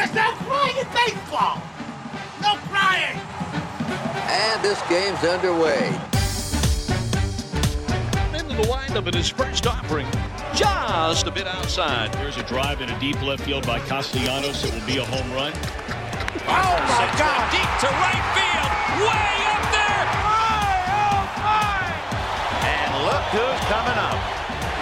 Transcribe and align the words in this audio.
There's 0.00 0.14
no 0.14 0.32
crying 0.48 0.76
in 0.78 0.86
baseball. 0.96 1.60
No 2.40 2.56
crying. 2.72 3.20
And 4.32 4.62
this 4.64 4.80
game's 4.88 5.22
underway. 5.22 5.88
Into 8.32 8.56
the 8.56 8.66
windup 8.66 9.08
in 9.08 9.14
his 9.14 9.28
first 9.28 9.66
offering, 9.66 10.06
just 10.54 11.26
a 11.26 11.30
bit 11.30 11.46
outside. 11.46 12.14
There's 12.14 12.38
a 12.38 12.42
drive 12.44 12.80
in 12.80 12.88
a 12.88 12.98
deep 12.98 13.20
left 13.20 13.44
field 13.44 13.66
by 13.66 13.78
Castellanos. 13.80 14.64
It 14.64 14.72
will 14.72 14.86
be 14.86 14.96
a 14.96 15.04
home 15.04 15.30
run. 15.34 15.52
Oh 16.48 16.76
my 16.88 17.04
God! 17.20 17.52
Deep 17.52 17.70
to 17.84 17.88
right 18.00 18.24
field, 18.32 18.72
way 19.04 19.36
up 19.52 19.64
there. 19.68 20.04
My, 20.24 20.80
oh, 20.96 21.28
my. 21.44 21.92
And 22.64 22.90
look 23.04 23.24
who's 23.36 23.60
coming 23.68 24.00
up. 24.00 24.16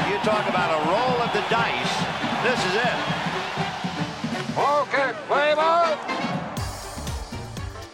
You 0.06 0.16
talk 0.22 0.48
about 0.48 0.70
a 0.70 0.80
roll 0.86 1.18
of 1.26 1.32
the 1.32 1.42
dice. 1.50 1.94
This 2.44 2.64
is 2.70 2.76
it. 2.76 3.27
Okay. 4.58 5.12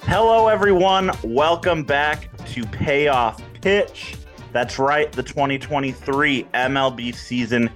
Hello, 0.05 0.49
everyone. 0.49 1.11
Welcome 1.23 1.85
back 1.85 2.35
to 2.47 2.65
Payoff 2.65 3.43
Pitch. 3.61 4.17
That's 4.51 4.79
right, 4.79 5.13
the 5.13 5.23
2023 5.23 6.45
MLB 6.55 7.15
season 7.15 7.69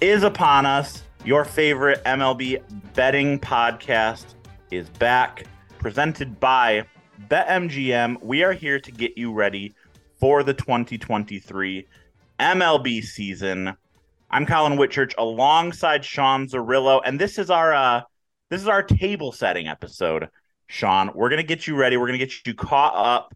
is 0.00 0.22
upon 0.22 0.64
us. 0.64 1.02
Your 1.24 1.44
favorite 1.44 2.04
MLB 2.04 2.62
betting 2.94 3.40
podcast 3.40 4.36
is 4.70 4.88
back, 4.90 5.46
presented 5.80 6.38
by 6.38 6.84
BetMGM. 7.28 8.22
We 8.22 8.44
are 8.44 8.52
here 8.52 8.78
to 8.78 8.92
get 8.92 9.18
you 9.18 9.32
ready 9.32 9.74
for 10.20 10.44
the 10.44 10.54
2023 10.54 11.84
MLB 12.38 13.02
season. 13.02 13.76
I'm 14.30 14.46
Collin 14.46 14.78
Whitchurch 14.78 15.14
alongside 15.18 16.04
Sean 16.04 16.46
Zerillo, 16.46 17.00
and 17.04 17.20
this 17.20 17.38
is 17.38 17.50
our 17.50 17.74
uh, 17.74 18.02
this 18.50 18.60
is 18.60 18.68
our 18.68 18.82
table 18.82 19.32
setting 19.32 19.68
episode. 19.68 20.28
Sean, 20.68 21.10
we're 21.14 21.30
gonna 21.30 21.42
get 21.42 21.66
you 21.66 21.76
ready. 21.76 21.96
We're 21.96 22.06
gonna 22.06 22.18
get 22.18 22.46
you 22.46 22.54
caught 22.54 22.94
up 22.94 23.34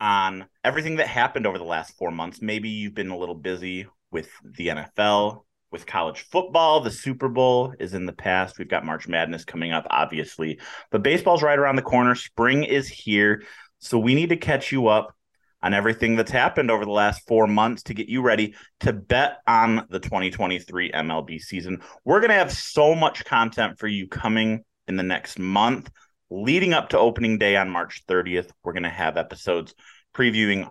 on 0.00 0.46
everything 0.64 0.96
that 0.96 1.06
happened 1.06 1.46
over 1.46 1.58
the 1.58 1.64
last 1.64 1.96
four 1.96 2.10
months. 2.10 2.40
Maybe 2.40 2.68
you've 2.68 2.94
been 2.94 3.10
a 3.10 3.18
little 3.18 3.34
busy 3.34 3.86
with 4.10 4.30
the 4.42 4.68
NFL, 4.68 5.44
with 5.70 5.86
college 5.86 6.22
football. 6.22 6.80
The 6.80 6.90
Super 6.90 7.28
Bowl 7.28 7.74
is 7.78 7.94
in 7.94 8.06
the 8.06 8.12
past. 8.12 8.58
We've 8.58 8.68
got 8.68 8.84
March 8.84 9.08
Madness 9.08 9.44
coming 9.44 9.72
up, 9.72 9.86
obviously, 9.90 10.58
but 10.90 11.02
baseball's 11.02 11.42
right 11.42 11.58
around 11.58 11.76
the 11.76 11.82
corner. 11.82 12.14
Spring 12.14 12.64
is 12.64 12.88
here, 12.88 13.42
so 13.78 13.98
we 13.98 14.14
need 14.14 14.30
to 14.30 14.36
catch 14.36 14.72
you 14.72 14.88
up 14.88 15.14
on 15.62 15.74
everything 15.74 16.16
that's 16.16 16.30
happened 16.30 16.70
over 16.70 16.84
the 16.84 16.90
last 16.90 17.26
four 17.26 17.46
months 17.46 17.82
to 17.84 17.94
get 17.94 18.08
you 18.08 18.22
ready 18.22 18.54
to 18.80 18.92
bet 18.92 19.38
on 19.46 19.86
the 19.90 20.00
2023 20.00 20.92
MLB 20.92 21.40
season. 21.40 21.82
We're 22.04 22.20
going 22.20 22.30
to 22.30 22.36
have 22.36 22.52
so 22.52 22.94
much 22.94 23.24
content 23.24 23.78
for 23.78 23.86
you 23.86 24.08
coming 24.08 24.64
in 24.88 24.96
the 24.96 25.02
next 25.02 25.38
month. 25.38 25.90
Leading 26.30 26.72
up 26.72 26.90
to 26.90 26.98
opening 26.98 27.38
day 27.38 27.56
on 27.56 27.68
March 27.68 28.04
30th, 28.06 28.50
we're 28.62 28.72
going 28.72 28.84
to 28.84 28.88
have 28.88 29.16
episodes 29.16 29.74
previewing 30.14 30.70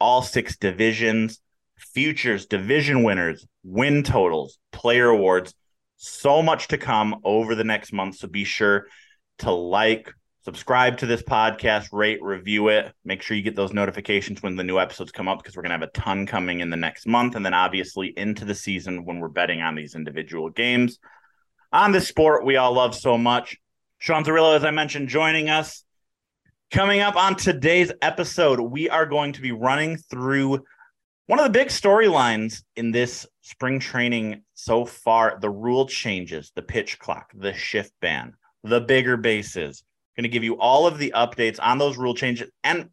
all 0.00 0.22
six 0.22 0.56
divisions, 0.56 1.40
futures, 1.76 2.46
division 2.46 3.02
winners, 3.02 3.46
win 3.62 4.02
totals, 4.02 4.58
player 4.72 5.08
awards. 5.08 5.54
So 5.96 6.42
much 6.42 6.68
to 6.68 6.78
come 6.78 7.20
over 7.24 7.54
the 7.54 7.64
next 7.64 7.92
month. 7.92 8.16
So 8.16 8.28
be 8.28 8.44
sure 8.44 8.86
to 9.38 9.50
like, 9.50 10.12
subscribe 10.44 10.98
to 10.98 11.06
this 11.06 11.22
podcast, 11.22 11.88
rate, 11.92 12.22
review 12.22 12.68
it. 12.68 12.92
Make 13.04 13.22
sure 13.22 13.36
you 13.36 13.42
get 13.42 13.56
those 13.56 13.72
notifications 13.72 14.42
when 14.42 14.56
the 14.56 14.64
new 14.64 14.78
episodes 14.78 15.12
come 15.12 15.28
up 15.28 15.38
because 15.38 15.56
we're 15.56 15.62
going 15.62 15.70
to 15.70 15.78
have 15.78 15.88
a 15.88 15.98
ton 15.98 16.26
coming 16.26 16.60
in 16.60 16.70
the 16.70 16.76
next 16.76 17.06
month. 17.06 17.34
And 17.34 17.44
then 17.44 17.54
obviously 17.54 18.12
into 18.16 18.44
the 18.44 18.54
season 18.54 19.04
when 19.04 19.20
we're 19.20 19.28
betting 19.28 19.62
on 19.62 19.74
these 19.74 19.94
individual 19.94 20.50
games 20.50 20.98
on 21.74 21.90
this 21.90 22.06
sport 22.06 22.46
we 22.46 22.56
all 22.56 22.72
love 22.72 22.94
so 22.94 23.18
much. 23.18 23.58
Sean 23.98 24.24
Zerillo, 24.24 24.56
as 24.56 24.64
I 24.64 24.70
mentioned, 24.70 25.08
joining 25.08 25.50
us. 25.50 25.84
Coming 26.70 27.00
up 27.00 27.16
on 27.16 27.36
today's 27.36 27.92
episode, 28.00 28.60
we 28.60 28.88
are 28.88 29.06
going 29.06 29.32
to 29.34 29.40
be 29.40 29.52
running 29.52 29.96
through 29.96 30.64
one 31.26 31.38
of 31.38 31.44
the 31.44 31.50
big 31.50 31.68
storylines 31.68 32.62
in 32.76 32.90
this 32.90 33.26
spring 33.42 33.80
training 33.80 34.42
so 34.54 34.84
far 34.84 35.38
the 35.40 35.50
rule 35.50 35.86
changes, 35.86 36.52
the 36.54 36.62
pitch 36.62 36.98
clock, 36.98 37.30
the 37.34 37.54
shift 37.54 37.92
ban, 38.00 38.34
the 38.62 38.80
bigger 38.80 39.16
bases. 39.16 39.82
Going 40.16 40.22
to 40.22 40.28
give 40.28 40.44
you 40.44 40.58
all 40.58 40.86
of 40.86 40.98
the 40.98 41.12
updates 41.14 41.58
on 41.60 41.78
those 41.78 41.96
rule 41.96 42.14
changes 42.14 42.50
and 42.62 42.88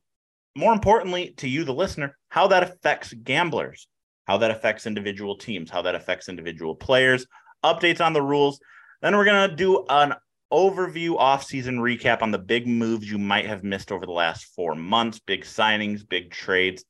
more 0.55 0.73
importantly 0.73 1.33
to 1.37 1.47
you 1.47 1.63
the 1.63 1.73
listener, 1.73 2.17
how 2.29 2.47
that 2.47 2.63
affects 2.63 3.13
gamblers, 3.13 3.87
how 4.25 4.37
that 4.37 4.51
affects 4.51 4.87
individual 4.87 5.37
teams, 5.37 5.69
how 5.69 5.83
that 5.83 5.95
affects 5.95 6.29
individual 6.29 6.75
players, 6.75 7.25
updates 7.63 8.03
on 8.03 8.13
the 8.13 8.21
rules. 8.21 8.59
Then 9.01 9.15
we're 9.15 9.25
going 9.25 9.49
to 9.49 9.55
do 9.55 9.85
an 9.89 10.15
overview 10.51 11.15
off-season 11.15 11.77
recap 11.77 12.21
on 12.21 12.31
the 12.31 12.39
big 12.39 12.67
moves 12.67 13.09
you 13.09 13.17
might 13.17 13.45
have 13.45 13.63
missed 13.63 13.91
over 13.91 14.05
the 14.05 14.11
last 14.11 14.45
4 14.55 14.75
months, 14.75 15.19
big 15.19 15.43
signings, 15.43 16.07
big 16.07 16.31
trades, 16.31 16.83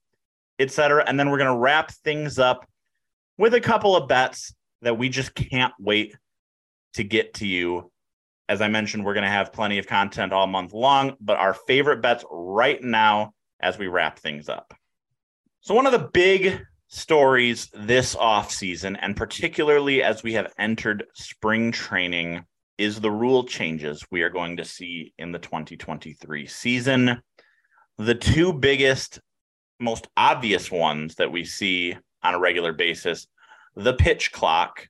etc. 0.58 1.04
And 1.06 1.20
then 1.20 1.30
we're 1.30 1.38
going 1.38 1.54
to 1.54 1.60
wrap 1.60 1.92
things 1.92 2.40
up 2.40 2.66
with 3.38 3.54
a 3.54 3.62
couple 3.62 3.96
of 3.96 4.08
bets 4.08 4.56
that 4.82 4.98
we 4.98 5.10
just 5.10 5.36
can't 5.36 5.74
wait 5.78 6.16
to 6.96 7.04
get 7.04 7.36
to 7.36 7.46
you 7.46 7.92
as 8.52 8.60
I 8.60 8.68
mentioned, 8.68 9.06
we're 9.06 9.14
going 9.14 9.24
to 9.24 9.30
have 9.30 9.54
plenty 9.54 9.78
of 9.78 9.88
content 9.88 10.34
all 10.34 10.46
month 10.46 10.74
long, 10.74 11.16
but 11.22 11.38
our 11.38 11.54
favorite 11.54 12.02
bets 12.02 12.26
right 12.30 12.84
now 12.84 13.34
as 13.62 13.78
we 13.78 13.88
wrap 13.88 14.20
things 14.20 14.50
up. 14.50 14.74
So, 15.62 15.74
one 15.74 15.86
of 15.86 15.94
the 15.94 16.10
big 16.12 16.60
stories 16.90 17.70
this 17.74 18.14
off 18.14 18.52
season, 18.52 18.98
and 18.98 19.16
particularly 19.16 20.04
as 20.04 20.22
we 20.22 20.34
have 20.34 20.52
entered 20.60 21.06
spring 21.14 21.72
training, 21.72 22.44
is 22.78 23.00
the 23.00 23.10
rule 23.10 23.46
changes 23.46 24.06
we 24.12 24.22
are 24.22 24.30
going 24.30 24.58
to 24.58 24.66
see 24.66 25.14
in 25.18 25.32
the 25.32 25.40
2023 25.40 26.46
season. 26.46 27.22
The 28.00 28.16
two 28.16 28.52
biggest, 28.52 29.22
most 29.80 30.10
obvious 30.18 30.70
ones 30.70 31.16
that 31.16 31.32
we 31.32 31.46
see 31.46 31.96
on 32.22 32.34
a 32.34 32.40
regular 32.40 32.74
basis 32.74 33.28
the 33.78 33.94
pitch 33.94 34.34
clock, 34.34 34.90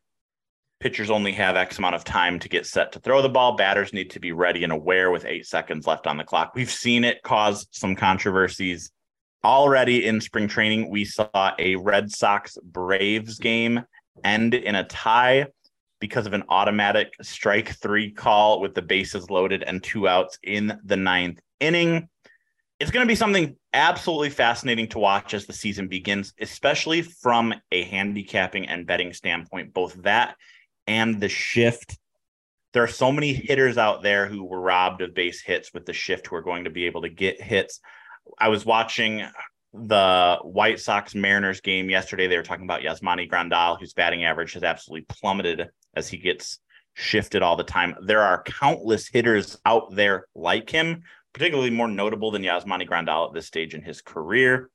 pitchers 0.81 1.11
only 1.11 1.31
have 1.31 1.55
X 1.55 1.77
amount 1.77 1.95
of 1.95 2.03
time 2.03 2.39
to 2.39 2.49
get 2.49 2.65
set 2.65 2.91
to 2.91 2.99
throw 2.99 3.21
the 3.21 3.29
ball. 3.29 3.55
Batters 3.55 3.93
need 3.93 4.09
to 4.09 4.19
be 4.19 4.31
ready 4.31 4.63
and 4.63 4.73
aware 4.73 5.11
with 5.11 5.25
eight 5.25 5.45
seconds 5.45 5.87
left 5.87 6.07
on 6.07 6.17
the 6.17 6.23
clock. 6.23 6.53
We've 6.55 6.69
seen 6.69 7.03
it 7.03 7.21
cause 7.23 7.67
some 7.71 7.95
controversies 7.95 8.91
already 9.43 10.05
in 10.05 10.19
spring 10.19 10.47
training. 10.47 10.89
We 10.89 11.05
saw 11.05 11.53
a 11.57 11.75
Red 11.75 12.11
Sox 12.11 12.57
Braves 12.63 13.37
game 13.37 13.83
end 14.23 14.55
in 14.55 14.75
a 14.75 14.83
tie 14.83 15.45
because 15.99 16.25
of 16.25 16.33
an 16.33 16.43
automatic 16.49 17.13
strike 17.21 17.75
three 17.79 18.11
call 18.11 18.59
with 18.59 18.73
the 18.73 18.81
bases 18.81 19.29
loaded 19.29 19.63
and 19.63 19.83
two 19.83 20.07
outs 20.07 20.39
in 20.43 20.79
the 20.83 20.97
ninth 20.97 21.39
inning. 21.59 22.09
It's 22.79 22.89
going 22.89 23.05
to 23.05 23.11
be 23.11 23.15
something 23.15 23.55
absolutely 23.73 24.31
fascinating 24.31 24.87
to 24.89 24.99
watch 24.99 25.35
as 25.35 25.45
the 25.45 25.53
season 25.53 25.87
begins, 25.87 26.33
especially 26.41 27.03
from 27.03 27.53
a 27.71 27.83
handicapping 27.83 28.67
and 28.67 28.87
betting 28.87 29.13
standpoint. 29.13 29.75
Both 29.75 30.01
that 30.01 30.35
and 30.91 31.21
the 31.21 31.29
shift. 31.29 31.97
There 32.73 32.83
are 32.83 32.87
so 32.87 33.13
many 33.13 33.31
hitters 33.33 33.77
out 33.77 34.03
there 34.03 34.27
who 34.27 34.43
were 34.43 34.59
robbed 34.59 35.01
of 35.01 35.13
base 35.13 35.41
hits 35.41 35.73
with 35.73 35.85
the 35.85 35.93
shift 35.93 36.27
who 36.27 36.35
are 36.35 36.41
going 36.41 36.65
to 36.65 36.69
be 36.69 36.85
able 36.85 37.03
to 37.03 37.09
get 37.09 37.41
hits. 37.41 37.79
I 38.37 38.49
was 38.49 38.65
watching 38.65 39.23
the 39.73 40.37
White 40.43 40.81
Sox 40.81 41.15
Mariners 41.15 41.61
game 41.61 41.89
yesterday. 41.89 42.27
They 42.27 42.35
were 42.35 42.43
talking 42.43 42.65
about 42.65 42.81
Yasmani 42.81 43.29
Grandal, 43.29 43.79
whose 43.79 43.93
batting 43.93 44.25
average 44.25 44.51
has 44.53 44.63
absolutely 44.63 45.05
plummeted 45.07 45.69
as 45.95 46.09
he 46.09 46.17
gets 46.17 46.59
shifted 46.93 47.41
all 47.41 47.55
the 47.55 47.63
time. 47.63 47.95
There 48.05 48.21
are 48.21 48.43
countless 48.43 49.07
hitters 49.07 49.57
out 49.65 49.95
there 49.95 50.25
like 50.35 50.69
him, 50.69 51.03
particularly 51.31 51.69
more 51.69 51.87
notable 51.87 52.31
than 52.31 52.43
Yasmani 52.43 52.85
Grandal 52.85 53.29
at 53.29 53.33
this 53.33 53.47
stage 53.47 53.73
in 53.73 53.81
his 53.81 54.01
career. 54.01 54.69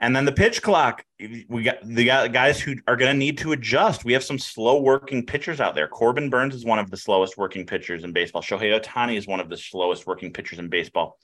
And 0.00 0.14
then 0.14 0.24
the 0.24 0.32
pitch 0.32 0.60
clock, 0.60 1.04
we 1.48 1.62
got 1.62 1.78
the 1.86 2.04
guys 2.04 2.60
who 2.60 2.74
are 2.88 2.96
going 2.96 3.12
to 3.12 3.18
need 3.18 3.38
to 3.38 3.52
adjust. 3.52 4.04
We 4.04 4.12
have 4.12 4.24
some 4.24 4.38
slow 4.38 4.80
working 4.80 5.24
pitchers 5.24 5.60
out 5.60 5.74
there. 5.74 5.86
Corbin 5.86 6.30
Burnes 6.30 6.54
is 6.54 6.64
one 6.64 6.80
of 6.80 6.90
the 6.90 6.96
slowest 6.96 7.38
working 7.38 7.64
pitchers 7.64 8.02
in 8.02 8.12
baseball. 8.12 8.42
Shohei 8.42 8.78
Ohtani 8.78 9.16
is 9.16 9.26
one 9.26 9.40
of 9.40 9.48
the 9.48 9.56
slowest 9.56 10.06
working 10.06 10.32
pitchers 10.32 10.58
in 10.58 10.68
baseball. 10.68 11.18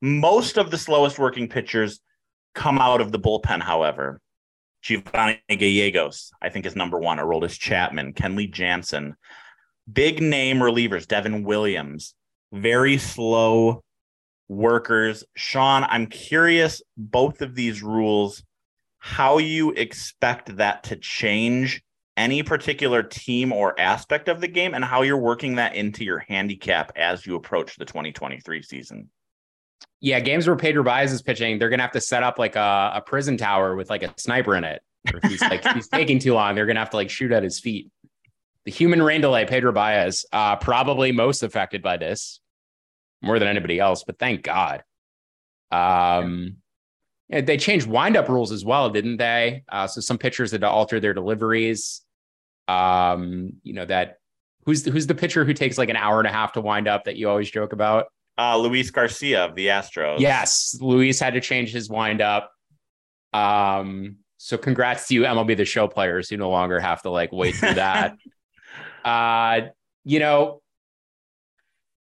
Most 0.00 0.56
of 0.56 0.70
the 0.70 0.78
slowest 0.78 1.18
working 1.18 1.48
pitchers 1.48 2.00
come 2.54 2.78
out 2.78 3.00
of 3.00 3.12
the 3.12 3.20
bullpen, 3.20 3.62
however. 3.62 4.20
Giovanni 4.80 5.40
Gallegos, 5.48 6.30
I 6.42 6.48
think, 6.48 6.66
is 6.66 6.74
number 6.74 6.98
one. 6.98 7.18
Aroldis 7.18 7.58
Chapman, 7.58 8.14
Kenley 8.14 8.50
Jansen, 8.50 9.16
big 9.90 10.20
name 10.20 10.58
relievers, 10.58 11.06
Devin 11.06 11.44
Williams, 11.44 12.14
very 12.52 12.96
slow 12.98 13.83
workers. 14.48 15.24
Sean, 15.36 15.84
I'm 15.84 16.06
curious, 16.06 16.82
both 16.96 17.42
of 17.42 17.54
these 17.54 17.82
rules, 17.82 18.42
how 18.98 19.38
you 19.38 19.70
expect 19.72 20.56
that 20.56 20.84
to 20.84 20.96
change 20.96 21.82
any 22.16 22.42
particular 22.42 23.02
team 23.02 23.52
or 23.52 23.78
aspect 23.78 24.28
of 24.28 24.40
the 24.40 24.48
game 24.48 24.74
and 24.74 24.84
how 24.84 25.02
you're 25.02 25.18
working 25.18 25.56
that 25.56 25.74
into 25.74 26.04
your 26.04 26.20
handicap 26.20 26.92
as 26.96 27.26
you 27.26 27.34
approach 27.34 27.76
the 27.76 27.84
2023 27.84 28.62
season. 28.62 29.10
Yeah, 30.00 30.20
games 30.20 30.46
where 30.46 30.56
Pedro 30.56 30.82
Baez 30.82 31.12
is 31.12 31.22
pitching, 31.22 31.58
they're 31.58 31.70
gonna 31.70 31.82
have 31.82 31.92
to 31.92 32.00
set 32.00 32.22
up 32.22 32.38
like 32.38 32.56
a, 32.56 32.92
a 32.94 33.02
prison 33.04 33.36
tower 33.36 33.74
with 33.74 33.90
like 33.90 34.02
a 34.02 34.14
sniper 34.16 34.54
in 34.54 34.64
it. 34.64 34.82
Or 35.12 35.20
if 35.22 35.30
he's 35.30 35.40
like 35.42 35.66
he's 35.74 35.88
taking 35.88 36.18
too 36.18 36.34
long, 36.34 36.54
they're 36.54 36.66
gonna 36.66 36.80
have 36.80 36.90
to 36.90 36.96
like 36.96 37.10
shoot 37.10 37.32
at 37.32 37.42
his 37.42 37.58
feet. 37.58 37.90
the 38.64 38.70
human 38.70 39.02
rain 39.02 39.20
delay, 39.20 39.44
Pedro 39.44 39.72
Baez, 39.72 40.24
uh, 40.32 40.56
probably 40.56 41.12
most 41.12 41.42
affected 41.42 41.82
by 41.82 41.96
this 41.96 42.40
more 43.24 43.38
than 43.38 43.48
anybody 43.48 43.78
else, 43.78 44.04
but 44.04 44.18
thank 44.18 44.42
God. 44.42 44.82
Um, 45.70 46.56
yeah, 47.28 47.40
they 47.40 47.56
changed 47.56 47.86
windup 47.86 48.28
rules 48.28 48.52
as 48.52 48.64
well, 48.64 48.90
didn't 48.90 49.16
they? 49.16 49.64
Uh, 49.68 49.86
so 49.86 50.00
some 50.00 50.18
pitchers 50.18 50.52
had 50.52 50.60
to 50.60 50.68
alter 50.68 51.00
their 51.00 51.14
deliveries. 51.14 52.02
Um, 52.68 53.54
you 53.62 53.74
know 53.74 53.84
that 53.84 54.18
who's 54.64 54.84
the, 54.84 54.90
who's 54.90 55.06
the 55.06 55.14
pitcher 55.14 55.44
who 55.44 55.52
takes 55.52 55.76
like 55.76 55.90
an 55.90 55.96
hour 55.96 56.18
and 56.18 56.28
a 56.28 56.32
half 56.32 56.52
to 56.52 56.60
wind 56.60 56.88
up 56.88 57.04
that 57.04 57.16
you 57.16 57.28
always 57.28 57.50
joke 57.50 57.72
about? 57.72 58.06
Uh, 58.38 58.58
Luis 58.58 58.90
Garcia 58.90 59.44
of 59.44 59.54
the 59.54 59.66
Astros. 59.66 60.18
Yes, 60.18 60.76
Luis 60.80 61.20
had 61.20 61.34
to 61.34 61.40
change 61.40 61.72
his 61.72 61.88
wind 61.88 62.20
up. 62.20 62.50
Um, 63.32 64.16
so 64.38 64.58
congrats 64.58 65.08
to 65.08 65.14
you, 65.14 65.22
MLB 65.22 65.56
the 65.56 65.64
Show 65.64 65.88
players 65.88 66.28
who 66.28 66.36
no 66.36 66.50
longer 66.50 66.80
have 66.80 67.02
to 67.02 67.10
like 67.10 67.32
wait 67.32 67.54
through 67.54 67.74
that. 67.74 68.16
uh, 69.04 69.68
you 70.04 70.18
know, 70.18 70.60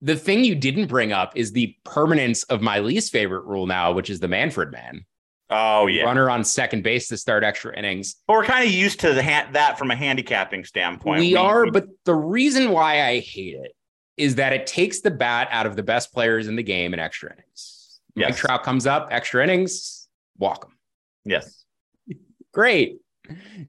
the 0.02 0.16
thing 0.16 0.44
you 0.44 0.56
didn't 0.56 0.88
bring 0.88 1.12
up 1.12 1.36
is 1.36 1.52
the 1.52 1.76
permanence 1.84 2.44
of 2.44 2.62
my 2.62 2.80
least 2.80 3.12
favorite 3.12 3.46
rule 3.46 3.68
now, 3.68 3.92
which 3.92 4.10
is 4.10 4.20
the 4.20 4.28
Manfred 4.28 4.72
man. 4.72 5.06
Oh 5.52 5.88
yeah, 5.88 6.04
runner 6.04 6.30
on 6.30 6.44
second 6.44 6.84
base 6.84 7.08
to 7.08 7.18
start 7.18 7.44
extra 7.44 7.76
innings. 7.78 8.18
But 8.28 8.34
we're 8.34 8.46
kind 8.46 8.64
of 8.64 8.72
used 8.72 9.00
to 9.00 9.22
ha- 9.22 9.50
that 9.54 9.80
from 9.80 9.90
a 9.90 9.96
handicapping 9.96 10.64
standpoint. 10.64 11.22
We, 11.22 11.30
we 11.30 11.36
are, 11.36 11.66
we... 11.66 11.72
but 11.72 11.88
the 12.06 12.14
reason 12.14 12.72
why 12.72 13.02
I 13.08 13.20
hate 13.20 13.56
it 13.56 13.72
is 14.16 14.36
that 14.36 14.54
it 14.54 14.68
takes 14.68 15.00
the 15.00 15.12
bat 15.12 15.48
out 15.50 15.66
of 15.66 15.76
the 15.76 15.82
best 15.82 16.14
players 16.14 16.48
in 16.48 16.56
the 16.56 16.64
game 16.64 16.94
in 16.94 17.00
extra 17.00 17.34
innings. 17.34 18.00
Yes. 18.16 18.30
Mike 18.30 18.38
Trout 18.38 18.64
comes 18.64 18.86
up, 18.86 19.08
extra 19.12 19.42
innings, 19.42 20.08
walk 20.38 20.66
him. 20.66 20.78
Yes. 21.26 21.64
Great. 22.54 22.98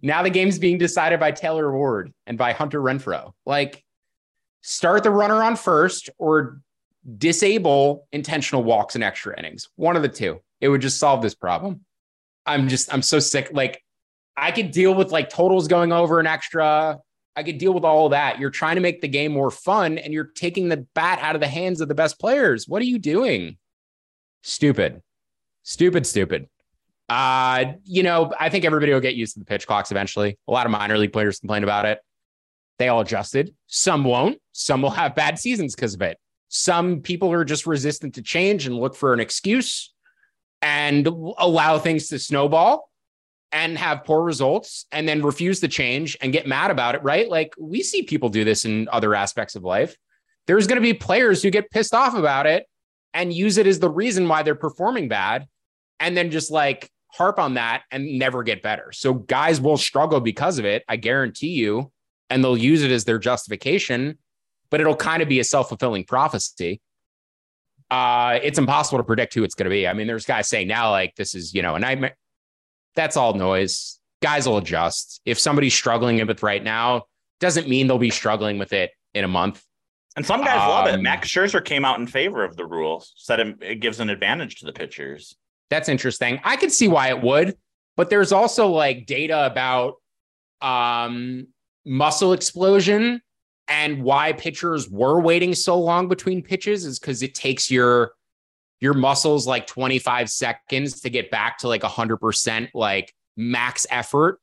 Now 0.03 0.23
the 0.23 0.31
game's 0.31 0.59
being 0.59 0.77
decided 0.77 1.21
by 1.21 1.31
Taylor 1.31 1.73
Ward 1.73 2.13
and 2.27 2.37
by 2.37 2.53
Hunter 2.53 2.81
Renfroe. 2.81 3.33
Like, 3.47 3.85
start 4.63 5.03
the 5.03 5.11
runner 5.11 5.43
on 5.43 5.57
first 5.57 6.11
or 6.19 6.61
disable 7.17 8.07
intentional 8.13 8.63
walks 8.63 8.95
and 8.95 9.05
extra 9.05 9.39
innings. 9.39 9.69
One 9.77 9.97
of 9.97 10.03
the 10.03 10.09
two. 10.09 10.41
It 10.61 10.69
would 10.69 10.83
just 10.83 10.99
solve 10.99 11.23
this 11.23 11.35
problem. 11.35 11.85
I'm 12.45 12.69
just, 12.69 12.93
I'm 12.93 13.03
so 13.03 13.19
sick. 13.19 13.51
Like, 13.53 13.83
I 14.37 14.53
could 14.53 14.71
deal 14.71 14.95
with 14.95 15.13
like 15.13 15.29
totals 15.29 15.69
going 15.69 15.93
over 15.93 16.21
an 16.21 16.27
extra. 16.27 16.99
I 17.37 17.43
could 17.43 17.59
deal 17.59 17.73
with 17.73 17.85
all 17.85 18.09
that. 18.11 18.39
You're 18.39 18.51
trying 18.51 18.77
to 18.77 18.81
make 18.81 19.01
the 19.01 19.09
game 19.09 19.33
more 19.33 19.51
fun 19.51 19.99
and 19.99 20.13
you're 20.13 20.31
taking 20.35 20.69
the 20.69 20.87
bat 20.95 21.19
out 21.21 21.35
of 21.35 21.41
the 21.41 21.49
hands 21.49 21.81
of 21.81 21.89
the 21.89 21.95
best 21.95 22.19
players. 22.19 22.67
What 22.67 22.83
are 22.83 22.87
you 22.87 22.99
doing? 22.99 23.57
Stupid. 24.43 25.03
Stupid, 25.63 26.07
stupid. 26.07 26.49
Uh, 27.09 27.73
you 27.85 28.03
know, 28.03 28.33
I 28.39 28.49
think 28.49 28.65
everybody 28.65 28.93
will 28.93 29.01
get 29.01 29.15
used 29.15 29.35
to 29.35 29.41
the 29.41 29.45
pitch 29.45 29.67
clocks 29.67 29.91
eventually. 29.91 30.39
A 30.49 30.53
lot 30.53 30.67
of 30.67 30.73
minor 30.73 30.97
league 30.97 31.13
players 31.13 31.41
complain 31.41 31.65
about 31.65 31.85
it. 31.85 32.01
They 32.81 32.89
all 32.89 33.01
adjusted. 33.03 33.55
Some 33.67 34.05
won't. 34.05 34.39
Some 34.53 34.81
will 34.81 34.89
have 34.89 35.15
bad 35.15 35.39
seasons 35.39 35.75
because 35.75 35.93
of 35.93 36.01
it. 36.01 36.17
Some 36.49 37.03
people 37.03 37.31
are 37.31 37.45
just 37.45 37.67
resistant 37.67 38.15
to 38.15 38.23
change 38.23 38.67
and 38.67 38.75
look 38.75 38.97
for 38.97 39.13
an 39.13 39.21
excuse 39.21 39.93
and 40.63 41.07
allow 41.07 41.79
things 41.79 42.09
to 42.09 42.19
snowball 42.19 42.89
and 43.53 43.77
have 43.77 44.05
poor 44.05 44.23
results 44.23 44.87
and 44.93 45.07
then 45.07 45.21
refuse 45.21 45.61
to 45.61 45.69
change 45.69 46.17
and 46.23 46.33
get 46.33 46.47
mad 46.47 46.71
about 46.71 46.95
it, 46.95 47.03
right? 47.03 47.29
Like 47.29 47.53
we 47.61 47.83
see 47.83 48.03
people 48.03 48.31
do 48.31 48.45
this 48.45 48.65
in 48.65 48.89
other 48.91 49.15
aspects 49.15 49.57
of 49.57 49.63
life. 49.63 49.95
There's 50.47 50.67
going 50.67 50.79
to 50.79 50.81
be 50.81 50.95
players 50.95 51.43
who 51.43 51.51
get 51.51 51.71
pissed 51.71 51.93
off 51.93 52.15
about 52.15 52.47
it 52.47 52.65
and 53.13 53.31
use 53.31 53.59
it 53.59 53.67
as 53.67 53.79
the 53.79 53.91
reason 53.91 54.27
why 54.27 54.43
they're 54.43 54.55
performing 54.55 55.07
bad 55.07 55.47
and 56.01 56.17
then 56.17 56.31
just 56.31 56.51
like 56.51 56.91
harp 57.09 57.39
on 57.39 57.55
that 57.55 57.83
and 57.91 58.19
never 58.19 58.43
get 58.43 58.63
better. 58.63 58.91
So 58.93 59.13
guys 59.13 59.61
will 59.61 59.77
struggle 59.77 60.21
because 60.21 60.59
of 60.59 60.65
it, 60.65 60.83
I 60.89 60.97
guarantee 60.97 61.49
you, 61.49 61.93
and 62.31 62.43
they'll 62.43 62.57
use 62.57 62.83
it 62.83 62.91
as 62.91 63.05
their 63.05 63.19
justification, 63.19 64.19
but 64.71 64.81
it'll 64.81 64.97
kind 64.97 65.23
of 65.23 65.29
be 65.29 65.41
a 65.41 65.45
self-fulfilling 65.45 66.05
prophecy 66.05 66.81
uh, 67.91 68.39
it's 68.43 68.59
impossible 68.59 68.99
to 68.99 69.05
predict 69.05 69.35
who 69.35 69.43
it's 69.43 69.55
going 69.55 69.65
to 69.65 69.71
be. 69.71 69.87
I 69.87 69.93
mean, 69.93 70.07
there's 70.07 70.25
guys 70.25 70.49
saying 70.49 70.69
now, 70.69 70.91
like, 70.91 71.17
this 71.17 71.35
is, 71.35 71.55
you 71.55 71.63
know, 71.63 71.75
a 71.75 71.79
nightmare. 71.79 72.17
That's 72.95 73.17
all 73.17 73.35
noise. 73.35 73.99
Guys 74.23 74.47
will 74.47 74.59
adjust. 74.59 75.21
If 75.25 75.39
somebody's 75.39 75.75
struggling 75.75 76.25
with 76.27 76.43
right 76.43 76.63
now, 76.63 77.05
doesn't 77.41 77.69
mean 77.69 77.87
they'll 77.87 77.99
be 77.99 78.11
struggling 78.11 78.59
with 78.59 78.73
it 78.73 78.93
in 79.15 79.25
a 79.25 79.29
month. 79.29 79.65
And 80.17 80.25
some 80.25 80.43
guys 80.43 80.61
um, 80.63 80.69
love 80.69 80.87
it. 80.89 80.95
Um, 80.95 81.03
Max 81.03 81.29
Scherzer 81.29 81.65
came 81.65 81.85
out 81.85 81.99
in 81.99 82.07
favor 82.07 82.45
of 82.45 82.57
the 82.57 82.67
rules, 82.67 83.13
said 83.17 83.57
it 83.61 83.81
gives 83.81 84.01
an 84.01 84.11
advantage 84.11 84.57
to 84.57 84.67
the 84.67 84.73
pitchers. 84.73 85.37
That's 85.69 85.89
interesting. 85.89 86.41
I 86.45 86.57
could 86.57 86.73
see 86.73 86.89
why 86.89 87.09
it 87.09 87.23
would, 87.23 87.57
but 87.97 88.11
there's 88.11 88.33
also 88.33 88.69
like 88.69 89.07
data 89.07 89.47
about 89.47 89.95
um, 90.61 91.49
muscle 91.85 92.33
explosion 92.33 93.21
and 93.69 94.03
why 94.03 94.33
pitchers 94.33 94.91
were 94.91 95.21
waiting 95.21 95.55
so 95.55 95.79
long 95.79 96.09
between 96.09 96.43
pitches 96.43 96.85
is 96.85 96.99
because 96.99 97.23
it 97.23 97.35
takes 97.35 97.71
your 97.71 98.13
your 98.81 98.95
muscles 98.95 99.47
like 99.47 99.67
25 99.67 100.31
seconds 100.31 101.01
to 101.03 101.11
get 101.11 101.31
back 101.31 101.59
to 101.59 101.69
like 101.69 101.83
100% 101.83 102.71
like 102.75 103.15
max 103.37 103.87
effort. 103.91 104.41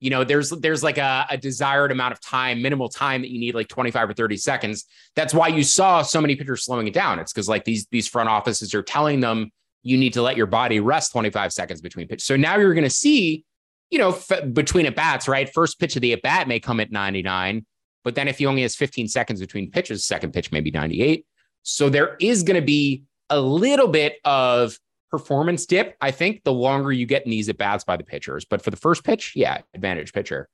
You 0.00 0.10
know 0.10 0.24
there's 0.24 0.50
there's 0.50 0.82
like 0.82 0.98
a, 0.98 1.26
a, 1.30 1.38
desired 1.38 1.90
amount 1.90 2.12
of 2.12 2.20
time 2.20 2.60
minimal 2.60 2.90
time 2.90 3.22
that 3.22 3.30
you 3.30 3.38
need 3.38 3.54
like 3.54 3.68
25 3.68 4.10
or 4.10 4.12
30 4.12 4.36
seconds. 4.36 4.84
That's 5.14 5.32
why 5.32 5.48
you 5.48 5.62
saw 5.62 6.02
so 6.02 6.20
many 6.20 6.36
pitchers 6.36 6.64
slowing 6.64 6.86
it 6.86 6.92
down. 6.92 7.18
It's 7.18 7.32
because 7.32 7.48
like 7.48 7.64
these 7.64 7.86
these 7.90 8.06
front 8.06 8.28
offices 8.28 8.74
are 8.74 8.82
telling 8.82 9.20
them 9.20 9.50
you 9.82 9.96
need 9.96 10.12
to 10.14 10.22
let 10.22 10.36
your 10.36 10.46
body 10.46 10.80
rest 10.80 11.12
25 11.12 11.52
seconds 11.52 11.80
between 11.80 12.08
pitches 12.08 12.26
so 12.26 12.36
now 12.36 12.56
you're 12.56 12.74
going 12.74 12.84
to 12.84 12.90
see 12.90 13.44
you 13.90 13.98
know 13.98 14.10
f- 14.10 14.52
between 14.52 14.86
at 14.86 14.96
bats 14.96 15.28
right 15.28 15.52
first 15.52 15.78
pitch 15.78 15.96
of 15.96 16.02
the 16.02 16.12
at 16.12 16.22
bat 16.22 16.48
may 16.48 16.58
come 16.58 16.80
at 16.80 16.90
99 16.90 17.64
but 18.06 18.14
then 18.14 18.28
if 18.28 18.38
he 18.38 18.46
only 18.46 18.62
has 18.62 18.76
15 18.76 19.08
seconds 19.08 19.40
between 19.40 19.68
pitches, 19.68 20.06
second 20.06 20.32
pitch 20.32 20.52
maybe 20.52 20.70
98. 20.70 21.26
So 21.64 21.88
there 21.88 22.16
is 22.20 22.44
going 22.44 22.54
to 22.54 22.64
be 22.64 23.02
a 23.30 23.40
little 23.40 23.88
bit 23.88 24.18
of 24.24 24.78
performance 25.10 25.66
dip, 25.66 25.96
I 26.00 26.12
think, 26.12 26.44
the 26.44 26.52
longer 26.52 26.92
you 26.92 27.04
get 27.04 27.24
in 27.24 27.32
these 27.32 27.48
at 27.48 27.58
bats 27.58 27.82
by 27.82 27.96
the 27.96 28.04
pitchers. 28.04 28.44
But 28.44 28.62
for 28.62 28.70
the 28.70 28.76
first 28.76 29.02
pitch, 29.02 29.32
yeah, 29.34 29.62
advantage 29.74 30.12
pitcher. 30.12 30.48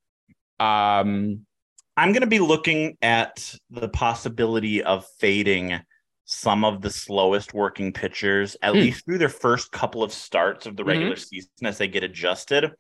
Um, 0.58 1.44
I'm 1.94 2.12
going 2.12 2.22
to 2.22 2.26
be 2.26 2.38
looking 2.38 2.96
at 3.02 3.54
the 3.68 3.90
possibility 3.90 4.82
of 4.82 5.04
fading 5.18 5.78
some 6.24 6.64
of 6.64 6.80
the 6.80 6.88
slowest 6.88 7.52
working 7.52 7.92
pitchers, 7.92 8.56
at 8.62 8.72
hmm. 8.72 8.78
least 8.78 9.04
through 9.04 9.18
their 9.18 9.28
first 9.28 9.70
couple 9.72 10.02
of 10.02 10.10
starts 10.10 10.64
of 10.64 10.78
the 10.78 10.84
regular 10.84 11.16
mm-hmm. 11.16 11.20
season 11.20 11.50
as 11.64 11.76
they 11.76 11.86
get 11.86 12.02
adjusted. 12.02 12.72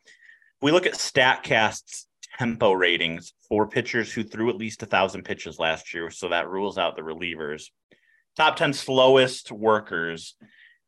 We 0.62 0.70
look 0.70 0.86
at 0.86 0.94
StatCast's 0.94 2.06
tempo 2.38 2.72
ratings 2.72 3.34
for 3.48 3.66
pitchers 3.66 4.12
who 4.12 4.22
threw 4.22 4.48
at 4.48 4.56
least 4.56 4.82
a 4.82 4.86
thousand 4.86 5.24
pitches 5.24 5.58
last 5.58 5.92
year. 5.92 6.10
So 6.10 6.28
that 6.28 6.48
rules 6.48 6.78
out 6.78 6.96
the 6.96 7.02
relievers. 7.02 7.64
Top 8.36 8.56
10 8.56 8.72
slowest 8.72 9.52
workers 9.52 10.36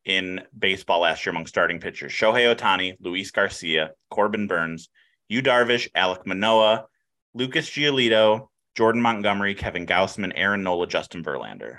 in 0.04 0.40
baseball 0.56 1.00
last 1.00 1.26
year 1.26 1.32
among 1.32 1.46
starting 1.46 1.80
pitchers 1.80 2.12
Shohei 2.12 2.54
Ohtani, 2.54 2.94
Luis 3.00 3.30
Garcia, 3.30 3.90
Corbin 4.10 4.46
Burnes 4.46 4.88
Yu 5.28 5.42
Darvish, 5.42 5.90
Alek 5.92 6.26
Manoah 6.26 6.86
Lucas 7.34 7.68
Giolito, 7.68 8.48
Jordan 8.76 9.02
Montgomery, 9.02 9.54
Kevin 9.54 9.86
Gausman, 9.86 10.32
Aaron 10.36 10.62
Nola, 10.62 10.86
Justin 10.86 11.24
Verlander. 11.24 11.78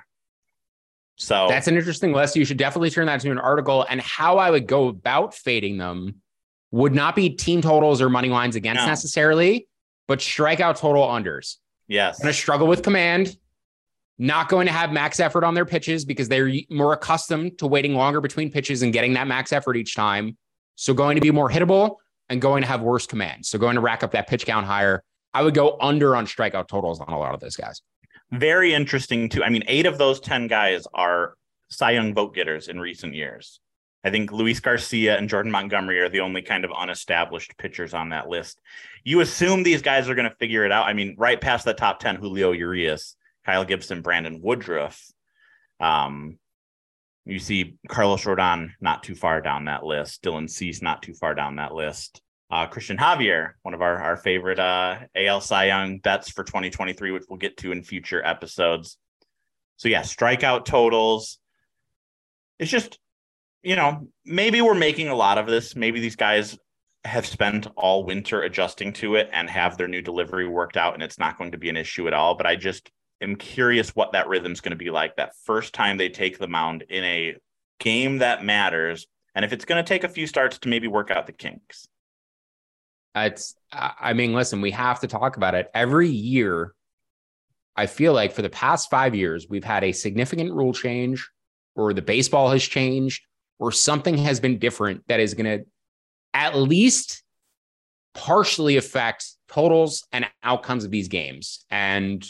So 1.18 1.48
that's 1.48 1.68
an 1.68 1.78
interesting 1.78 2.12
list. 2.12 2.36
You 2.36 2.44
should 2.44 2.58
definitely 2.58 2.90
turn 2.90 3.06
that 3.06 3.24
into 3.24 3.32
an 3.32 3.40
article. 3.40 3.86
And 3.90 4.02
how 4.02 4.38
I 4.38 4.52
would 4.52 4.68
go 4.68 4.90
about 4.90 5.34
fading 5.34 5.78
them 5.78 6.22
would 6.75 6.94
not 6.94 7.15
be 7.15 7.29
team 7.29 7.62
totals 7.62 8.01
or 8.01 8.10
money 8.10 8.27
lines 8.27 8.58
against 8.58 8.82
no. 8.82 8.88
necessarily, 8.88 9.65
but 10.10 10.20
strikeout 10.20 10.77
total 10.77 11.08
unders. 11.08 11.55
Yes. 11.88 12.20
Going 12.20 12.34
to 12.34 12.38
struggle 12.38 12.67
with 12.67 12.84
command, 12.84 13.38
not 14.17 14.50
going 14.50 14.67
to 14.67 14.74
have 14.74 14.91
max 14.91 15.22
effort 15.22 15.46
on 15.46 15.53
their 15.53 15.63
pitches 15.63 16.03
because 16.03 16.27
they're 16.27 16.51
more 16.70 16.91
accustomed 16.91 17.60
to 17.60 17.67
waiting 17.67 17.96
longer 17.96 18.20
between 18.20 18.51
pitches 18.51 18.82
and 18.82 18.91
getting 18.91 19.13
that 19.13 19.25
max 19.25 19.53
effort 19.53 19.77
each 19.77 19.96
time. 19.96 20.36
So 20.75 20.94
going 20.94 21.15
to 21.15 21.22
be 21.22 21.32
more 21.32 21.50
hittable 21.50 21.96
and 22.27 22.41
going 22.41 22.62
to 22.62 22.67
have 22.67 22.82
worse 22.82 23.08
command. 23.08 23.46
So 23.46 23.58
going 23.58 23.75
to 23.75 23.82
rack 23.82 24.03
up 24.03 24.12
that 24.12 24.27
pitch 24.27 24.46
count 24.46 24.65
higher. 24.65 25.01
I 25.34 25.44
would 25.44 25.53
go 25.53 25.77
under 25.79 26.13
on 26.13 26.25
strikeout 26.25 26.67
totals 26.67 27.00
on 27.00 27.08
a 27.08 27.17
lot 27.17 27.34
of 27.34 27.39
those 27.39 27.55
guys. 27.55 27.82
Very 28.34 28.74
interesting 28.74 29.29
too. 29.29 29.46
I 29.46 29.50
mean, 29.50 29.63
eight 29.67 29.86
of 29.86 29.98
those 29.98 30.20
10 30.20 30.48
guys 30.48 30.86
are 30.94 31.36
Cy 31.70 31.91
Young 31.91 32.13
vote 32.13 32.36
getters 32.36 32.67
in 32.67 32.82
recent 32.82 33.15
years. 33.15 33.62
I 34.06 34.12
think 34.12 34.32
Luis 34.32 34.60
Garcia 34.60 35.18
and 35.18 35.28
Jordan 35.28 35.52
Montgomery 35.52 36.00
are 36.00 36.10
the 36.10 36.20
only 36.20 36.44
kind 36.44 36.64
of 36.64 36.72
unestablished 36.72 37.58
pitchers 37.58 37.96
on 37.96 38.10
that 38.10 38.30
list. 38.30 38.62
You 39.04 39.22
assume 39.22 39.64
these 39.64 39.82
guys 39.82 40.08
are 40.08 40.14
going 40.14 40.30
to 40.30 40.36
figure 40.36 40.64
it 40.64 40.72
out. 40.72 40.86
I 40.86 40.94
mean, 40.94 41.16
right 41.18 41.42
past 41.42 41.66
the 41.66 41.74
top 41.74 42.00
10, 42.00 42.18
Julio 42.18 42.52
Urias, 42.52 43.16
Kyle 43.48 43.66
Gibson, 43.66 44.04
Brandon 44.04 44.42
Woodruff. 44.44 45.04
Um, 45.80 46.38
you 47.26 47.40
see 47.40 47.78
Carlos 47.90 48.24
Rodon 48.26 48.74
not 48.80 49.02
too 49.02 49.16
far 49.16 49.42
down 49.42 49.66
that 49.66 49.84
list. 49.84 50.22
Dylan 50.22 50.48
Cease 50.48 50.84
not 50.84 51.02
too 51.02 51.16
far 51.16 51.34
down 51.34 51.56
that 51.56 51.74
list. 51.74 52.22
Uh, 52.52 52.68
Cristian 52.68 53.00
Javier, 53.00 53.54
one 53.64 53.74
of 53.74 53.82
our, 53.82 54.00
our 54.00 54.18
favorite 54.18 54.60
uh, 54.60 55.00
AL 55.16 55.42
Cy 55.42 55.66
Young 55.66 55.98
bets 55.98 56.30
for 56.30 56.44
2023, 56.44 57.10
which 57.10 57.24
we'll 57.28 57.40
get 57.40 57.58
to 57.58 57.72
in 57.72 57.82
future 57.82 58.24
episodes. 58.24 59.00
So, 59.78 59.90
yeah, 59.90 60.02
strikeout 60.02 60.66
totals. 60.66 61.40
It's 62.60 62.70
just 62.70 63.00
you 63.66 63.76
know, 63.76 64.08
maybe 64.24 64.62
we're 64.62 64.76
making 64.76 65.08
a 65.08 65.16
lot 65.16 65.40
of 65.40 65.48
this. 65.48 65.76
Maybe 65.76 66.00
these 66.00 66.16
guys 66.16 66.58
have 67.04 67.26
spent 67.26 67.68
all 67.76 68.04
winter 68.04 68.44
adjusting 68.44 68.94
to 68.94 69.16
it 69.16 69.28
and 69.34 69.50
have 69.50 69.76
their 69.76 69.88
new 69.88 70.04
delivery 70.04 70.48
worked 70.48 70.78
out 70.78 70.94
and 70.94 71.02
it's 71.02 71.20
not 71.20 71.38
going 71.38 71.52
to 71.52 71.58
be 71.58 71.70
an 71.70 71.76
issue 71.76 72.08
at 72.08 72.14
all. 72.14 72.36
But 72.36 72.46
I 72.46 72.56
just 72.56 72.92
am 73.22 73.36
curious 73.36 73.96
what 73.96 74.12
that 74.12 74.28
rhythm's 74.28 74.62
going 74.62 74.72
to 74.72 74.78
be 74.78 74.92
like 74.92 75.16
that 75.16 75.34
first 75.46 75.74
time 75.74 75.98
they 75.98 76.10
take 76.10 76.38
the 76.38 76.48
mound 76.48 76.84
in 76.90 77.04
a 77.04 77.36
game 77.80 78.20
that 78.20 78.46
matters. 78.46 79.08
And 79.34 79.44
if 79.44 79.52
it's 79.52 79.66
going 79.66 79.84
to 79.84 79.88
take 79.88 80.04
a 80.04 80.10
few 80.10 80.28
starts 80.28 80.60
to 80.60 80.70
maybe 80.70 80.88
work 80.88 81.10
out 81.10 81.26
the 81.26 81.34
kinks. 81.34 81.88
It's, 83.16 83.56
I 83.72 84.14
mean, 84.14 84.34
listen, 84.34 84.62
we 84.62 84.72
have 84.72 85.00
to 85.00 85.08
talk 85.08 85.38
about 85.38 85.56
it. 85.56 85.72
Every 85.74 86.10
year, 86.10 86.74
I 87.76 87.88
feel 87.88 88.14
like 88.14 88.34
for 88.34 88.42
the 88.42 88.50
past 88.50 88.92
five 88.92 89.16
years, 89.16 89.48
we've 89.50 89.64
had 89.64 89.84
a 89.84 89.92
significant 89.92 90.54
rule 90.54 90.74
change, 90.74 91.28
or 91.76 91.94
the 91.94 92.02
baseball 92.02 92.52
has 92.52 92.64
changed, 92.64 93.24
or 93.60 93.72
something 93.72 94.18
has 94.18 94.40
been 94.40 94.60
different 94.60 95.04
that 95.08 95.20
is 95.20 95.34
going 95.34 95.60
to 95.60 95.66
at 96.34 96.56
least 96.56 97.24
partially 98.14 98.78
affect 98.78 99.26
totals 99.48 100.06
and 100.12 100.26
outcomes 100.44 100.84
of 100.84 100.92
these 100.92 101.08
games. 101.08 101.66
And, 101.70 102.26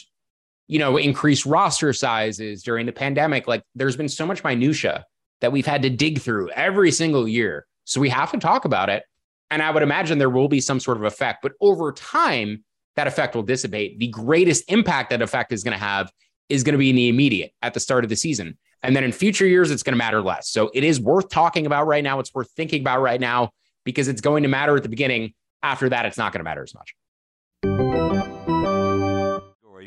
you 0.67 0.79
know, 0.79 0.97
increase 0.97 1.45
roster 1.45 1.93
sizes 1.93 2.63
during 2.63 2.85
the 2.85 2.91
pandemic. 2.91 3.47
Like 3.47 3.63
there's 3.75 3.95
been 3.95 4.09
so 4.09 4.25
much 4.25 4.43
minutia 4.43 5.05
that 5.41 5.51
we've 5.51 5.65
had 5.65 5.81
to 5.83 5.89
dig 5.89 6.19
through 6.19 6.49
every 6.51 6.91
single 6.91 7.27
year. 7.27 7.65
So 7.83 8.01
we 8.01 8.09
have 8.09 8.31
to 8.31 8.37
talk 8.37 8.65
about 8.65 8.89
it. 8.89 9.03
And 9.51 9.61
I 9.61 9.69
would 9.69 9.83
imagine 9.83 10.17
there 10.17 10.29
will 10.29 10.47
be 10.47 10.59
some 10.59 10.79
sort 10.79 10.97
of 10.97 11.03
effect, 11.03 11.43
but 11.43 11.53
over 11.61 11.91
time, 11.91 12.63
that 12.95 13.07
effect 13.07 13.35
will 13.35 13.43
dissipate. 13.43 13.99
The 13.99 14.07
greatest 14.07 14.71
impact 14.71 15.09
that 15.11 15.21
effect 15.21 15.51
is 15.51 15.63
going 15.63 15.77
to 15.77 15.83
have 15.83 16.11
is 16.49 16.63
going 16.63 16.73
to 16.73 16.77
be 16.79 16.89
in 16.89 16.95
the 16.95 17.09
immediate 17.09 17.53
at 17.61 17.73
the 17.73 17.79
start 17.79 18.03
of 18.03 18.09
the 18.09 18.15
season. 18.15 18.57
And 18.83 18.95
then 18.95 19.03
in 19.03 19.11
future 19.11 19.47
years, 19.47 19.71
it's 19.71 19.83
going 19.83 19.93
to 19.93 19.97
matter 19.97 20.21
less. 20.21 20.49
So 20.49 20.69
it 20.73 20.83
is 20.83 20.99
worth 20.99 21.29
talking 21.29 21.65
about 21.65 21.87
right 21.87 22.03
now. 22.03 22.19
It's 22.19 22.33
worth 22.33 22.51
thinking 22.51 22.81
about 22.81 23.01
right 23.01 23.19
now 23.19 23.51
because 23.83 24.07
it's 24.07 24.21
going 24.21 24.43
to 24.43 24.49
matter 24.49 24.75
at 24.75 24.83
the 24.83 24.89
beginning. 24.89 25.33
After 25.63 25.89
that, 25.89 26.05
it's 26.05 26.17
not 26.17 26.31
going 26.31 26.39
to 26.39 26.43
matter 26.43 26.61
as 26.63 26.75
much. 26.75 26.93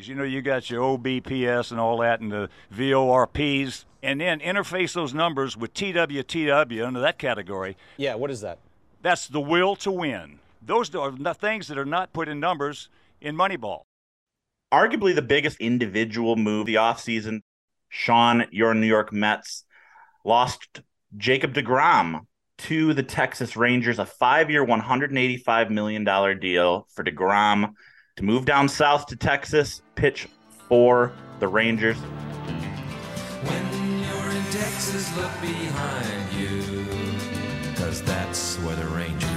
You 0.01 0.15
know, 0.15 0.23
you 0.23 0.41
got 0.41 0.69
your 0.69 0.97
OBPS 0.97 1.71
and 1.71 1.79
all 1.79 1.97
that 1.99 2.21
and 2.21 2.31
the 2.31 2.49
VORPs, 2.73 3.83
and 4.01 4.21
then 4.21 4.39
interface 4.39 4.93
those 4.93 5.13
numbers 5.13 5.57
with 5.57 5.73
TWTW 5.73 6.87
under 6.87 7.01
that 7.01 7.19
category. 7.19 7.75
Yeah, 7.97 8.15
what 8.15 8.31
is 8.31 8.41
that? 8.41 8.59
That's 9.01 9.27
the 9.27 9.41
will 9.41 9.75
to 9.75 9.91
win. 9.91 10.39
Those 10.61 10.95
are 10.95 11.11
the 11.11 11.33
things 11.33 11.67
that 11.67 11.77
are 11.77 11.85
not 11.85 12.13
put 12.13 12.27
in 12.27 12.39
numbers 12.39 12.89
in 13.21 13.35
Moneyball. 13.35 13.81
Arguably 14.71 15.15
the 15.15 15.21
biggest 15.21 15.59
individual 15.59 16.35
move 16.35 16.61
of 16.61 16.67
the 16.67 16.75
offseason. 16.75 17.41
Sean, 17.89 18.45
your 18.51 18.73
New 18.75 18.87
York 18.87 19.11
Mets 19.11 19.63
lost 20.23 20.81
Jacob 21.17 21.53
DeGrom 21.53 22.21
to 22.59 22.93
the 22.93 23.01
Texas 23.01 23.55
Rangers, 23.55 23.97
a 23.97 24.05
five 24.05 24.51
year, 24.51 24.65
$185 24.65 25.69
million 25.71 26.03
deal 26.39 26.87
for 26.93 27.03
DeGrom 27.03 27.73
to 28.17 28.23
move 28.23 28.45
down 28.45 28.69
south 28.69 29.07
to 29.07 29.15
Texas, 29.15 29.81
pitch 29.95 30.27
for 30.67 31.11
the 31.39 31.47
Rangers. 31.47 31.97
When 31.97 34.03
you're 34.03 34.29
in 34.29 34.43
Texas, 34.51 35.17
look 35.17 35.31
behind 35.41 36.33
you, 36.33 36.85
because 37.71 38.03
that's 38.03 38.57
where 38.57 38.75
the 38.75 38.85
Rangers 38.87 39.28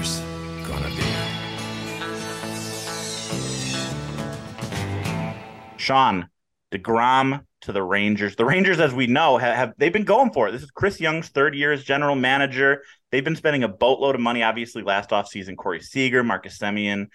Sean, 5.82 6.28
DeGrom 6.70 7.44
to 7.62 7.72
the 7.72 7.82
Rangers. 7.82 8.36
The 8.36 8.44
Rangers, 8.44 8.80
as 8.80 8.94
we 8.94 9.06
know, 9.06 9.36
have, 9.36 9.56
have, 9.56 9.72
they've 9.76 9.92
been 9.92 10.04
going 10.04 10.32
for 10.32 10.48
it. 10.48 10.52
This 10.52 10.62
is 10.62 10.70
Chris 10.70 11.00
Young's 11.00 11.28
third 11.28 11.54
year 11.54 11.72
as 11.72 11.82
general 11.82 12.14
manager. 12.14 12.82
They've 13.10 13.24
been 13.24 13.36
spending 13.36 13.64
a 13.64 13.68
boatload 13.68 14.14
of 14.14 14.20
money. 14.20 14.42
Obviously, 14.42 14.82
last 14.82 15.10
offseason, 15.10 15.56
Corey 15.56 15.80
Seager, 15.80 16.22
Marcus 16.22 16.58
Semien, 16.58 17.08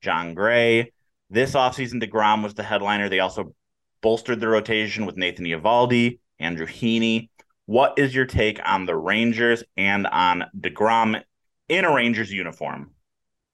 Jon 0.00 0.34
Gray. 0.34 0.92
This 1.30 1.52
offseason, 1.52 2.02
DeGrom 2.02 2.42
was 2.42 2.54
the 2.54 2.62
headliner. 2.62 3.08
They 3.08 3.20
also 3.20 3.54
bolstered 4.02 4.40
the 4.40 4.48
rotation 4.48 5.06
with 5.06 5.16
Nathan 5.16 5.46
Eovaldi, 5.46 6.18
Andrew 6.38 6.66
Heaney. 6.66 7.30
What 7.66 7.98
is 7.98 8.14
your 8.14 8.26
take 8.26 8.60
on 8.64 8.86
the 8.86 8.96
Rangers 8.96 9.64
and 9.76 10.06
on 10.06 10.44
DeGrom 10.58 11.22
in 11.68 11.84
a 11.84 11.94
Rangers 11.94 12.32
uniform? 12.32 12.90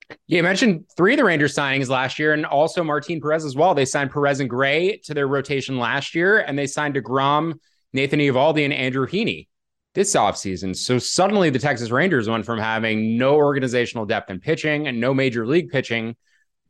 Yeah, 0.08 0.36
you 0.38 0.42
mentioned 0.42 0.84
three 0.96 1.14
of 1.14 1.18
the 1.18 1.25
Rangers 1.25 1.54
signings 1.54 1.88
last 1.88 2.18
year 2.18 2.32
and 2.32 2.46
also 2.46 2.84
Martin 2.84 3.20
Perez 3.20 3.44
as 3.44 3.56
well. 3.56 3.75
They 3.75 3.84
signed 3.84 4.10
Perez 4.10 4.40
and 4.40 4.48
Gray 4.48 4.98
to 5.04 5.14
their 5.14 5.26
rotation 5.26 5.78
last 5.78 6.14
year, 6.14 6.38
and 6.38 6.58
they 6.58 6.66
signed 6.66 6.94
DeGrom, 6.94 7.54
Nathan 7.92 8.20
Eovaldi, 8.20 8.64
and 8.64 8.72
Andrew 8.72 9.06
Heaney 9.06 9.48
this 9.96 10.14
offseason. 10.14 10.76
So 10.76 10.98
suddenly 10.98 11.48
the 11.48 11.58
Texas 11.58 11.90
Rangers 11.90 12.28
went 12.28 12.44
from 12.44 12.58
having 12.58 13.16
no 13.16 13.34
organizational 13.34 14.04
depth 14.04 14.30
in 14.30 14.40
pitching 14.40 14.86
and 14.86 15.00
no 15.00 15.14
major 15.14 15.46
league 15.46 15.70
pitching 15.70 16.16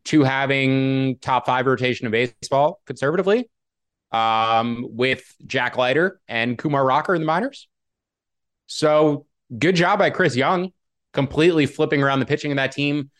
to 0.04 0.22
having 0.22 1.18
top 1.18 1.44
five 1.44 1.66
rotation 1.66 2.06
of 2.06 2.12
baseball 2.12 2.80
conservatively 2.86 3.50
um, 4.12 4.86
with 4.90 5.24
Jack 5.44 5.76
Leiter 5.76 6.20
and 6.28 6.56
Kumar 6.56 6.86
Rocker 6.86 7.16
in 7.16 7.20
the 7.20 7.26
minors. 7.26 7.66
So 8.68 9.26
good 9.58 9.74
job 9.74 9.98
by 9.98 10.10
Chris 10.10 10.36
Young, 10.36 10.70
completely 11.12 11.66
flipping 11.66 12.04
around 12.04 12.20
the 12.20 12.26
pitching 12.26 12.52
of 12.52 12.56
that 12.58 12.70
team 12.70 13.10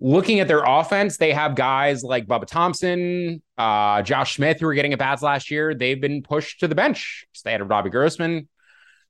looking 0.00 0.40
at 0.40 0.48
their 0.48 0.62
offense, 0.64 1.16
they 1.16 1.32
have 1.32 1.54
guys 1.54 2.02
like 2.02 2.26
Bubba 2.26 2.46
Thompson, 2.46 3.42
uh, 3.56 4.02
Josh 4.02 4.36
Smith, 4.36 4.60
who 4.60 4.66
were 4.66 4.74
getting 4.74 4.92
at 4.92 4.98
bats 4.98 5.22
last 5.22 5.50
year. 5.50 5.74
They've 5.74 6.00
been 6.00 6.22
pushed 6.22 6.60
to 6.60 6.68
the 6.68 6.74
bench. 6.74 7.26
So 7.32 7.42
they 7.44 7.54
added 7.54 7.64
Robbie 7.64 7.90
Grossman. 7.90 8.48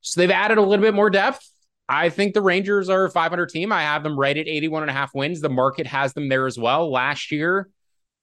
So 0.01 0.21
they've 0.21 0.31
added 0.31 0.59
a 0.59 0.63
little 0.63 0.85
bit 0.85 0.95
more 0.95 1.11
depth. 1.11 1.47
I 1.89 2.11
think 2.11 2.35
the 2.35 2.43
Rangers 2.43 2.89
are 2.89 3.07
a 3.07 3.11
500 3.11 3.49
team. 3.49 3.73
I 3.73 3.83
have 3.83 4.03
them 4.03 4.19
right 4.19 4.37
at 4.37 4.47
81 4.47 4.83
and 4.83 4.91
a 4.91 4.95
half 4.95 5.15
wins. 5.15 5.41
The 5.41 5.49
market 5.49 5.87
has 5.87 6.13
them 6.13 6.29
there 6.29 6.47
as 6.47 6.59
well. 6.59 6.91
Last 6.91 7.33
year, 7.33 7.69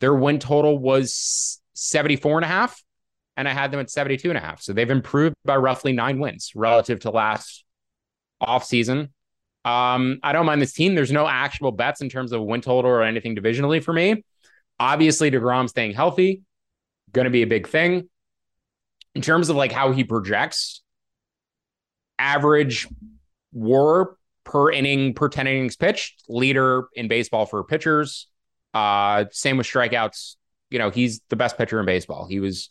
their 0.01 0.13
win 0.13 0.39
total 0.39 0.77
was 0.77 1.59
74 1.73 2.37
and 2.37 2.45
a 2.45 2.47
half, 2.47 2.81
and 3.35 3.47
I 3.47 3.53
had 3.53 3.71
them 3.71 3.79
at 3.79 3.89
72 3.89 4.29
and 4.29 4.37
a 4.37 4.41
half. 4.41 4.61
So 4.61 4.73
they've 4.73 4.89
improved 4.89 5.35
by 5.45 5.57
roughly 5.57 5.93
nine 5.93 6.19
wins 6.19 6.51
relative 6.55 6.99
to 7.01 7.09
last 7.09 7.65
offseason. 8.41 9.09
Um, 9.65 10.19
I 10.21 10.31
don't 10.31 10.45
mind 10.45 10.61
this 10.61 10.73
team. 10.73 10.93
There's 10.93 11.11
no 11.11 11.27
actual 11.27 11.71
bets 11.71 12.01
in 12.01 12.07
terms 12.07 12.31
of 12.31 12.41
win 12.43 12.61
total 12.61 12.89
or 12.89 13.01
anything 13.01 13.35
divisionally 13.35 13.83
for 13.83 13.91
me. 13.91 14.23
Obviously, 14.79 15.31
DeGrom 15.31 15.67
staying 15.67 15.93
healthy, 15.93 16.43
going 17.11 17.25
to 17.25 17.31
be 17.31 17.41
a 17.41 17.47
big 17.47 17.67
thing. 17.67 18.07
In 19.15 19.21
terms 19.21 19.49
of 19.49 19.55
like 19.55 19.71
how 19.71 19.91
he 19.91 20.03
projects, 20.03 20.83
average 22.19 22.87
war 23.53 24.17
per 24.43 24.71
inning, 24.71 25.13
per 25.15 25.29
10 25.29 25.47
innings 25.47 25.75
pitched, 25.75 26.23
leader 26.29 26.87
in 26.93 27.07
baseball 27.07 27.47
for 27.47 27.63
pitchers. 27.63 28.27
Uh, 28.73 29.25
same 29.31 29.57
with 29.57 29.65
strikeouts. 29.65 30.35
You 30.69 30.77
know, 30.77 30.91
he's 30.91 31.21
the 31.29 31.35
best 31.35 31.57
pitcher 31.57 31.79
in 31.79 31.85
baseball. 31.85 32.27
He 32.27 32.39
was 32.39 32.69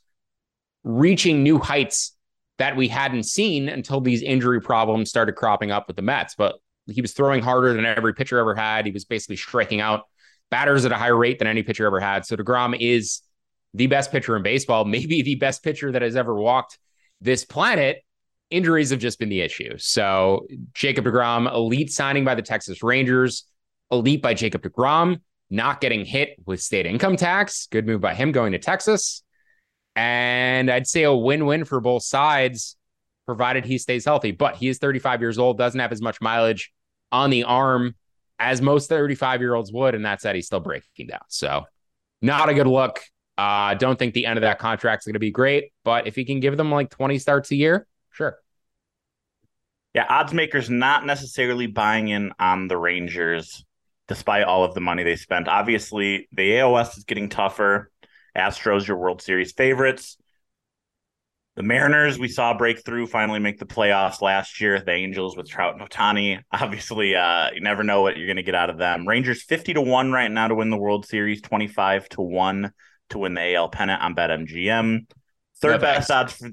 reaching 0.85 1.43
new 1.43 1.59
heights 1.59 2.15
that 2.59 2.77
we 2.77 2.87
hadn't 2.87 3.25
seen 3.25 3.69
until 3.69 4.01
these 4.01 4.23
injury 4.23 4.61
problems 4.61 5.09
started 5.09 5.33
cropping 5.33 5.73
up 5.73 5.89
with 5.89 5.97
the 5.97 6.03
Mets. 6.03 6.35
But 6.37 6.57
he 6.87 7.01
was 7.01 7.13
throwing 7.13 7.43
harder 7.43 7.73
than 7.75 7.85
every 7.85 8.15
pitcher 8.15 8.39
ever 8.39 8.55
had. 8.55 8.87
He 8.87 8.93
was 8.93 9.05
basically 9.05 9.37
striking 9.37 9.81
out 9.81 10.03
batters 10.51 10.85
at 10.85 10.93
a 10.93 10.97
higher 10.97 11.17
rate 11.17 11.39
than 11.39 11.49
any 11.49 11.63
pitcher 11.63 11.87
ever 11.87 12.01
had. 12.01 12.27
So 12.27 12.37
DeGrom 12.37 12.77
is 12.79 13.23
the 13.73 13.87
best 13.87 14.13
pitcher 14.13 14.37
in 14.37 14.43
baseball, 14.43 14.85
maybe 14.85 15.23
the 15.23 15.37
best 15.37 15.63
pitcher 15.63 15.93
that 15.93 16.03
has 16.03 16.17
ever 16.17 16.35
walked 16.35 16.79
this 17.21 17.45
planet. 17.45 17.99
Injuries 18.51 18.91
have 18.91 19.01
just 19.01 19.19
been 19.19 19.31
the 19.31 19.41
issue. 19.41 19.77
So 19.79 20.47
Jacob 20.75 21.07
DeGrom, 21.07 21.53
elite 21.53 21.91
signing 21.91 22.25
by 22.25 22.35
the 22.35 22.43
Texas 22.43 22.83
Rangers, 22.83 23.45
elite 23.91 24.23
by 24.23 24.35
Jacob 24.35 24.63
DeGrom, 24.63 25.21
not 25.51 25.81
getting 25.81 26.05
hit 26.05 26.37
with 26.45 26.61
state 26.61 26.87
income 26.87 27.17
tax. 27.17 27.67
Good 27.67 27.87
move 27.87 28.01
by 28.01 28.15
him 28.15 28.33
going 28.33 28.53
to 28.53 28.59
Texas. 28.59 29.23
And 29.97 30.71
I'd 30.71 30.87
say 30.87 31.05
a 31.05 31.15
win 31.15 31.47
win 31.47 31.65
for 31.65 31.81
both 31.81 32.03
sides 32.03 32.77
provided 33.27 33.65
he 33.65 33.79
stays 33.79 34.05
healthy. 34.05 34.33
But 34.33 34.57
he 34.57 34.69
is 34.69 34.79
35 34.79 35.21
years 35.21 35.39
old, 35.39 35.59
doesn't 35.59 35.81
have 35.81 35.93
as 35.93 36.03
much 36.03 36.21
mileage 36.21 36.73
on 37.15 37.31
the 37.31 37.45
arm 37.45 37.95
as 38.41 38.61
most 38.61 38.89
35 38.89 39.41
year 39.41 39.55
olds 39.55 39.73
would. 39.73 39.95
And 39.95 40.05
that 40.05 40.21
said, 40.21 40.35
he's 40.35 40.47
still 40.47 40.61
breaking 40.61 41.07
down. 41.07 41.21
So, 41.29 41.65
not 42.21 42.49
a 42.49 42.55
good 42.55 42.67
look. 42.67 43.01
Uh, 43.39 43.75
don't 43.75 43.99
think 43.99 44.15
the 44.15 44.27
end 44.27 44.37
of 44.37 44.43
that 44.43 44.59
contract 44.59 45.03
is 45.03 45.07
going 45.07 45.15
to 45.15 45.21
be 45.21 45.31
great. 45.31 45.73
But 45.85 46.07
if 46.07 46.17
he 46.17 46.25
can 46.25 46.41
give 46.41 46.57
them 46.57 46.71
like 46.71 46.91
20 46.91 47.19
starts 47.19 47.51
a 47.53 47.57
year, 47.57 47.87
sure. 48.11 48.39
Yeah, 49.95 50.07
odds 50.09 50.35
makers 50.35 50.69
not 50.69 51.07
necessarily 51.07 51.69
buying 51.69 52.09
in 52.09 52.33
on 52.39 52.67
the 52.67 52.77
Rangers 52.77 53.65
despite 54.09 54.45
all 54.45 54.65
of 54.65 54.75
the 54.75 54.81
money 54.81 55.05
they 55.05 55.17
spent. 55.17 55.49
Obviously, 55.49 56.29
the 56.33 56.59
AL 56.59 56.73
West 56.73 56.99
is 56.99 57.05
getting 57.05 57.29
tougher. 57.29 57.91
Astros, 58.37 58.87
your 58.87 58.97
World 58.97 59.23
Series 59.23 59.53
favorites. 59.53 60.17
The 61.57 61.63
Mariners, 61.63 62.19
we 62.19 62.27
saw 62.27 62.53
breakthrough 62.53 63.07
finally 63.07 63.39
make 63.39 63.61
the 63.61 63.67
playoffs 63.67 64.21
last 64.21 64.61
year. 64.61 64.81
The 64.81 64.91
Angels 64.91 65.37
with 65.37 65.49
Trout 65.49 65.79
and 65.79 65.89
Ohtani. 65.89 66.43
Obviously, 66.53 67.15
uh, 67.15 67.51
you 67.55 67.61
never 67.61 67.85
know 67.85 68.03
what 68.03 68.17
you're 68.17 68.27
going 68.27 68.37
to 68.37 68.43
get 68.43 68.57
out 68.57 68.71
of 68.71 68.79
them. 68.79 69.07
Rangers 69.07 69.43
50 69.45 69.75
to 69.75 69.81
1 69.81 70.11
right 70.11 70.31
now 70.31 70.49
to 70.49 70.55
win 70.57 70.71
the 70.71 70.77
World 70.77 71.07
Series, 71.07 71.41
25 71.43 72.09
to 72.11 72.23
1 72.23 72.73
to 73.11 73.19
win 73.19 73.35
the 73.35 73.55
AL 73.55 73.69
pennant 73.69 74.03
on 74.03 74.17
BetMGM. 74.17 75.07
Third 75.61 75.81
best 75.81 76.11
odds 76.11 76.33
for 76.33 76.51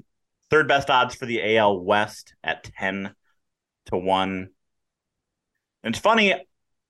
third 0.50 0.68
best 0.68 0.88
odds 0.88 1.16
for 1.16 1.26
the 1.26 1.56
AL 1.56 1.80
West 1.80 2.34
at 2.44 2.62
10 2.62 3.12
to 3.86 3.96
1. 3.96 4.48
And 5.82 5.94
it's 5.94 5.98
funny, 5.98 6.34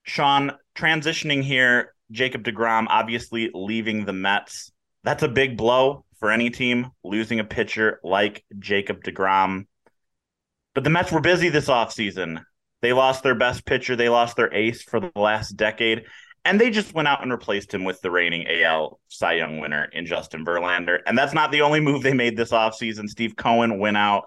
Sean, 0.03 0.53
transitioning 0.75 1.43
here, 1.43 1.95
Jacob 2.11 2.45
DeGrom 2.45 2.87
obviously 2.91 3.51
leaving 3.55 4.05
the 4.05 4.13
Mets. 4.13 4.71
That's 5.03 5.23
a 5.23 5.29
big 5.29 5.57
blow 5.57 6.05
for 6.23 6.31
any 6.31 6.51
team, 6.51 6.89
losing 7.03 7.41
a 7.41 7.45
pitcher 7.45 7.99
like 8.05 8.45
Jacob 8.61 9.03
DeGrom. 9.03 9.67
But 10.73 10.85
the 10.85 10.91
Mets 10.91 11.11
were 11.11 11.21
busy 11.21 11.49
this 11.49 11.67
offseason. 11.67 12.45
They 12.81 12.93
lost 12.93 13.25
their 13.25 13.35
best 13.35 13.67
pitcher, 13.67 13.97
they 13.97 14.09
lost 14.09 14.37
their 14.37 14.55
ace 14.55 14.85
for 14.85 15.01
the 15.01 15.11
last 15.17 15.57
decade, 15.57 16.05
and 16.45 16.61
they 16.61 16.71
just 16.71 16.95
went 16.95 17.09
out 17.09 17.23
and 17.23 17.33
replaced 17.33 17.75
him 17.75 17.83
with 17.83 18.01
the 18.03 18.11
reigning 18.13 18.47
AL 18.47 19.01
Cy 19.09 19.33
Young 19.33 19.59
winner 19.59 19.89
in 19.93 20.07
Justin 20.07 20.45
Verlander. 20.45 21.01
And 21.07 21.19
that's 21.19 21.35
not 21.35 21.51
the 21.51 21.63
only 21.63 21.81
move 21.81 22.05
they 22.05 22.15
made 22.15 22.37
this 22.37 22.53
offseason. 22.53 23.09
Steve 23.09 23.35
Cohen 23.35 23.81
went 23.81 23.97
out, 23.97 24.27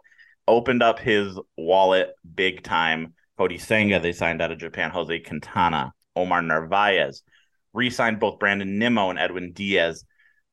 opened 0.50 0.84
up 0.84 1.00
his 1.00 1.40
wallet 1.56 2.10
big 2.36 2.62
time. 2.62 3.14
Kodai 3.40 3.60
Senga, 3.60 4.02
they 4.02 4.12
signed 4.12 4.42
out 4.42 4.52
of 4.52 4.58
Japan, 4.58 4.92
Jose 4.92 5.18
Quintana, 5.20 5.94
Omar 6.14 6.42
Narvaez, 6.42 7.24
re 7.72 7.90
signed 7.90 8.20
both 8.20 8.38
Brandon 8.38 8.78
Nimmo 8.78 9.12
and 9.12 9.20
Edwin 9.20 9.54
Diaz 9.54 10.04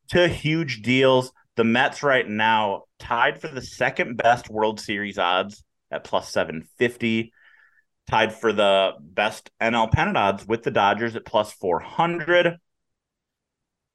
to 0.08 0.28
huge 0.28 0.82
deals. 0.82 1.32
The 1.56 1.64
Mets 1.64 2.02
right 2.02 2.28
now 2.28 2.84
tied 2.98 3.40
for 3.40 3.48
the 3.48 3.62
second 3.62 4.16
best 4.16 4.48
World 4.48 4.80
Series 4.80 5.18
odds 5.18 5.62
at 5.90 6.04
plus 6.04 6.30
750 6.30 7.32
tied 8.10 8.32
for 8.34 8.52
the 8.52 8.92
best 9.00 9.50
NL 9.60 9.90
pennant 9.90 10.16
odds 10.16 10.46
with 10.46 10.62
the 10.62 10.70
Dodgers 10.70 11.16
at 11.16 11.24
plus 11.24 11.52
400. 11.52 12.56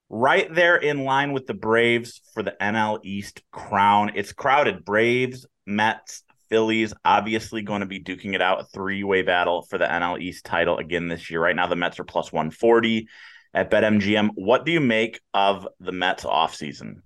Right 0.10 0.54
there 0.54 0.78
in 0.78 1.04
line 1.04 1.34
with 1.34 1.48
the 1.48 1.54
Braves 1.54 2.22
for 2.34 2.42
the 2.42 2.56
NL 2.62 3.00
East 3.04 3.42
crown. 3.52 4.12
It's 4.16 4.32
crowded. 4.32 4.86
Braves, 4.86 5.46
Mets, 5.66 6.24
Phillies 6.50 6.94
obviously 7.04 7.62
going 7.62 7.82
to 7.82 7.88
be 7.88 8.02
duking 8.02 8.34
it 8.34 8.42
out 8.42 8.62
a 8.62 8.64
three 8.64 9.04
way 9.04 9.22
battle 9.22 9.64
for 9.64 9.78
the 9.78 9.86
NL 9.86 10.22
East 10.22 10.46
title 10.46 10.78
again 10.78 11.08
this 11.08 11.30
year. 11.30 11.42
Right 11.42 11.56
now, 11.56 11.68
the 11.68 11.76
Mets 11.76 12.00
are 12.00 12.06
plus 12.06 12.32
140 12.32 13.08
at 13.54 13.72
BetMGM. 13.72 14.32
What 14.36 14.66
do 14.66 14.72
you 14.72 14.80
make 14.80 15.20
of 15.34 15.68
the 15.80 15.92
Mets 15.92 16.24
offseason? 16.24 17.02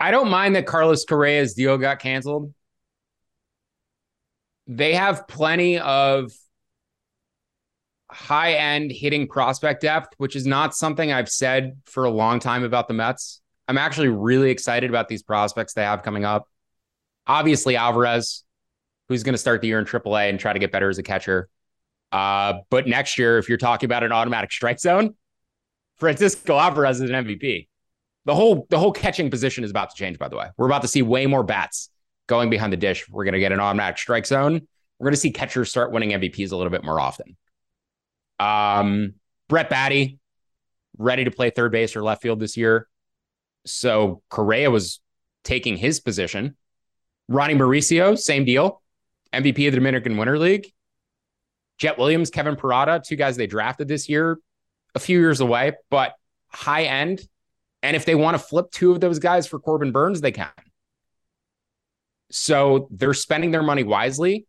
I 0.00 0.10
don't 0.10 0.30
mind 0.30 0.56
that 0.56 0.66
Carlos 0.66 1.04
Correa's 1.04 1.54
deal 1.54 1.76
got 1.78 1.98
canceled 1.98 2.52
they 4.68 4.94
have 4.94 5.26
plenty 5.26 5.78
of 5.78 6.30
high 8.10 8.52
end 8.52 8.92
hitting 8.92 9.26
prospect 9.26 9.82
depth, 9.82 10.08
which 10.18 10.36
is 10.36 10.46
not 10.46 10.74
something 10.74 11.10
I've 11.10 11.28
said 11.28 11.78
for 11.86 12.04
a 12.04 12.10
long 12.10 12.38
time 12.38 12.62
about 12.62 12.86
the 12.86 12.94
Mets. 12.94 13.40
I'm 13.66 13.78
actually 13.78 14.08
really 14.08 14.50
excited 14.50 14.88
about 14.90 15.08
these 15.08 15.22
prospects 15.22 15.72
they 15.72 15.82
have 15.82 16.02
coming 16.02 16.24
up. 16.24 16.46
Obviously, 17.26 17.76
Alvarez, 17.76 18.44
who's 19.08 19.22
going 19.22 19.34
to 19.34 19.38
start 19.38 19.60
the 19.62 19.68
year 19.68 19.78
in 19.78 19.84
AAA 19.84 20.30
and 20.30 20.38
try 20.38 20.52
to 20.52 20.58
get 20.58 20.70
better 20.70 20.88
as 20.88 20.98
a 20.98 21.02
catcher. 21.02 21.48
Uh, 22.10 22.54
but 22.70 22.86
next 22.86 23.18
year, 23.18 23.38
if 23.38 23.48
you're 23.48 23.58
talking 23.58 23.86
about 23.86 24.02
an 24.02 24.12
automatic 24.12 24.50
strike 24.50 24.80
zone, 24.80 25.14
Francisco 25.98 26.58
Alvarez 26.58 27.00
is 27.00 27.10
an 27.10 27.24
MVP. 27.24 27.68
The 28.24 28.34
whole 28.34 28.66
the 28.70 28.78
whole 28.78 28.92
catching 28.92 29.30
position 29.30 29.64
is 29.64 29.70
about 29.70 29.90
to 29.90 29.96
change. 29.96 30.18
By 30.18 30.28
the 30.28 30.36
way, 30.36 30.48
we're 30.56 30.66
about 30.66 30.82
to 30.82 30.88
see 30.88 31.02
way 31.02 31.26
more 31.26 31.42
bats 31.42 31.90
going 32.28 32.50
behind 32.50 32.72
the 32.72 32.76
dish, 32.76 33.08
we're 33.08 33.24
going 33.24 33.34
to 33.34 33.40
get 33.40 33.50
an 33.50 33.58
automatic 33.58 33.98
strike 33.98 34.26
zone. 34.26 34.68
We're 34.98 35.04
going 35.04 35.14
to 35.14 35.20
see 35.20 35.32
catchers 35.32 35.70
start 35.70 35.90
winning 35.90 36.10
MVPs 36.10 36.52
a 36.52 36.56
little 36.56 36.70
bit 36.70 36.84
more 36.84 37.00
often. 37.00 37.36
Um, 38.38 39.14
Brett 39.48 39.68
Baty 39.68 40.18
ready 40.96 41.24
to 41.24 41.30
play 41.30 41.50
third 41.50 41.72
base 41.72 41.96
or 41.96 42.02
left 42.02 42.22
field 42.22 42.38
this 42.38 42.56
year. 42.56 42.86
So 43.66 44.22
Correa 44.30 44.70
was 44.70 45.00
taking 45.42 45.76
his 45.76 46.00
position. 46.00 46.56
Ronny 47.28 47.54
Mauricio, 47.54 48.16
same 48.16 48.44
deal. 48.44 48.82
MVP 49.32 49.66
of 49.66 49.72
the 49.72 49.78
Dominican 49.78 50.16
Winter 50.16 50.38
League. 50.38 50.72
Jett 51.78 51.98
Williams, 51.98 52.30
Kevin 52.30 52.56
Parada, 52.56 53.02
two 53.02 53.16
guys 53.16 53.36
they 53.36 53.46
drafted 53.46 53.88
this 53.88 54.08
year, 54.08 54.38
a 54.94 54.98
few 54.98 55.20
years 55.20 55.40
away, 55.40 55.72
but 55.90 56.14
high 56.48 56.84
end. 56.84 57.20
And 57.82 57.94
if 57.94 58.04
they 58.04 58.14
want 58.14 58.36
to 58.36 58.42
flip 58.42 58.70
two 58.72 58.90
of 58.92 59.00
those 59.00 59.18
guys 59.18 59.46
for 59.46 59.58
Corbin 59.58 59.92
Burnes, 59.92 60.20
they 60.20 60.32
can. 60.32 60.50
So 62.30 62.88
they're 62.90 63.14
spending 63.14 63.52
their 63.52 63.62
money 63.62 63.84
wisely. 63.84 64.46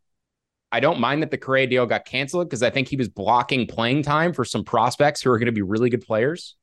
I 0.72 0.80
don't 0.80 1.00
mind 1.00 1.24
that 1.24 1.32
the 1.32 1.38
Correa 1.38 1.68
deal 1.68 1.86
got 1.86 2.06
canceled 2.06 2.48
because 2.48 2.64
I 2.64 2.70
think 2.70 2.88
he 2.88 2.96
was 2.96 3.10
blocking 3.10 3.66
playing 3.66 4.04
time 4.04 4.34
for 4.34 4.46
some 4.46 4.64
prospects 4.64 5.22
who 5.22 5.32
are 5.32 5.40
going 5.40 5.48
to 5.48 5.52
be 5.52 5.62
really 5.62 5.90
good 5.90 6.06
players. 6.06 6.56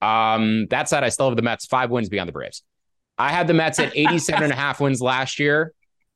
Um, 0.00 0.66
that 0.68 0.88
said, 0.88 1.02
I 1.02 1.08
still 1.08 1.28
have 1.28 1.36
the 1.36 1.42
Mets 1.42 1.66
five 1.66 1.90
wins 1.90 2.08
beyond 2.08 2.28
the 2.28 2.32
Braves. 2.32 2.62
I 3.18 3.30
had 3.30 3.46
the 3.46 3.54
Mets 3.54 3.78
at 3.78 3.96
87 3.96 4.44
and 4.44 4.52
a 4.52 4.56
half 4.56 4.80
wins 4.80 5.02
last 5.02 5.38
year. 5.38 5.72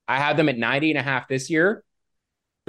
I 0.06 0.18
had 0.18 0.36
them 0.36 0.48
at 0.48 0.56
90 0.56 0.92
and 0.92 0.98
a 0.98 1.02
half 1.02 1.28
this 1.28 1.50
year. 1.50 1.82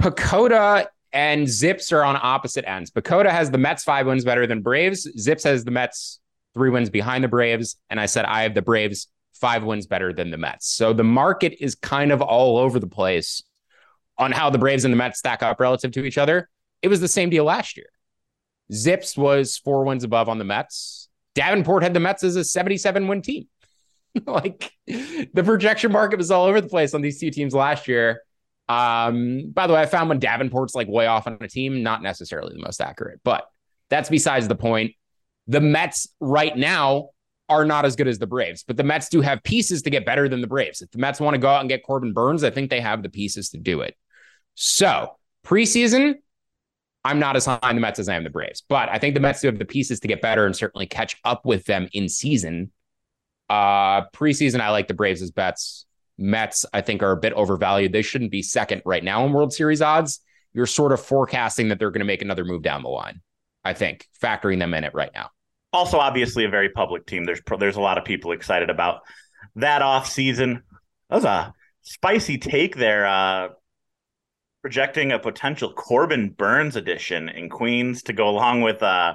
PECOTA 0.04 0.86
and 1.14 1.48
Zips 1.48 1.90
are 1.90 2.04
on 2.04 2.18
opposite 2.20 2.68
ends. 2.68 2.90
PECOTA 2.90 3.30
has 3.30 3.50
the 3.50 3.56
Mets 3.56 3.84
five 3.84 4.06
wins 4.06 4.22
better 4.22 4.46
than 4.46 4.60
Braves. 4.60 5.08
Zips 5.18 5.44
has 5.44 5.64
the 5.64 5.70
Mets 5.70 6.20
three 6.52 6.68
wins 6.68 6.90
behind 6.90 7.24
the 7.24 7.28
Braves. 7.28 7.76
And 7.88 7.98
I 7.98 8.04
said 8.04 8.26
I 8.26 8.42
have 8.42 8.52
the 8.52 8.60
Braves 8.60 9.08
five 9.32 9.64
wins 9.64 9.86
better 9.86 10.12
than 10.12 10.30
the 10.30 10.36
Mets. 10.36 10.66
So 10.68 10.92
the 10.92 11.04
market 11.04 11.56
is 11.58 11.74
kind 11.74 12.12
of 12.12 12.20
all 12.20 12.58
over 12.58 12.78
the 12.78 12.86
place 12.86 13.42
on 14.18 14.30
how 14.30 14.50
the 14.50 14.58
Braves 14.58 14.84
and 14.84 14.92
the 14.92 14.96
Mets 14.98 15.20
stack 15.20 15.42
up 15.42 15.58
relative 15.58 15.90
to 15.92 16.04
each 16.04 16.18
other. 16.18 16.50
It 16.82 16.88
was 16.88 17.00
the 17.00 17.08
same 17.08 17.30
deal 17.30 17.44
last 17.44 17.74
year. 17.74 17.88
Zips 18.74 19.16
was 19.16 19.56
four 19.56 19.84
wins 19.84 20.04
above 20.04 20.28
on 20.28 20.36
the 20.36 20.44
Mets. 20.44 21.08
Davenport 21.34 21.82
had 21.82 21.94
the 21.94 22.00
Mets 22.00 22.22
as 22.24 22.36
a 22.36 22.44
77 22.44 23.08
win 23.08 23.22
team. 23.22 23.48
like 24.26 24.70
the 24.86 25.42
projection 25.42 25.90
market 25.90 26.18
was 26.18 26.30
all 26.30 26.44
over 26.44 26.60
the 26.60 26.68
place 26.68 26.92
on 26.92 27.00
these 27.00 27.18
two 27.18 27.30
teams 27.30 27.54
last 27.54 27.88
year. 27.88 28.20
Um, 28.68 29.50
by 29.52 29.66
the 29.66 29.74
way, 29.74 29.80
I 29.80 29.86
found 29.86 30.08
when 30.08 30.20
Davenport's 30.20 30.74
like 30.74 30.88
way 30.88 31.06
off 31.06 31.26
on 31.26 31.36
a 31.40 31.48
team, 31.48 31.82
not 31.82 32.02
necessarily 32.02 32.54
the 32.54 32.62
most 32.62 32.80
accurate, 32.80 33.20
but 33.24 33.46
that's 33.90 34.08
besides 34.08 34.48
the 34.48 34.54
point. 34.54 34.92
The 35.46 35.60
Mets 35.60 36.08
right 36.20 36.56
now 36.56 37.10
are 37.48 37.64
not 37.64 37.84
as 37.84 37.96
good 37.96 38.08
as 38.08 38.18
the 38.18 38.26
Braves, 38.26 38.64
but 38.66 38.76
the 38.76 38.82
Mets 38.82 39.10
do 39.10 39.20
have 39.20 39.42
pieces 39.42 39.82
to 39.82 39.90
get 39.90 40.06
better 40.06 40.28
than 40.28 40.40
the 40.40 40.46
Braves. 40.46 40.80
If 40.80 40.90
the 40.90 40.98
Mets 40.98 41.20
want 41.20 41.34
to 41.34 41.38
go 41.38 41.48
out 41.48 41.60
and 41.60 41.68
get 41.68 41.84
Corbin 41.84 42.14
Burnes, 42.14 42.42
I 42.42 42.50
think 42.50 42.70
they 42.70 42.80
have 42.80 43.02
the 43.02 43.10
pieces 43.10 43.50
to 43.50 43.58
do 43.58 43.82
it. 43.82 43.94
So 44.54 45.16
preseason, 45.44 46.14
I'm 47.04 47.18
not 47.18 47.36
as 47.36 47.44
high 47.44 47.58
on 47.60 47.74
the 47.74 47.82
Mets 47.82 47.98
as 47.98 48.08
I 48.08 48.14
am 48.14 48.24
the 48.24 48.30
Braves, 48.30 48.62
but 48.66 48.88
I 48.88 48.98
think 48.98 49.14
the 49.14 49.20
Mets 49.20 49.42
do 49.42 49.48
have 49.48 49.58
the 49.58 49.66
pieces 49.66 50.00
to 50.00 50.08
get 50.08 50.22
better 50.22 50.46
and 50.46 50.56
certainly 50.56 50.86
catch 50.86 51.16
up 51.24 51.44
with 51.44 51.66
them 51.66 51.88
in 51.92 52.08
season. 52.08 52.72
Uh, 53.50 54.06
preseason, 54.14 54.60
I 54.60 54.70
like 54.70 54.88
the 54.88 54.94
Braves 54.94 55.20
as 55.20 55.30
bets. 55.30 55.84
Mets, 56.18 56.64
I 56.72 56.80
think, 56.80 57.02
are 57.02 57.12
a 57.12 57.16
bit 57.16 57.32
overvalued. 57.32 57.92
They 57.92 58.02
shouldn't 58.02 58.30
be 58.30 58.42
second 58.42 58.82
right 58.84 59.02
now 59.02 59.26
in 59.26 59.32
World 59.32 59.52
Series 59.52 59.82
odds. 59.82 60.20
You're 60.52 60.66
sort 60.66 60.92
of 60.92 61.00
forecasting 61.00 61.68
that 61.68 61.78
they're 61.78 61.90
going 61.90 62.00
to 62.00 62.06
make 62.06 62.22
another 62.22 62.44
move 62.44 62.62
down 62.62 62.82
the 62.82 62.88
line. 62.88 63.20
I 63.64 63.72
think 63.72 64.06
factoring 64.22 64.58
them 64.58 64.74
in 64.74 64.84
it 64.84 64.94
right 64.94 65.10
now 65.14 65.30
also 65.74 65.98
obviously 65.98 66.44
a 66.44 66.48
very 66.48 66.70
public 66.70 67.04
team. 67.04 67.24
There's 67.24 67.40
there's 67.58 67.76
a 67.76 67.80
lot 67.80 67.98
of 67.98 68.04
people 68.04 68.32
excited 68.32 68.70
about 68.70 69.00
that 69.56 69.82
off 69.82 70.08
season. 70.08 70.62
That 71.10 71.16
was 71.16 71.24
a 71.24 71.52
spicy 71.82 72.38
take 72.38 72.76
there. 72.76 73.06
Uh, 73.06 73.48
projecting 74.62 75.12
a 75.12 75.18
potential 75.18 75.74
Corbin 75.74 76.30
Burnes 76.30 76.76
edition 76.76 77.28
in 77.28 77.50
Queens 77.50 78.04
to 78.04 78.14
go 78.14 78.30
along 78.30 78.62
with 78.62 78.82
uh, 78.82 79.14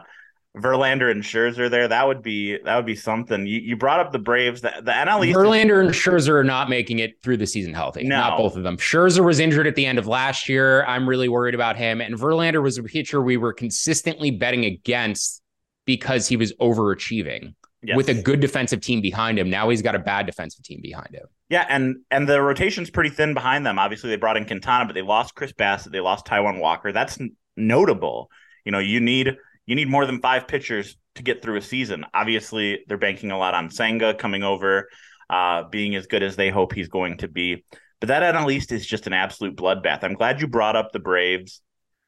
Verlander 0.57 1.11
and 1.11 1.23
Scherzer 1.23 1.69
there. 1.69 1.87
That 1.87 2.07
would 2.07 2.23
be 2.23 2.57
that 2.63 2.75
would 2.75 2.85
be 2.85 2.95
something. 2.95 3.45
You, 3.45 3.59
you 3.59 3.75
brought 3.77 3.99
up 3.99 4.11
the 4.11 4.19
Braves. 4.19 4.61
The, 4.61 4.73
the 4.81 4.91
NL 4.91 5.25
East 5.25 5.37
Verlander 5.37 5.79
and 5.79 5.91
Scherzer 5.91 6.33
are 6.33 6.43
not 6.43 6.69
making 6.69 6.99
it 6.99 7.21
through 7.21 7.37
the 7.37 7.45
season 7.45 7.73
healthy. 7.73 8.03
No. 8.03 8.17
Not 8.17 8.37
both 8.37 8.55
of 8.55 8.63
them. 8.63 8.77
Scherzer 8.77 9.23
was 9.23 9.39
injured 9.39 9.67
at 9.67 9.75
the 9.75 9.85
end 9.85 9.99
of 9.99 10.07
last 10.07 10.49
year. 10.49 10.83
I'm 10.85 11.07
really 11.07 11.29
worried 11.29 11.55
about 11.55 11.77
him. 11.77 12.01
And 12.01 12.15
Verlander 12.15 12.63
was 12.63 12.77
a 12.77 12.83
pitcher 12.83 13.21
we 13.21 13.37
were 13.37 13.53
consistently 13.53 14.31
betting 14.31 14.65
against 14.65 15.41
because 15.85 16.27
he 16.27 16.35
was 16.35 16.51
overachieving 16.53 17.53
yes. 17.83 17.95
with 17.95 18.09
a 18.09 18.15
good 18.15 18.39
defensive 18.39 18.81
team 18.81 19.01
behind 19.01 19.37
him. 19.37 19.49
Now 19.49 19.69
he's 19.69 19.81
got 19.81 19.95
a 19.95 19.99
bad 19.99 20.25
defensive 20.25 20.63
team 20.63 20.79
behind 20.81 21.13
him. 21.13 21.25
Yeah, 21.49 21.65
and 21.69 21.97
and 22.11 22.27
the 22.27 22.41
rotation's 22.41 22.89
pretty 22.89 23.09
thin 23.09 23.33
behind 23.33 23.65
them. 23.65 23.79
Obviously, 23.79 24.09
they 24.09 24.17
brought 24.17 24.37
in 24.37 24.45
Quintana, 24.45 24.85
but 24.85 24.93
they 24.93 25.01
lost 25.01 25.35
Chris 25.35 25.51
Bassitt. 25.51 25.91
they 25.91 25.99
lost 25.99 26.25
Taijuan 26.25 26.59
Walker. 26.59 26.91
That's 26.91 27.17
notable. 27.57 28.29
You 28.65 28.71
know, 28.71 28.79
you 28.79 28.99
need 28.99 29.35
you 29.69 29.75
need 29.75 29.87
more 29.87 30.07
than 30.07 30.19
five 30.19 30.47
pitchers 30.47 30.97
to 31.13 31.21
get 31.21 31.43
through 31.43 31.57
a 31.57 31.61
season. 31.61 32.03
Obviously, 32.11 32.79
they're 32.87 32.97
banking 32.97 33.29
a 33.29 33.37
lot 33.37 33.53
on 33.53 33.69
Senga 33.69 34.15
coming 34.15 34.41
over, 34.41 34.89
uh, 35.29 35.65
being 35.69 35.95
as 35.95 36.07
good 36.07 36.23
as 36.23 36.35
they 36.35 36.49
hope 36.49 36.73
he's 36.73 36.87
going 36.87 37.19
to 37.19 37.27
be. 37.27 37.63
But 37.99 38.07
that 38.07 38.23
at 38.23 38.47
least 38.47 38.71
is 38.71 38.83
just 38.83 39.05
an 39.05 39.13
absolute 39.13 39.55
bloodbath. 39.55 40.03
I'm 40.03 40.15
glad 40.15 40.41
you 40.41 40.47
brought 40.47 40.75
up 40.75 40.91
the 40.91 40.97
Braves. 40.97 41.61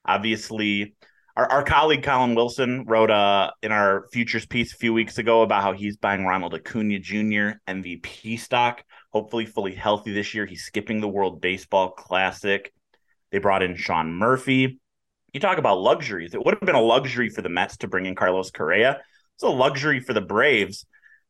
Obviously, 0.04 0.95
our, 1.38 1.45
our 1.52 1.63
colleague 1.63 2.02
Collin 2.02 2.34
Wilson 2.34 2.86
wrote 2.88 3.12
uh, 3.12 3.52
in 3.62 3.71
our 3.71 4.08
futures 4.12 4.47
piece 4.47 4.74
a 4.74 4.78
few 4.78 4.91
weeks 4.91 5.19
ago 5.19 5.43
about 5.43 5.62
how 5.62 5.74
he's 5.74 5.97
buying 5.97 6.26
Ronald 6.26 6.56
Acuna 6.56 6.97
Jr. 6.97 7.60
MVP 7.67 8.39
stock, 8.39 8.84
hopefully 9.13 9.45
fully 9.45 9.76
healthy 9.76 10.13
this 10.13 10.34
year. 10.34 10.47
He's 10.47 10.63
skipping 10.63 11.00
the 11.00 11.08
World 11.08 11.41
Baseball 11.41 11.91
Classic. 11.91 12.74
They 13.32 13.38
brought 13.38 13.62
in 13.62 13.76
Sean 13.76 14.15
Murphy. 14.15 14.80
You 15.34 15.39
talk 15.39 15.58
about 15.58 15.80
luxuries. 15.80 16.34
It 16.34 16.44
would 16.44 16.56
have 16.56 16.65
been 16.65 16.76
a 16.76 16.82
luxury 16.82 17.30
for 17.30 17.41
the 17.41 17.50
Mets 17.50 17.78
to 17.78 17.88
bring 17.88 18.06
in 18.06 18.15
Carlos 18.15 18.52
Correa. 18.52 19.00
It's 19.36 19.44
a 19.44 19.48
luxury 19.48 20.00
for 20.00 20.13
the 20.13 20.22
Braves. 20.22 20.86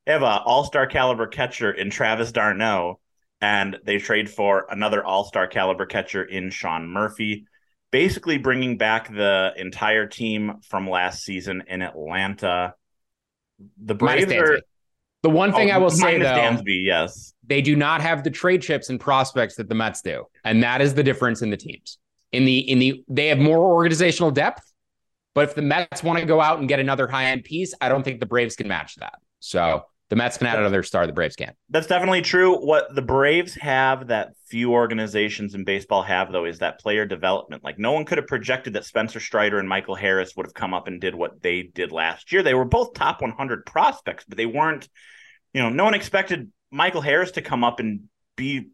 They 0.06 0.14
have 0.14 0.24
an 0.24 0.40
all-star 0.46 0.88
caliber 0.88 1.28
catcher 1.28 1.72
in 1.72 1.92
Travis 1.92 2.32
d'Arnaud, 2.32 3.00
and 3.42 3.78
they 3.86 4.00
trade 4.00 4.30
for 4.30 4.66
another 4.70 5.04
all-star 5.04 5.48
caliber 5.48 5.86
catcher 5.86 6.24
in 6.24 6.50
Sean 6.50 6.88
Murphy. 6.88 7.46
basically 7.92 8.38
bringing 8.38 8.78
back 8.78 9.14
the 9.14 9.52
entire 9.58 10.08
team 10.08 10.54
from 10.64 10.90
last 10.90 11.24
season 11.24 11.62
in 11.68 11.82
Atlanta. 11.82 12.74
The 13.84 13.94
Braves 13.96 14.32
are. 14.32 14.62
The 15.24 15.30
one 15.30 15.54
thing 15.54 15.70
Oh, 15.70 15.76
I 15.76 15.78
will 15.78 15.92
say 15.92 16.18
though, 16.18 16.24
Dansby, 16.26 16.84
yes. 16.86 17.34
they 17.46 17.62
do 17.62 17.76
not 17.76 18.02
have 18.02 18.24
the 18.24 18.32
trade 18.32 18.62
chips 18.64 18.90
and 18.90 19.00
prospects 19.00 19.56
that 19.58 19.70
the 19.70 19.76
Mets 19.76 20.02
do, 20.02 20.26
and 20.44 20.64
that 20.64 20.82
is 20.82 20.96
the 20.96 21.04
difference 21.04 21.42
in 21.44 21.52
the 21.52 21.58
teams. 21.58 22.00
In 22.32 22.46
the 22.46 22.60
in 22.60 22.80
the 22.80 23.04
they 23.08 23.28
have 23.28 23.40
more 23.40 23.60
organizational 23.60 24.32
depth, 24.32 24.64
but 25.34 25.50
if 25.50 25.56
the 25.56 25.62
Mets 25.62 26.04
want 26.04 26.20
to 26.20 26.26
go 26.26 26.40
out 26.40 26.60
and 26.60 26.68
get 26.68 26.80
another 26.80 27.08
high 27.08 27.26
end 27.26 27.44
piece, 27.44 27.74
I 27.82 27.90
don't 27.90 28.04
think 28.04 28.20
the 28.20 28.26
Braves 28.26 28.56
can 28.56 28.68
match 28.68 28.96
that. 28.96 29.16
So 29.40 29.86
the 30.12 30.18
Mets 30.18 30.38
can 30.38 30.48
add 30.48 30.60
another 30.60 30.84
star, 30.84 31.08
the 31.08 31.14
Braves 31.14 31.38
can't. 31.38 31.56
That's 31.70 31.88
definitely 31.88 32.22
true. 32.22 32.58
What 32.58 32.94
the 32.94 33.02
Braves 33.02 33.56
have 33.56 34.08
that 34.08 34.34
few 34.48 34.74
organizations 34.74 35.56
in 35.56 35.64
baseball 35.64 36.04
have, 36.04 36.34
though, 36.34 36.44
is 36.44 36.60
that 36.60 36.82
player 36.82 37.06
development. 37.06 37.64
Like, 37.64 37.80
no 37.80 37.94
one 37.94 38.04
could 38.04 38.18
have 38.18 38.28
projected 38.28 38.74
that 38.74 38.84
Spencer 38.84 39.22
Strider 39.22 39.58
and 39.58 39.70
Michael 39.70 39.96
Harris 39.96 40.36
would 40.36 40.46
have 40.46 40.54
come 40.54 40.74
up 40.74 40.88
and 40.90 41.00
did 41.00 41.16
what 41.16 41.42
they 41.42 41.64
did 41.64 41.94
last 41.94 42.34
year. 42.34 42.44
They 42.44 42.54
were 42.54 42.66
both 42.66 42.94
top 42.94 43.22
100 43.22 43.66
prospects, 43.66 44.26
but 44.28 44.38
they 44.38 44.46
weren't, 44.46 44.90
you 45.54 45.62
know, 45.62 45.70
no 45.70 45.86
one 45.86 45.94
expected 45.94 46.52
Michael 46.72 47.00
Harris 47.00 47.32
to 47.32 47.42
come 47.42 47.64
up 47.64 47.80
and 47.80 48.02
be 48.36 48.68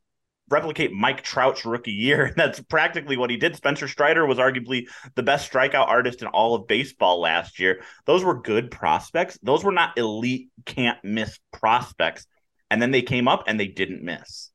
replicate 0.49 0.93
Mike 0.93 1.23
Trout's 1.23 1.65
rookie 1.65 1.91
year. 1.91 2.33
That's 2.37 2.59
practically 2.61 3.17
what 3.17 3.29
he 3.29 3.37
did. 3.37 3.55
Spencer 3.55 3.87
Strider 3.87 4.25
was 4.25 4.37
arguably 4.37 4.87
the 5.15 5.23
best 5.23 5.51
strikeout 5.51 5.87
artist 5.87 6.21
in 6.21 6.27
all 6.27 6.55
of 6.55 6.67
baseball 6.67 7.19
last 7.19 7.59
year. 7.59 7.81
Those 8.05 8.23
were 8.23 8.41
good 8.41 8.71
prospects. 8.71 9.37
Those 9.43 9.63
were 9.63 9.71
not 9.71 9.97
elite, 9.97 10.49
can't 10.65 11.03
miss 11.03 11.39
prospects. 11.51 12.25
And 12.69 12.81
then 12.81 12.91
they 12.91 13.01
came 13.01 13.27
up 13.27 13.43
and 13.47 13.59
they 13.59 13.67
didn't 13.67 14.03
miss. 14.03 14.51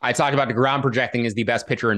I 0.00 0.12
talked 0.12 0.34
about 0.34 0.48
DeGrom 0.48 0.80
projecting 0.80 1.26
as 1.26 1.34
the 1.34 1.42
best 1.42 1.66
pitcher 1.66 1.90
in 1.90 1.97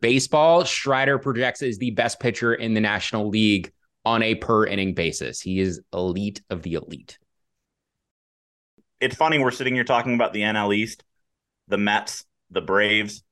Baseball. 0.00 0.64
Strider 0.64 1.18
projects 1.18 1.62
as 1.62 1.78
the 1.78 1.90
best 1.90 2.20
pitcher 2.20 2.54
in 2.54 2.74
the 2.74 2.80
National 2.80 3.28
League 3.28 3.72
on 4.04 4.22
a 4.22 4.34
per 4.34 4.66
inning 4.66 4.94
basis. 4.94 5.40
He 5.40 5.60
is 5.60 5.80
elite 5.92 6.42
of 6.50 6.62
the 6.62 6.74
elite. 6.74 7.18
It's 9.00 9.16
funny, 9.16 9.38
we're 9.38 9.50
sitting 9.50 9.74
here 9.74 9.84
talking 9.84 10.14
about 10.14 10.32
the 10.32 10.42
NL 10.42 10.74
East, 10.74 11.02
the 11.66 11.78
Mets, 11.78 12.24
the 12.50 12.60
Braves. 12.60 13.24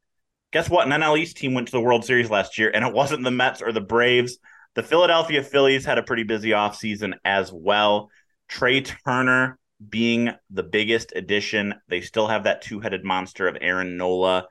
Guess 0.52 0.68
what? 0.68 0.86
An 0.86 1.00
NL 1.00 1.16
East 1.16 1.36
team 1.36 1.54
went 1.54 1.68
to 1.68 1.72
the 1.72 1.80
World 1.80 2.04
Series 2.04 2.28
last 2.28 2.58
year, 2.58 2.70
and 2.74 2.84
it 2.84 2.92
wasn't 2.92 3.22
the 3.22 3.30
Mets 3.30 3.62
or 3.62 3.70
the 3.70 3.80
Braves. 3.80 4.38
The 4.74 4.82
Philadelphia 4.82 5.42
Phillies 5.42 5.84
had 5.84 5.98
a 5.98 6.02
pretty 6.02 6.24
busy 6.24 6.50
offseason 6.50 7.14
as 7.24 7.52
well. 7.52 8.10
Trea 8.48 8.82
Turner 8.82 9.58
being 9.88 10.30
the 10.50 10.62
biggest 10.62 11.12
addition. 11.14 11.74
They 11.88 12.00
still 12.00 12.26
have 12.26 12.44
that 12.44 12.62
two 12.62 12.80
headed 12.80 13.04
monster 13.04 13.46
of 13.46 13.56
Aaron 13.60 13.96
Nola 13.96 14.46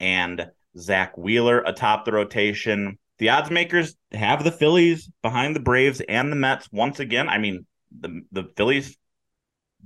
and 0.00 0.50
Zack 0.78 1.16
Wheeler 1.16 1.60
atop 1.60 2.04
the 2.04 2.12
rotation. 2.12 2.98
The 3.18 3.30
odds 3.30 3.50
makers 3.50 3.94
have 4.12 4.42
the 4.42 4.52
Phillies 4.52 5.10
behind 5.22 5.54
the 5.54 5.60
Braves 5.60 6.02
and 6.08 6.30
the 6.30 6.36
Mets 6.36 6.68
once 6.72 7.00
again. 7.00 7.28
I 7.28 7.38
mean, 7.38 7.66
the 7.96 8.22
the 8.32 8.44
Phillies 8.56 8.96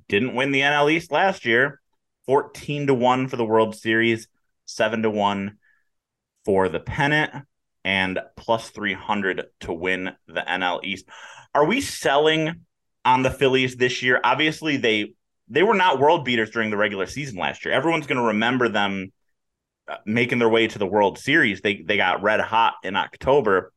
didn't 0.09 0.35
win 0.35 0.53
the 0.53 0.61
NL 0.61 0.91
East 0.91 1.13
last 1.13 1.45
year. 1.45 1.81
14 2.27 2.89
to 2.89 2.95
1 2.95 3.29
for 3.29 3.37
the 3.37 3.45
World 3.45 3.75
Series, 3.75 4.29
7 4.67 5.03
to 5.03 5.11
1 5.11 5.57
for 6.45 6.69
the 6.69 6.81
pennant 6.81 7.33
and 7.85 8.21
plus 8.37 8.69
300 8.69 9.47
to 9.61 9.73
win 9.73 10.11
the 10.27 10.43
NL 10.47 10.85
East. 10.85 11.07
Are 11.55 11.65
we 11.65 11.81
selling 11.81 12.67
on 13.05 13.23
the 13.23 13.31
Phillies 13.31 13.77
this 13.77 14.03
year? 14.03 14.21
Obviously 14.23 14.77
they 14.77 15.15
they 15.49 15.63
were 15.63 15.75
not 15.75 15.99
world 15.99 16.27
beaters 16.27 16.51
during 16.51 16.69
the 16.69 16.77
regular 16.77 17.07
season 17.07 17.39
last 17.39 17.65
year. 17.65 17.73
Everyone's 17.73 18.07
going 18.07 18.21
to 18.21 18.27
remember 18.27 18.69
them 18.69 19.11
making 20.05 20.39
their 20.39 20.49
way 20.49 20.67
to 20.67 20.79
the 20.79 20.87
World 20.87 21.19
Series. 21.19 21.61
They 21.61 21.83
they 21.83 21.97
got 21.97 22.23
red 22.23 22.41
hot 22.41 22.75
in 22.83 22.97
October. 22.97 23.73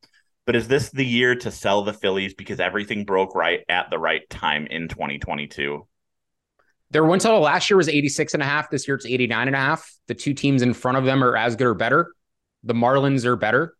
But 0.46 0.56
is 0.56 0.68
this 0.68 0.90
the 0.90 1.06
year 1.06 1.36
to 1.36 1.52
sell 1.52 1.84
the 1.84 1.94
Phillies 1.94 2.34
because 2.34 2.60
everything 2.60 3.06
broke 3.06 3.36
right 3.36 3.62
at 3.70 3.90
the 3.90 4.00
right 4.00 4.28
time 4.30 4.68
in 4.68 4.88
2022? 4.88 5.88
Their 6.90 7.06
win 7.06 7.20
total 7.20 7.42
last 7.42 7.70
year 7.70 7.78
was 7.78 7.88
86 7.88 8.34
and 8.34 8.44
a 8.44 8.46
half. 8.46 8.70
This 8.70 8.88
year 8.88 8.96
it's 8.96 9.06
89 9.06 9.48
and 9.48 9.56
a 9.56 9.60
half. 9.60 9.90
The 10.08 10.16
two 10.16 10.34
teams 10.34 10.62
in 10.62 10.74
front 10.74 10.98
of 10.98 11.06
them 11.06 11.24
are 11.24 11.38
as 11.38 11.56
good 11.56 11.68
or 11.68 11.74
better. 11.74 12.12
The 12.64 12.74
Marlins 12.74 13.24
are 13.26 13.36
better. 13.36 13.76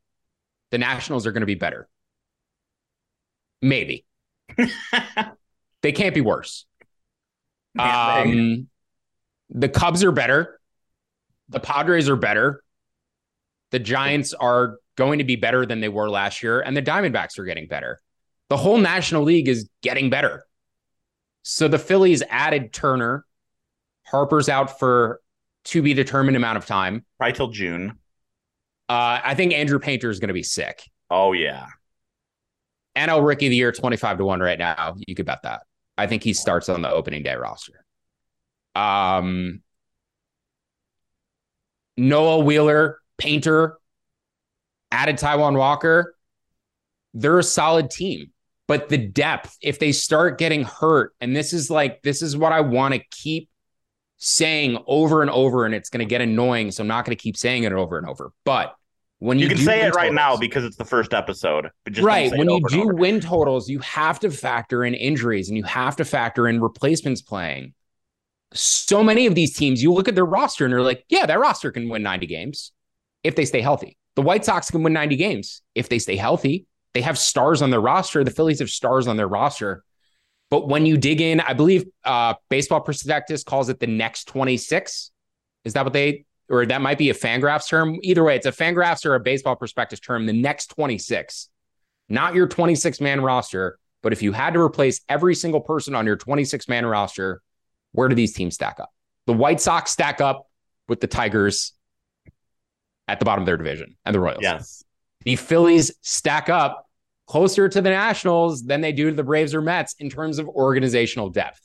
The 0.70 0.78
Nationals 0.78 1.28
are 1.28 1.32
going 1.32 1.42
to 1.42 1.48
be 1.48 1.56
better. 1.56 1.90
Maybe. 3.62 4.06
they 5.82 5.92
can't 5.92 6.16
be 6.16 6.22
worse. 6.22 6.66
Um, 7.78 8.70
the 9.50 9.70
Cubs 9.70 10.04
are 10.04 10.12
better. 10.12 10.61
The 11.52 11.60
Padres 11.60 12.10
are 12.10 12.16
better. 12.16 12.64
The 13.72 13.80
Giants 13.80 14.34
are 14.34 14.78
going 14.98 15.20
to 15.20 15.24
be 15.24 15.36
better 15.36 15.66
than 15.66 15.80
they 15.80 15.90
were 15.90 16.10
last 16.10 16.44
year, 16.44 16.62
and 16.62 16.76
the 16.76 16.82
Diamondbacks 16.82 17.38
are 17.40 17.46
getting 17.46 17.68
better. 17.68 18.00
The 18.50 18.58
whole 18.58 18.78
National 18.78 19.24
League 19.24 19.48
is 19.48 19.70
getting 19.82 20.10
better. 20.10 20.46
So 21.44 21.68
the 21.68 21.80
Phillies 21.80 22.24
added 22.30 22.74
Turner. 22.74 23.26
Harper's 24.06 24.50
out 24.50 24.80
for 24.80 25.22
to 25.66 25.82
be 25.82 25.94
determined 25.94 26.36
amount 26.36 26.58
of 26.58 26.66
time. 26.66 27.06
Right 27.20 27.34
till 27.34 27.48
June. 27.48 27.98
Uh, 28.90 29.22
I 29.24 29.36
think 29.36 29.54
Andrew 29.54 29.80
Painter 29.80 30.10
is 30.10 30.20
going 30.20 30.28
to 30.28 30.34
be 30.34 30.44
sick. 30.44 30.84
Oh 31.10 31.34
yeah. 31.34 31.68
NL 32.98 33.26
Rookie 33.26 33.48
of 33.48 33.52
the 33.52 33.56
Year, 33.56 33.72
25 33.72 34.18
to 34.18 34.26
1 34.26 34.40
right 34.42 34.60
now. 34.60 34.96
You 35.08 35.16
could 35.16 35.26
bet 35.26 35.44
that. 35.44 35.62
I 35.98 36.08
think 36.08 36.24
he 36.24 36.34
starts 36.34 36.68
on 36.68 36.82
the 36.82 36.92
opening 36.92 37.24
day 37.24 37.36
roster. 37.36 37.86
Um, 38.76 39.62
Noah 41.98 42.40
Wheeler, 42.40 43.00
Painter, 43.18 43.78
added 44.92 45.18
Taijuan 45.18 45.58
Walker. 45.58 46.16
They're 47.14 47.40
a 47.40 47.44
solid 47.44 47.90
team. 47.90 48.32
But 48.68 48.88
the 48.90 48.98
depth, 48.98 49.58
if 49.62 49.80
they 49.80 49.92
start 49.92 50.38
getting 50.38 50.64
hurt, 50.64 51.14
and 51.20 51.36
this 51.36 51.52
is 51.52 51.70
like, 51.70 52.02
this 52.04 52.22
is 52.22 52.38
what 52.38 52.54
I 52.54 52.62
want 52.62 52.94
to 52.94 53.02
keep 53.12 53.50
saying 54.18 54.78
over 54.88 55.22
and 55.22 55.30
over, 55.30 55.66
and 55.66 55.76
it's 55.76 55.90
going 55.90 56.00
to 56.00 56.10
get 56.10 56.22
annoying. 56.22 56.72
So 56.72 56.84
I'm 56.84 56.88
not 56.88 57.06
going 57.06 57.16
to 57.16 57.22
keep 57.22 57.36
saying 57.36 57.64
it 57.64 57.74
over 57.74 57.98
and 57.98 58.08
over. 58.08 58.32
But 58.46 58.74
when 59.22 59.38
you, 59.38 59.48
You 59.48 59.56
can 59.56 59.64
say 59.64 59.82
it 59.82 59.94
right 59.94 60.10
totals- 60.10 60.16
now 60.16 60.38
because 60.38 60.64
it's 60.64 60.78
the 60.78 60.86
first 60.86 61.14
episode. 61.14 61.70
But 61.84 61.94
just 61.94 62.06
right 62.06 62.32
when 62.32 62.50
you 62.50 62.62
do 62.70 62.88
win 62.88 63.20
totals 63.20 63.70
you 63.70 63.80
have 63.80 64.20
to 64.22 64.32
factor 64.32 64.84
in 64.84 64.96
injuries 64.96 65.48
and 65.48 65.58
you 65.58 65.64
have 65.64 65.96
to 65.98 66.06
factor 66.06 66.48
in 66.48 66.60
replacements 66.60 67.22
playing 67.22 67.74
so 68.54 69.04
many 69.04 69.26
of 69.26 69.36
these 69.36 69.56
teams 69.56 69.82
you 69.82 69.94
look 69.94 70.08
at 70.08 70.16
their 70.16 70.26
roster 70.26 70.66
and 70.66 70.74
they're 70.74 70.82
like 70.82 71.06
yeah 71.10 71.26
that 71.26 71.40
roster 71.40 71.72
can 71.72 71.88
win 71.90 72.04
90 72.04 72.28
games 72.28 72.72
if 73.24 73.36
they 73.36 73.46
stay 73.46 73.62
healthy. 73.62 73.98
The 74.16 74.22
white 74.22 74.44
sox 74.44 74.70
can 74.70 74.84
win 74.84 74.94
90 74.94 75.16
games 75.16 75.62
if 75.74 75.88
they 75.88 76.00
stay 76.00 76.18
healthy. 76.18 76.66
They 76.94 77.02
have 77.02 77.18
stars 77.18 77.62
on 77.62 77.70
their 77.70 77.80
roster. 77.80 78.24
The 78.24 78.32
phillies 78.32 78.60
have 78.60 78.70
stars 78.70 79.08
on 79.08 79.16
their 79.16 79.28
roster. 79.28 79.84
But 80.50 80.68
when 80.68 80.86
you 80.86 80.98
dig 80.98 81.22
in 81.22 81.40
i 81.40 81.54
believe 81.54 81.86
uh 82.04 82.34
baseball 82.50 82.82
prospectus 82.82 83.44
calls 83.44 83.70
it 83.70 83.80
the 83.80 83.88
next 83.88 84.26
26 84.26 85.12
is 85.64 85.74
that 85.74 85.86
what 85.86 85.94
they 85.94 86.26
or 86.50 86.66
that 86.66 86.82
might 86.82 86.98
be 86.98 87.10
a 87.10 87.14
fangraphs 87.14 87.70
term? 87.70 87.98
Either 88.02 88.24
way 88.24 88.36
it's 88.36 88.46
a 88.46 88.52
fangraphs 88.52 89.06
or 89.06 89.16
a 89.16 89.20
baseball 89.20 89.56
prospectus 89.56 90.00
term 90.00 90.26
the 90.26 90.34
next 90.34 90.68
26 90.68 91.50
not 92.12 92.36
your 92.36 92.46
26 92.46 93.00
man 93.00 93.22
roster, 93.22 93.80
but 94.04 94.12
if 94.12 94.22
you 94.22 94.34
had 94.34 94.54
to 94.54 94.60
replace 94.60 95.00
every 95.08 95.34
single 95.34 95.62
person 95.62 95.96
on 95.96 96.06
your 96.06 96.18
26 96.18 96.68
man 96.68 96.86
roster, 96.86 97.42
where 97.92 98.08
do 98.08 98.16
these 98.16 98.34
teams 98.34 98.56
stack 98.56 98.80
up? 98.80 98.92
The 99.28 99.34
White 99.34 99.62
Sox 99.62 99.92
stack 99.92 100.22
up 100.22 100.48
with 100.88 101.00
the 101.00 101.08
Tigers 101.08 101.74
at 103.08 103.20
the 103.20 103.26
bottom 103.26 103.44
of 103.44 103.46
their 103.46 103.58
division 103.58 103.96
and 104.06 104.16
the 104.16 104.20
Royals. 104.20 104.40
Yes. 104.42 104.84
The 105.24 105.36
Phillies 105.36 105.92
stack 106.02 106.50
up 106.50 106.88
closer 107.28 107.70
to 107.70 107.82
the 107.82 107.90
Nationals 107.90 108.64
than 108.64 108.82
they 108.82 108.92
do 108.92 109.10
to 109.10 109.16
the 109.16 109.24
Braves 109.24 109.54
or 109.54 109.62
Mets 109.62 109.96
in 110.00 110.10
terms 110.10 110.40
of 110.40 110.48
organizational 110.48 111.30
depth. 111.30 111.62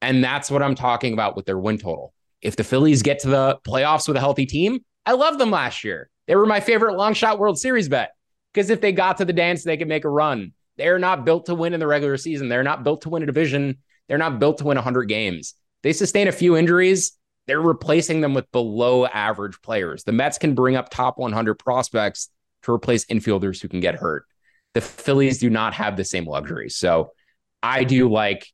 And 0.00 0.22
that's 0.24 0.50
what 0.50 0.62
I'm 0.62 0.74
talking 0.74 1.12
about 1.12 1.36
with 1.36 1.46
their 1.46 1.58
win 1.58 1.78
total. 1.78 2.14
If 2.40 2.56
the 2.56 2.64
Phillies 2.64 3.02
get 3.02 3.18
to 3.20 3.28
the 3.28 3.58
playoffs 3.66 4.08
with 4.08 4.16
a 4.16 4.20
healthy 4.20 4.46
team, 4.46 4.82
I 5.04 5.12
love 5.12 5.38
them 5.38 5.50
last 5.50 5.84
year. 5.84 6.08
They 6.26 6.36
were 6.36 6.46
my 6.46 6.60
favorite 6.60 6.96
long 6.96 7.12
shot 7.12 7.38
World 7.38 7.58
Series 7.58 7.88
bet 7.88 8.12
because 8.54 8.70
if 8.70 8.80
they 8.80 8.92
got 8.92 9.18
to 9.18 9.24
the 9.24 9.32
dance, 9.32 9.64
they 9.64 9.76
could 9.76 9.88
make 9.88 10.04
a 10.04 10.08
run. 10.08 10.52
They're 10.76 10.98
not 10.98 11.24
built 11.24 11.46
to 11.46 11.54
win 11.54 11.74
in 11.74 11.80
the 11.80 11.86
regular 11.86 12.16
season. 12.16 12.48
They're 12.48 12.62
not 12.62 12.84
built 12.84 13.02
to 13.02 13.10
win 13.10 13.22
a 13.22 13.26
division. 13.26 13.78
They're 14.08 14.16
not 14.16 14.38
built 14.38 14.58
to 14.58 14.64
win 14.64 14.76
100 14.76 15.04
games. 15.04 15.54
They 15.82 15.92
sustain 15.92 16.28
a 16.28 16.32
few 16.32 16.56
injuries. 16.56 17.12
They're 17.46 17.60
replacing 17.60 18.20
them 18.20 18.34
with 18.34 18.50
below 18.52 19.06
average 19.06 19.60
players. 19.62 20.04
The 20.04 20.12
Mets 20.12 20.38
can 20.38 20.54
bring 20.54 20.76
up 20.76 20.90
top 20.90 21.18
100 21.18 21.54
prospects. 21.54 22.28
to 22.62 22.72
replace 22.72 23.06
infielders 23.06 23.60
who 23.62 23.68
can 23.68 23.80
get 23.80 23.94
hurt. 23.94 24.24
The 24.74 24.82
Phillies 24.82 25.38
do 25.38 25.48
not 25.48 25.72
have 25.74 25.96
the 25.96 26.04
same 26.04 26.26
luxury. 26.26 26.68
So 26.68 27.12
I 27.62 27.84
do 27.84 28.10
like 28.10 28.46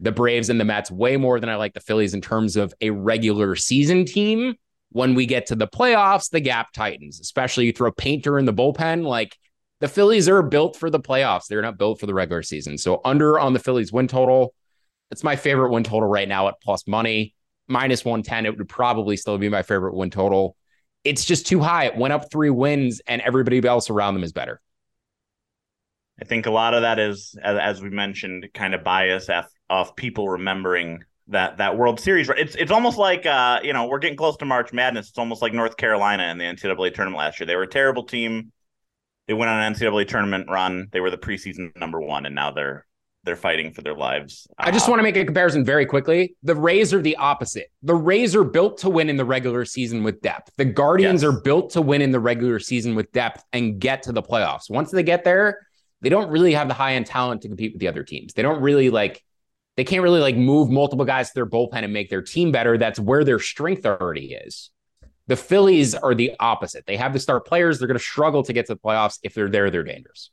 the 0.00 0.12
Braves 0.12 0.48
and 0.48 0.58
the 0.58 0.64
Mets 0.64 0.90
way 0.90 1.16
more 1.16 1.38
than 1.40 1.48
I 1.48 1.56
like 1.56 1.74
the 1.74 1.80
Phillies 1.80 2.14
in 2.14 2.20
terms 2.20 2.56
of 2.56 2.72
a 2.80 2.90
regular 2.90 3.54
season 3.54 4.04
team. 4.04 4.54
When 4.90 5.14
we 5.14 5.26
get 5.26 5.46
to 5.46 5.56
the 5.56 5.66
playoffs, 5.66 6.30
the 6.30 6.40
gap 6.40 6.72
tightens, 6.72 7.20
especially 7.20 7.66
you 7.66 7.72
throw 7.72 7.90
Painter 7.90 8.38
in 8.38 8.44
the 8.44 8.52
bullpen. 8.52 9.04
Like 9.04 9.36
the 9.80 9.88
Phillies 9.88 10.28
are 10.28 10.42
built 10.42 10.76
for 10.76 10.88
the 10.88 11.00
playoffs. 11.00 11.46
They're 11.48 11.62
not 11.62 11.78
built 11.78 12.00
for 12.00 12.06
the 12.06 12.14
regular 12.14 12.42
season. 12.42 12.78
So 12.78 13.00
under 13.04 13.38
on 13.38 13.52
the 13.52 13.58
Phillies 13.58 13.92
win 13.92 14.08
total. 14.08 14.54
It's 15.10 15.24
my 15.24 15.36
favorite 15.36 15.70
win 15.70 15.84
total 15.84 16.08
right 16.08 16.28
now 16.28 16.48
at 16.48 16.60
plus 16.62 16.86
money. 16.86 17.34
Minus 17.66 18.04
110, 18.04 18.46
it 18.46 18.58
would 18.58 18.68
probably 18.68 19.16
still 19.16 19.38
be 19.38 19.48
my 19.48 19.62
favorite 19.62 19.94
win 19.94 20.10
total. 20.10 20.56
It's 21.02 21.24
just 21.24 21.46
too 21.46 21.60
high. 21.60 21.86
It 21.86 21.96
went 21.96 22.12
up 22.12 22.30
three 22.30 22.50
wins, 22.50 23.00
and 23.06 23.22
everybody 23.22 23.64
else 23.66 23.90
around 23.90 24.14
them 24.14 24.24
is 24.24 24.32
better. 24.32 24.60
I 26.20 26.24
think 26.24 26.46
a 26.46 26.50
lot 26.50 26.74
of 26.74 26.82
that 26.82 26.98
is, 26.98 27.34
as, 27.42 27.82
we 27.82 27.90
mentioned, 27.90 28.48
kind 28.54 28.74
of 28.74 28.84
bias 28.84 29.28
of, 29.28 29.46
of 29.68 29.96
people 29.96 30.28
remembering 30.28 31.04
that 31.28 31.56
that 31.56 31.76
World 31.76 32.00
Series. 32.00 32.28
It's 32.36 32.54
it's 32.54 32.70
almost 32.70 32.98
like 32.98 33.24
uh, 33.26 33.60
you 33.62 33.72
know 33.72 33.86
we're 33.86 33.98
getting 33.98 34.16
close 34.16 34.36
to 34.38 34.44
March 34.44 34.72
Madness. 34.72 35.08
It's 35.08 35.18
almost 35.18 35.42
like 35.42 35.54
North 35.54 35.76
Carolina 35.76 36.24
in 36.24 36.38
the 36.38 36.44
NCAA 36.44 36.94
tournament 36.94 37.18
last 37.18 37.40
year. 37.40 37.46
They 37.46 37.56
were 37.56 37.62
a 37.62 37.68
terrible 37.68 38.04
team. 38.04 38.52
They 39.26 39.34
went 39.34 39.50
on 39.50 39.60
an 39.60 39.74
NCAA 39.74 40.06
tournament 40.06 40.50
run. 40.50 40.88
They 40.92 41.00
were 41.00 41.10
the 41.10 41.18
preseason 41.18 41.74
number 41.78 42.00
one, 42.00 42.26
and 42.26 42.34
now 42.34 42.50
they're 42.50 42.84
they're 43.24 43.36
fighting 43.36 43.72
for 43.72 43.82
their 43.82 43.94
lives. 43.94 44.46
I 44.58 44.70
just 44.70 44.88
uh, 44.88 44.92
want 44.92 44.98
to 45.00 45.02
make 45.02 45.16
a 45.16 45.24
comparison 45.24 45.64
very 45.64 45.86
quickly. 45.86 46.36
The 46.42 46.54
Rays 46.54 46.92
are 46.92 47.00
the 47.00 47.16
opposite. 47.16 47.70
The 47.82 47.94
Rays 47.94 48.36
are 48.36 48.44
built 48.44 48.78
to 48.78 48.90
win 48.90 49.08
in 49.08 49.16
the 49.16 49.24
regular 49.24 49.64
season 49.64 50.04
with 50.04 50.20
depth. 50.20 50.52
The 50.56 50.64
Guardians 50.64 51.22
yes. 51.22 51.32
are 51.32 51.40
built 51.40 51.70
to 51.70 51.82
win 51.82 52.02
in 52.02 52.12
the 52.12 52.20
regular 52.20 52.58
season 52.58 52.94
with 52.94 53.10
depth 53.12 53.42
and 53.52 53.80
get 53.80 54.02
to 54.04 54.12
the 54.12 54.22
playoffs. 54.22 54.70
Once 54.70 54.90
they 54.90 55.02
get 55.02 55.24
there, 55.24 55.66
they 56.02 56.08
don't 56.10 56.30
really 56.30 56.52
have 56.52 56.68
the 56.68 56.74
high 56.74 56.94
end 56.94 57.06
talent 57.06 57.42
to 57.42 57.48
compete 57.48 57.72
with 57.72 57.80
the 57.80 57.88
other 57.88 58.04
teams. 58.04 58.34
They 58.34 58.42
don't 58.42 58.60
really 58.60 58.90
like 58.90 59.24
they 59.76 59.84
can't 59.84 60.02
really 60.02 60.20
like 60.20 60.36
move 60.36 60.70
multiple 60.70 61.04
guys 61.04 61.28
to 61.28 61.34
their 61.34 61.46
bullpen 61.46 61.82
and 61.82 61.92
make 61.92 62.10
their 62.10 62.22
team 62.22 62.52
better. 62.52 62.78
That's 62.78 63.00
where 63.00 63.24
their 63.24 63.40
strength 63.40 63.84
already 63.84 64.34
is. 64.34 64.70
The 65.26 65.36
Phillies 65.36 65.94
are 65.94 66.14
the 66.14 66.32
opposite. 66.38 66.84
They 66.86 66.96
have 66.96 67.12
the 67.12 67.18
star 67.18 67.40
players. 67.40 67.78
They're 67.78 67.88
going 67.88 67.98
to 67.98 68.04
struggle 68.04 68.42
to 68.44 68.52
get 68.52 68.66
to 68.66 68.74
the 68.74 68.80
playoffs. 68.80 69.18
If 69.22 69.34
they're 69.34 69.48
there, 69.48 69.70
they're 69.70 69.82
dangerous. 69.82 70.30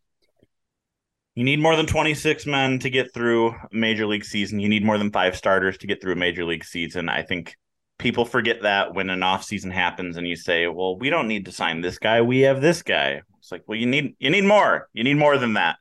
You 1.35 1.45
need 1.45 1.59
more 1.59 1.77
than 1.77 1.85
26 1.85 2.45
men 2.45 2.79
to 2.79 2.89
get 2.89 3.13
through 3.13 3.55
major 3.71 4.05
league 4.05 4.25
season. 4.25 4.59
You 4.59 4.67
need 4.67 4.83
more 4.83 4.97
than 4.97 5.11
five 5.11 5.35
starters 5.35 5.77
to 5.77 5.87
get 5.87 6.01
through 6.01 6.13
a 6.13 6.17
major 6.17 6.43
league 6.43 6.65
season. 6.65 7.07
I 7.07 7.21
think 7.21 7.55
people 7.97 8.25
forget 8.25 8.63
that 8.63 8.93
when 8.93 9.09
an 9.09 9.23
off 9.23 9.43
season 9.43 9.71
happens 9.71 10.17
and 10.17 10.27
you 10.27 10.35
say, 10.35 10.67
"Well, 10.67 10.97
we 10.97 11.09
don't 11.09 11.29
need 11.29 11.45
to 11.45 11.51
sign 11.51 11.79
this 11.79 11.99
guy. 11.99 12.21
We 12.21 12.41
have 12.41 12.59
this 12.59 12.83
guy." 12.83 13.21
It's 13.39 13.51
like, 13.51 13.63
"Well, 13.65 13.77
you 13.77 13.85
need 13.85 14.15
you 14.19 14.29
need 14.29 14.43
more. 14.43 14.89
You 14.91 15.05
need 15.05 15.17
more 15.17 15.37
than 15.37 15.53
that 15.53 15.77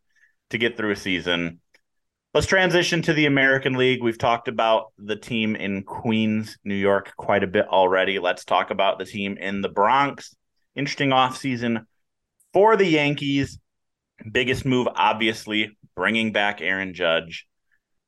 to 0.51 0.59
get 0.59 0.77
through 0.77 0.93
a 0.93 0.97
season." 0.97 1.61
Let's 2.33 2.47
transition 2.47 3.03
to 3.03 3.13
the 3.13 3.27
American 3.27 3.75
League. 3.75 4.05
We've 4.05 4.17
talked 4.17 4.47
about 4.47 4.93
the 4.99 5.17
team 5.17 5.57
in 5.57 5.83
Queens, 5.83 6.59
New 6.63 6.77
York 6.77 7.13
quite 7.17 7.43
a 7.43 7.49
bit 7.49 7.67
already. 7.67 8.21
Let's 8.21 8.45
talk 8.45 8.71
about 8.71 9.01
the 9.01 9.05
team 9.05 9.37
in 9.37 9.63
the 9.63 9.69
Bronx. 9.69 10.33
Interesting 10.77 11.11
offseason 11.11 11.87
for 12.53 12.77
the 12.77 12.87
Yankees. 12.87 13.59
Biggest 14.31 14.65
move, 14.65 14.89
obviously, 14.95 15.77
bringing 15.95 16.33
back 16.33 16.61
Aaron 16.61 16.95
Judge, 16.95 17.47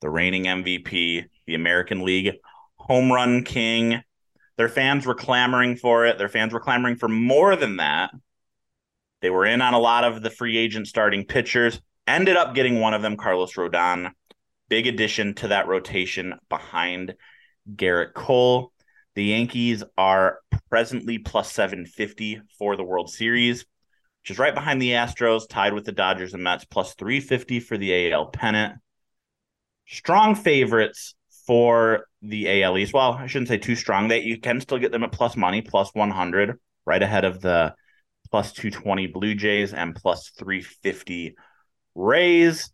the 0.00 0.10
reigning 0.10 0.44
MVP, 0.44 1.24
the 1.46 1.54
American 1.54 2.04
League 2.04 2.34
home 2.76 3.10
run 3.10 3.44
king. 3.44 4.02
Their 4.56 4.68
fans 4.68 5.06
were 5.06 5.14
clamoring 5.14 5.76
for 5.76 6.06
it. 6.06 6.18
Their 6.18 6.28
fans 6.28 6.52
were 6.52 6.60
clamoring 6.60 6.96
for 6.96 7.08
more 7.08 7.56
than 7.56 7.76
that. 7.76 8.10
They 9.20 9.30
were 9.30 9.46
in 9.46 9.62
on 9.62 9.74
a 9.74 9.78
lot 9.78 10.04
of 10.04 10.22
the 10.22 10.30
free 10.30 10.58
agent 10.58 10.88
starting 10.88 11.24
pitchers. 11.24 11.80
Ended 12.06 12.36
up 12.36 12.54
getting 12.54 12.80
one 12.80 12.94
of 12.94 13.02
them, 13.02 13.16
Carlos 13.16 13.54
Rodon. 13.54 14.10
Big 14.68 14.86
addition 14.86 15.34
to 15.34 15.48
that 15.48 15.68
rotation 15.68 16.34
behind 16.48 17.14
Gerrit 17.74 18.14
Cole. 18.14 18.72
The 19.14 19.24
Yankees 19.24 19.84
are 19.96 20.40
presently 20.68 21.18
plus 21.18 21.52
750 21.52 22.40
for 22.58 22.76
the 22.76 22.84
World 22.84 23.10
Series 23.10 23.64
is 24.30 24.38
right 24.38 24.54
behind 24.54 24.80
the 24.80 24.92
Astros, 24.92 25.48
tied 25.48 25.74
with 25.74 25.84
the 25.84 25.92
Dodgers 25.92 26.34
and 26.34 26.42
Mets, 26.42 26.64
plus 26.64 26.94
350 26.94 27.60
for 27.60 27.76
the 27.76 28.12
AL 28.12 28.26
pennant. 28.26 28.74
Strong 29.86 30.36
favorites 30.36 31.14
for 31.46 32.06
the 32.22 32.62
AL 32.62 32.78
East. 32.78 32.92
Well, 32.92 33.12
I 33.12 33.26
shouldn't 33.26 33.48
say 33.48 33.58
too 33.58 33.74
strong. 33.74 34.08
That 34.08 34.22
you 34.22 34.38
can 34.38 34.60
still 34.60 34.78
get 34.78 34.92
them 34.92 35.02
at 35.02 35.12
plus 35.12 35.36
money, 35.36 35.60
plus 35.60 35.90
100, 35.92 36.58
right 36.86 37.02
ahead 37.02 37.24
of 37.24 37.40
the 37.40 37.74
plus 38.30 38.52
220 38.52 39.08
Blue 39.08 39.34
Jays 39.34 39.74
and 39.74 39.94
plus 39.94 40.30
350 40.38 41.36
Rays. 41.94 42.72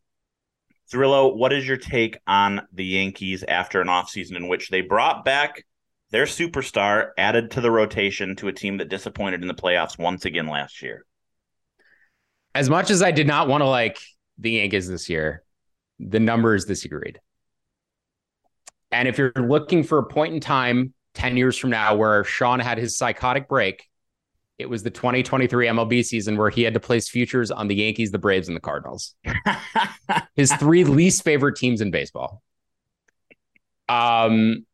Zerillo, 0.92 1.36
what 1.36 1.52
is 1.52 1.66
your 1.66 1.76
take 1.76 2.18
on 2.26 2.66
the 2.72 2.84
Yankees 2.84 3.42
after 3.42 3.80
an 3.80 3.88
offseason 3.88 4.36
in 4.36 4.48
which 4.48 4.68
they 4.68 4.80
brought 4.80 5.24
back 5.24 5.64
their 6.10 6.24
superstar, 6.24 7.10
added 7.18 7.50
to 7.50 7.60
the 7.60 7.70
rotation 7.70 8.36
to 8.36 8.48
a 8.48 8.52
team 8.52 8.78
that 8.78 8.88
disappointed 8.88 9.42
in 9.42 9.48
the 9.48 9.54
playoffs 9.54 9.98
once 9.98 10.24
again 10.24 10.46
last 10.46 10.80
year? 10.80 11.04
As 12.58 12.68
much 12.68 12.90
as 12.90 13.02
I 13.02 13.12
did 13.12 13.28
not 13.28 13.46
want 13.46 13.60
to 13.60 13.66
like 13.66 14.00
the 14.36 14.50
Yankees 14.50 14.88
this 14.88 15.08
year, 15.08 15.44
the 16.00 16.18
numbers 16.18 16.64
disagreed. 16.64 17.20
And 18.90 19.06
if 19.06 19.16
you're 19.16 19.32
looking 19.36 19.84
for 19.84 19.98
a 19.98 20.02
point 20.02 20.34
in 20.34 20.40
time 20.40 20.92
10 21.14 21.36
years 21.36 21.56
from 21.56 21.70
now 21.70 21.94
where 21.94 22.24
Sean 22.24 22.58
had 22.58 22.76
his 22.76 22.96
psychotic 22.96 23.48
break, 23.48 23.84
it 24.58 24.68
was 24.68 24.82
the 24.82 24.90
2023 24.90 25.68
MLB 25.68 26.04
season 26.04 26.36
where 26.36 26.50
he 26.50 26.64
had 26.64 26.74
to 26.74 26.80
place 26.80 27.08
futures 27.08 27.52
on 27.52 27.68
the 27.68 27.76
Yankees, 27.76 28.10
the 28.10 28.18
Braves, 28.18 28.48
and 28.48 28.56
the 28.56 28.60
Cardinals. 28.60 29.14
his 30.34 30.52
three 30.54 30.82
least 30.82 31.22
favorite 31.22 31.54
teams 31.54 31.80
in 31.80 31.92
baseball. 31.92 32.42
Um, 33.88 34.66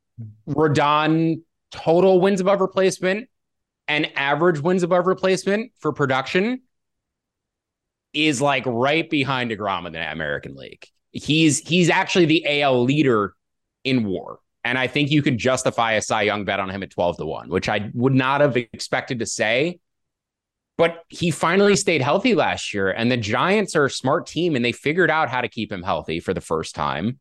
Rodon 0.49 1.43
total 1.71 2.19
wins 2.19 2.41
above 2.41 2.63
replacement 2.63 3.29
and 3.89 4.11
average 4.17 4.61
wins 4.61 4.83
above 4.83 5.07
replacement 5.07 5.73
for 5.81 5.93
production 5.93 6.63
is 8.15 8.41
like 8.41 8.65
right 8.67 9.09
behind 9.09 9.51
DeGrom 9.51 9.87
in 9.87 9.93
the 9.93 10.13
American 10.13 10.55
League. 10.55 10.87
He's 11.13 11.59
he's 11.61 11.91
actually 11.91 12.27
the 12.27 12.63
AL 12.63 12.83
leader 12.85 13.35
in 13.85 14.05
WAR. 14.05 14.39
And 14.65 14.79
I 14.79 14.87
think 14.87 15.11
you 15.11 15.23
can 15.23 15.37
justify 15.37 15.93
a 15.93 16.03
Cy 16.03 16.23
Young 16.23 16.45
bet 16.45 16.59
on 16.59 16.71
him 16.71 16.83
at 16.83 16.91
12 16.91 17.19
to 17.19 17.27
1, 17.27 17.51
which 17.51 17.69
I 17.69 17.91
would 17.93 18.15
not 18.15 18.41
have 18.41 18.57
expected 18.57 19.19
to 19.19 19.27
say. 19.27 19.79
But 20.77 21.05
he 21.09 21.31
finally 21.31 21.77
stayed 21.77 22.01
healthy 22.01 22.35
last 22.35 22.75
year. 22.75 22.91
And 22.91 23.13
the 23.13 23.17
Giants 23.17 23.77
are 23.77 23.85
a 23.85 23.91
smart 23.91 24.27
team 24.27 24.57
and 24.57 24.65
they 24.65 24.73
figured 24.73 25.11
out 25.11 25.29
how 25.29 25.41
to 25.41 25.49
keep 25.49 25.71
him 25.71 25.83
healthy 25.83 26.19
for 26.19 26.35
the 26.35 26.41
first 26.41 26.75
time. 26.75 27.21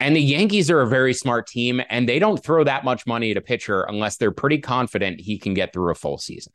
And 0.00 0.16
the 0.16 0.20
Yankees 0.20 0.70
are 0.70 0.80
a 0.80 0.86
very 0.86 1.12
smart 1.12 1.46
team 1.46 1.82
and 1.90 2.08
they 2.08 2.18
don't 2.18 2.42
throw 2.42 2.64
that 2.64 2.84
much 2.84 3.06
money 3.06 3.32
at 3.32 3.36
a 3.36 3.42
pitcher 3.42 3.82
unless 3.82 4.16
they're 4.16 4.32
pretty 4.32 4.58
confident 4.58 5.20
he 5.20 5.38
can 5.38 5.54
get 5.54 5.72
through 5.72 5.90
a 5.90 5.94
full 5.94 6.18
season. 6.18 6.52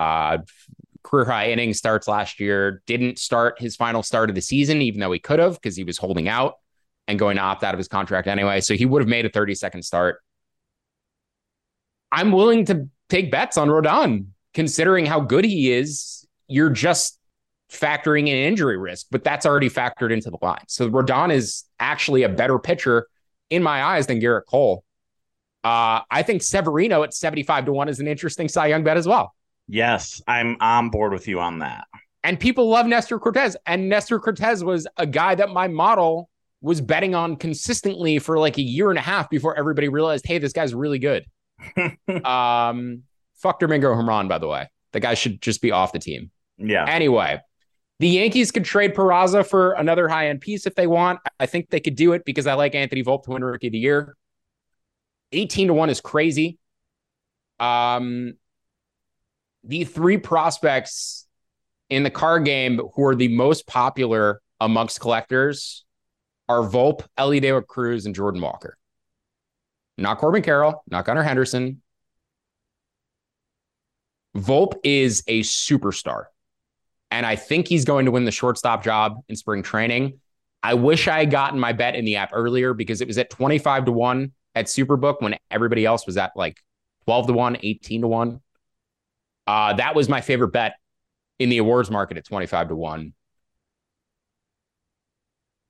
Uh, 0.00 0.38
career 1.02 1.24
high 1.24 1.50
innings 1.50 1.78
starts 1.78 2.08
last 2.08 2.40
year. 2.40 2.82
Didn't 2.86 3.18
start 3.18 3.60
his 3.60 3.76
final 3.76 4.02
start 4.02 4.28
of 4.28 4.34
the 4.34 4.42
season, 4.42 4.82
even 4.82 5.00
though 5.00 5.12
he 5.12 5.18
could 5.18 5.38
have 5.38 5.54
because 5.54 5.76
he 5.76 5.84
was 5.84 5.98
holding 5.98 6.28
out 6.28 6.54
and 7.08 7.18
going 7.18 7.36
to 7.36 7.42
opt 7.42 7.64
out 7.64 7.74
of 7.74 7.78
his 7.78 7.88
contract 7.88 8.28
anyway. 8.28 8.60
So 8.60 8.74
he 8.74 8.86
would 8.86 9.02
have 9.02 9.08
made 9.08 9.26
a 9.26 9.30
30 9.30 9.54
second 9.54 9.82
start. 9.82 10.20
I'm 12.10 12.32
willing 12.32 12.64
to 12.66 12.88
take 13.08 13.30
bets 13.30 13.56
on 13.56 13.68
Rodon, 13.68 14.26
considering 14.54 15.06
how 15.06 15.20
good 15.20 15.44
he 15.44 15.72
is. 15.72 16.26
You're 16.48 16.70
just 16.70 17.18
factoring 17.70 18.28
in 18.28 18.36
injury 18.36 18.76
risk, 18.76 19.06
but 19.10 19.24
that's 19.24 19.46
already 19.46 19.70
factored 19.70 20.12
into 20.12 20.30
the 20.30 20.38
line. 20.42 20.64
So 20.68 20.90
Rodon 20.90 21.32
is 21.32 21.64
actually 21.80 22.22
a 22.22 22.28
better 22.28 22.58
pitcher 22.58 23.06
in 23.48 23.62
my 23.62 23.82
eyes 23.82 24.06
than 24.06 24.20
Gerrit 24.20 24.42
Cole. 24.46 24.84
Uh, 25.64 26.00
I 26.10 26.22
think 26.22 26.42
Severino 26.42 27.02
at 27.02 27.14
75 27.14 27.66
to 27.66 27.72
1 27.72 27.88
is 27.88 28.00
an 28.00 28.08
interesting 28.08 28.48
Cy 28.48 28.66
Young 28.66 28.84
bet 28.84 28.96
as 28.96 29.06
well. 29.06 29.34
Yes, 29.68 30.20
I'm 30.26 30.56
on 30.60 30.90
board 30.90 31.12
with 31.12 31.28
you 31.28 31.40
on 31.40 31.60
that. 31.60 31.86
And 32.24 32.38
people 32.38 32.68
love 32.68 32.86
Nestor 32.86 33.18
Cortes. 33.18 33.56
And 33.66 33.88
Nestor 33.88 34.20
Cortes 34.20 34.62
was 34.62 34.86
a 34.96 35.06
guy 35.06 35.34
that 35.34 35.50
my 35.50 35.68
model 35.68 36.28
was 36.60 36.80
betting 36.80 37.14
on 37.14 37.36
consistently 37.36 38.18
for 38.18 38.38
like 38.38 38.56
a 38.58 38.62
year 38.62 38.90
and 38.90 38.98
a 38.98 39.02
half 39.02 39.28
before 39.28 39.56
everybody 39.58 39.88
realized, 39.88 40.26
hey, 40.26 40.38
this 40.38 40.52
guy's 40.52 40.74
really 40.74 40.98
good. 40.98 41.26
um, 42.24 43.02
fuck 43.34 43.58
Domingo 43.58 43.92
Germán, 43.92 44.28
by 44.28 44.38
the 44.38 44.46
way. 44.46 44.70
The 44.92 45.00
guy 45.00 45.14
should 45.14 45.42
just 45.42 45.60
be 45.60 45.72
off 45.72 45.92
the 45.92 45.98
team. 45.98 46.30
Yeah. 46.58 46.84
Anyway, 46.86 47.40
the 47.98 48.08
Yankees 48.08 48.52
could 48.52 48.64
trade 48.64 48.94
Peraza 48.94 49.44
for 49.44 49.72
another 49.72 50.08
high 50.08 50.28
end 50.28 50.40
piece 50.40 50.66
if 50.66 50.74
they 50.74 50.86
want. 50.86 51.18
I 51.40 51.46
think 51.46 51.70
they 51.70 51.80
could 51.80 51.96
do 51.96 52.12
it 52.12 52.24
because 52.24 52.46
I 52.46 52.54
like 52.54 52.74
Anthony 52.74 53.02
Volpe 53.02 53.24
to 53.24 53.30
win 53.30 53.44
Rookie 53.44 53.68
of 53.68 53.72
the 53.72 53.78
Year. 53.78 54.16
18 55.32 55.68
to 55.68 55.74
1 55.74 55.90
is 55.90 56.00
crazy. 56.00 56.58
Um, 57.58 58.34
the 59.64 59.84
three 59.84 60.18
prospects 60.18 61.26
in 61.88 62.02
the 62.02 62.10
card 62.10 62.44
game 62.44 62.80
who 62.94 63.04
are 63.04 63.14
the 63.14 63.28
most 63.28 63.66
popular 63.66 64.40
amongst 64.60 65.00
collectors 65.00 65.84
are 66.48 66.62
Volpe, 66.62 67.04
Elly 67.16 67.40
De 67.40 67.62
Cruz, 67.62 68.06
and 68.06 68.14
Jordan 68.14 68.40
Walker. 68.40 68.76
Not 69.98 70.18
Corbin 70.18 70.42
Carroll, 70.42 70.82
not 70.90 71.04
Gunnar 71.04 71.22
Henderson. 71.22 71.82
Volpe 74.36 74.78
is 74.82 75.22
a 75.26 75.40
superstar. 75.40 76.24
And 77.10 77.26
I 77.26 77.36
think 77.36 77.68
he's 77.68 77.84
going 77.84 78.06
to 78.06 78.10
win 78.10 78.24
the 78.24 78.30
shortstop 78.30 78.82
job 78.82 79.18
in 79.28 79.36
spring 79.36 79.62
training. 79.62 80.18
I 80.62 80.74
wish 80.74 81.08
I 81.08 81.18
had 81.20 81.30
gotten 81.30 81.60
my 81.60 81.72
bet 81.72 81.94
in 81.94 82.04
the 82.04 82.16
app 82.16 82.30
earlier 82.32 82.72
because 82.72 83.00
it 83.00 83.08
was 83.08 83.18
at 83.18 83.28
25 83.28 83.86
to 83.86 83.92
1 83.92 84.32
at 84.54 84.66
Superbook 84.66 85.20
when 85.20 85.36
everybody 85.50 85.84
else 85.84 86.06
was 86.06 86.16
at 86.16 86.32
like 86.36 86.62
12 87.04 87.26
to 87.28 87.32
1, 87.34 87.58
18 87.62 88.00
to 88.02 88.08
1. 88.08 88.40
Uh, 89.46 89.74
that 89.74 89.94
was 89.94 90.08
my 90.08 90.20
favorite 90.20 90.52
bet 90.52 90.74
in 91.38 91.48
the 91.48 91.58
awards 91.58 91.90
market 91.90 92.16
at 92.16 92.24
25 92.24 92.68
to 92.68 92.76
1. 92.76 93.12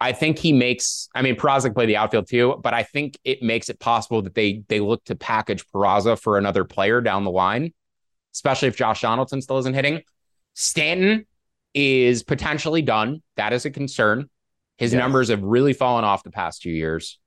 I 0.01 0.13
think 0.13 0.39
he 0.39 0.53
makes, 0.53 1.09
I 1.15 1.23
mean, 1.23 1.37
Peraza 1.37 1.65
can 1.65 1.75
play 1.75 1.87
the 1.87 1.97
outfield 1.97 2.29
too, 2.29 2.59
but 2.61 2.75
I 2.75 2.83
think 2.83 3.17
it 3.23 3.41
makes 3.41 3.69
it 3.71 3.79
possible 3.79 4.21
that 4.23 4.35
they 4.35 4.63
they 4.69 4.81
look 4.81 5.05
to 5.05 5.15
package 5.15 5.65
Peraza 5.69 6.19
for 6.19 6.39
another 6.39 6.65
player 6.65 7.01
down 7.01 7.23
the 7.25 7.31
line, 7.31 7.73
especially 8.35 8.67
if 8.69 8.77
Josh 8.77 9.03
Donaldson 9.03 9.41
still 9.41 9.59
isn't 9.59 9.75
hitting. 9.75 10.03
Stanton 10.55 11.25
is 11.73 12.25
potentially 12.25 12.83
done. 12.83 13.23
That 13.37 13.53
is 13.53 13.65
a 13.65 13.71
concern. 13.71 14.29
His 14.77 14.93
Yes. 14.93 14.99
numbers 14.99 15.29
have 15.29 15.43
really 15.43 15.73
fallen 15.73 16.05
off 16.05 16.25
the 16.25 16.31
past 16.33 16.63
two 16.63 16.71
years. 16.71 17.21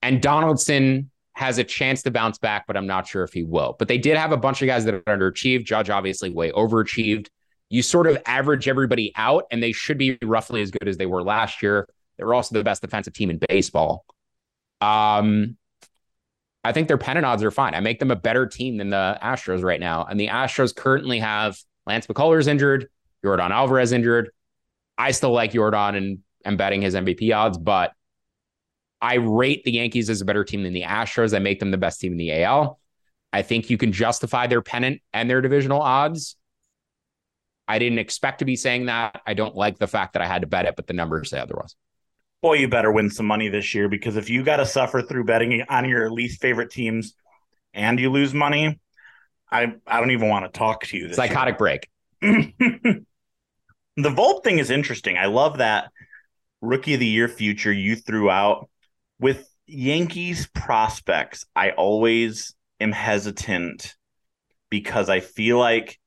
And 0.00 0.22
Donaldson 0.22 1.10
has 1.38 1.58
a 1.58 1.64
chance 1.64 2.02
to 2.02 2.10
bounce 2.10 2.36
back, 2.36 2.66
but 2.66 2.76
I'm 2.76 2.88
not 2.88 3.06
sure 3.06 3.22
if 3.22 3.32
he 3.32 3.44
will. 3.44 3.76
But 3.78 3.86
they 3.86 3.96
did 3.96 4.16
have 4.16 4.32
a 4.32 4.36
bunch 4.36 4.60
of 4.60 4.66
guys 4.66 4.84
that 4.86 5.04
underachieved. 5.04 5.66
Judge 5.66 5.88
obviously 5.88 6.30
way 6.30 6.50
overachieved. 6.50 7.28
You 7.70 7.80
sort 7.82 8.08
of 8.08 8.20
average 8.26 8.66
everybody 8.66 9.12
out, 9.14 9.44
and 9.52 9.62
they 9.62 9.70
should 9.70 9.98
be 9.98 10.18
roughly 10.20 10.62
as 10.62 10.72
good 10.72 10.88
as 10.88 10.96
they 10.96 11.06
were 11.06 11.22
last 11.22 11.62
year. 11.62 11.88
They 12.16 12.24
were 12.24 12.34
also 12.34 12.56
the 12.56 12.64
best 12.64 12.82
defensive 12.82 13.12
team 13.12 13.30
in 13.30 13.38
baseball. 13.48 14.04
Um, 14.80 15.56
I 16.64 16.72
think 16.72 16.88
their 16.88 16.98
pennant 16.98 17.24
odds 17.24 17.44
are 17.44 17.52
fine. 17.52 17.74
I 17.74 17.80
make 17.80 18.00
them 18.00 18.10
a 18.10 18.16
better 18.16 18.46
team 18.46 18.76
than 18.76 18.90
the 18.90 19.16
Astros 19.22 19.62
right 19.62 19.78
now. 19.78 20.06
And 20.10 20.18
the 20.18 20.26
Astros 20.26 20.74
currently 20.74 21.20
have 21.20 21.56
Lance 21.86 22.08
McCullers 22.08 22.48
injured, 22.48 22.88
Yordan 23.24 23.50
Alvarez 23.50 23.92
injured. 23.92 24.30
I 24.98 25.12
still 25.12 25.30
like 25.30 25.52
Yordan 25.52 25.96
and 25.96 26.18
am 26.44 26.56
betting 26.56 26.82
his 26.82 26.94
MVP 26.94 27.32
odds, 27.32 27.58
but 27.58 27.92
I 29.00 29.14
rate 29.14 29.64
the 29.64 29.72
Yankees 29.72 30.10
as 30.10 30.20
a 30.20 30.24
better 30.24 30.44
team 30.44 30.62
than 30.62 30.72
the 30.72 30.82
Astros. 30.82 31.34
I 31.34 31.38
make 31.38 31.60
them 31.60 31.70
the 31.70 31.78
best 31.78 32.00
team 32.00 32.12
in 32.12 32.18
the 32.18 32.42
AL. 32.42 32.80
I 33.32 33.42
think 33.42 33.70
you 33.70 33.78
can 33.78 33.92
justify 33.92 34.46
their 34.46 34.62
pennant 34.62 35.00
and 35.12 35.28
their 35.28 35.40
divisional 35.40 35.80
odds. 35.80 36.36
I 37.68 37.78
didn't 37.78 37.98
expect 37.98 38.38
to 38.38 38.44
be 38.44 38.56
saying 38.56 38.86
that. 38.86 39.20
I 39.26 39.34
don't 39.34 39.54
like 39.54 39.78
the 39.78 39.86
fact 39.86 40.14
that 40.14 40.22
I 40.22 40.26
had 40.26 40.40
to 40.40 40.48
bet 40.48 40.64
it, 40.64 40.74
but 40.74 40.86
the 40.86 40.94
numbers 40.94 41.30
say 41.30 41.38
otherwise. 41.38 41.76
Boy, 42.40 42.54
you 42.54 42.68
better 42.68 42.90
win 42.90 43.10
some 43.10 43.26
money 43.26 43.48
this 43.48 43.74
year 43.74 43.88
because 43.88 44.16
if 44.16 44.30
you 44.30 44.42
got 44.42 44.56
to 44.56 44.66
suffer 44.66 45.02
through 45.02 45.24
betting 45.24 45.62
on 45.68 45.88
your 45.88 46.10
least 46.10 46.40
favorite 46.40 46.70
teams 46.70 47.14
and 47.74 48.00
you 48.00 48.10
lose 48.10 48.32
money, 48.32 48.80
I 49.50 49.74
I 49.86 50.00
don't 50.00 50.12
even 50.12 50.28
want 50.28 50.52
to 50.52 50.58
talk 50.58 50.84
to 50.84 50.96
you. 50.96 51.08
This 51.08 51.16
Psychotic 51.16 51.58
break. 51.58 51.88
the 52.20 53.04
Volt 53.96 54.44
thing 54.44 54.58
is 54.58 54.70
interesting. 54.70 55.18
I 55.18 55.26
love 55.26 55.58
that 55.58 55.90
rookie 56.60 56.94
of 56.94 57.00
the 57.00 57.06
year 57.06 57.28
future 57.28 57.72
you 57.72 57.96
threw 57.96 58.30
out 58.30 58.68
with 59.20 59.48
Yankees 59.66 60.48
prospects. 60.54 61.44
I 61.54 61.70
always 61.70 62.54
am 62.80 62.92
hesitant 62.92 63.94
because 64.70 65.08
I 65.08 65.20
feel 65.20 65.58
like 65.58 65.98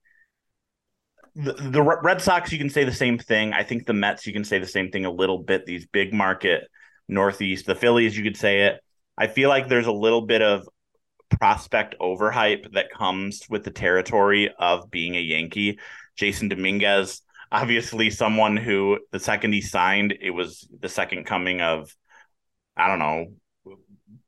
the, 1.35 1.53
the 1.53 1.81
Red 1.81 2.21
Sox, 2.21 2.51
you 2.51 2.57
can 2.57 2.69
say 2.69 2.83
the 2.83 2.91
same 2.91 3.17
thing. 3.17 3.53
I 3.53 3.63
think 3.63 3.85
the 3.85 3.93
Mets, 3.93 4.27
you 4.27 4.33
can 4.33 4.43
say 4.43 4.59
the 4.59 4.67
same 4.67 4.91
thing 4.91 5.05
a 5.05 5.11
little 5.11 5.39
bit. 5.39 5.65
These 5.65 5.87
big 5.87 6.13
market 6.13 6.63
Northeast, 7.07 7.65
the 7.65 7.75
Phillies, 7.75 8.17
you 8.17 8.23
could 8.23 8.37
say 8.37 8.63
it. 8.63 8.81
I 9.17 9.27
feel 9.27 9.49
like 9.49 9.67
there's 9.67 9.87
a 9.87 9.91
little 9.91 10.21
bit 10.21 10.41
of 10.41 10.67
prospect 11.29 11.95
overhype 11.99 12.73
that 12.73 12.91
comes 12.91 13.43
with 13.49 13.63
the 13.63 13.71
territory 13.71 14.53
of 14.59 14.91
being 14.91 15.15
a 15.15 15.19
Yankee. 15.19 15.79
Jasson 16.17 16.51
Domínguez, 16.51 17.21
obviously, 17.51 18.09
someone 18.09 18.57
who 18.57 18.99
the 19.11 19.19
second 19.19 19.53
he 19.53 19.61
signed, 19.61 20.13
it 20.21 20.31
was 20.31 20.67
the 20.79 20.89
second 20.89 21.25
coming 21.25 21.61
of, 21.61 21.95
I 22.77 22.87
don't 22.87 22.99
know, 22.99 23.33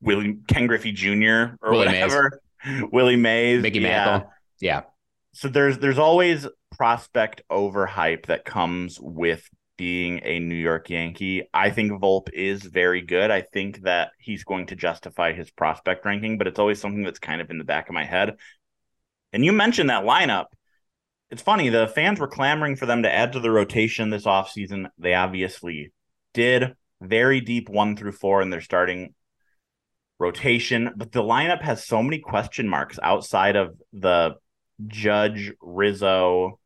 Willie 0.01 0.37
Ken 0.47 0.67
Griffey 0.67 0.91
Jr. 0.91 1.55
or 1.61 1.71
Willie 1.71 1.87
Mays. 1.87 2.01
whatever. 2.03 2.41
Willie 2.91 3.15
Mays, 3.15 3.61
Mickey 3.61 3.79
yeah 3.79 4.05
Mantle. 4.05 4.29
Yeah. 4.59 4.81
so 5.33 5.47
there's 5.47 5.77
there's 5.79 5.97
always 5.97 6.47
prospect 6.71 7.41
overhype 7.51 8.27
that 8.27 8.45
comes 8.45 8.99
with 8.99 9.47
being 9.77 10.21
a 10.23 10.39
New 10.39 10.55
York 10.55 10.89
Yankee. 10.89 11.43
I 11.53 11.69
think 11.71 11.91
Volpe 11.91 12.31
is 12.33 12.63
very 12.63 13.01
good. 13.01 13.31
I 13.31 13.41
think 13.41 13.81
that 13.81 14.11
he's 14.19 14.43
going 14.43 14.67
to 14.67 14.75
justify 14.75 15.33
his 15.33 15.49
prospect 15.49 16.05
ranking, 16.05 16.37
but 16.37 16.47
it's 16.47 16.59
always 16.59 16.79
something 16.79 17.03
that's 17.03 17.19
kind 17.19 17.41
of 17.41 17.49
in 17.49 17.57
the 17.57 17.63
back 17.63 17.89
of 17.89 17.93
my 17.93 18.05
head. 18.05 18.37
And 19.31 19.43
you 19.43 19.51
mentioned 19.51 19.89
that 19.89 20.03
lineup. 20.03 20.45
It's 21.31 21.41
funny, 21.41 21.69
the 21.69 21.87
fans 21.87 22.19
were 22.19 22.27
clamoring 22.27 22.75
for 22.75 22.85
them 22.85 23.03
to 23.03 23.11
add 23.11 23.33
to 23.33 23.39
the 23.39 23.49
rotation 23.49 24.11
this 24.11 24.25
offseason. 24.25 24.89
They 24.99 25.15
obviously 25.15 25.91
did. 26.33 26.75
Very 27.03 27.41
deep 27.41 27.69
one 27.69 27.95
through 27.97 28.13
four 28.13 28.41
in 28.41 28.49
their 28.49 28.61
starting 28.61 29.13
rotation, 30.19 30.91
but 30.95 31.11
the 31.11 31.21
lineup 31.21 31.61
has 31.61 31.85
so 31.85 32.01
many 32.01 32.19
question 32.19 32.69
marks 32.69 32.97
outside 33.03 33.55
of 33.55 33.75
the 33.91 34.35
Judge 34.87 35.51
Rizzo. 35.61 36.59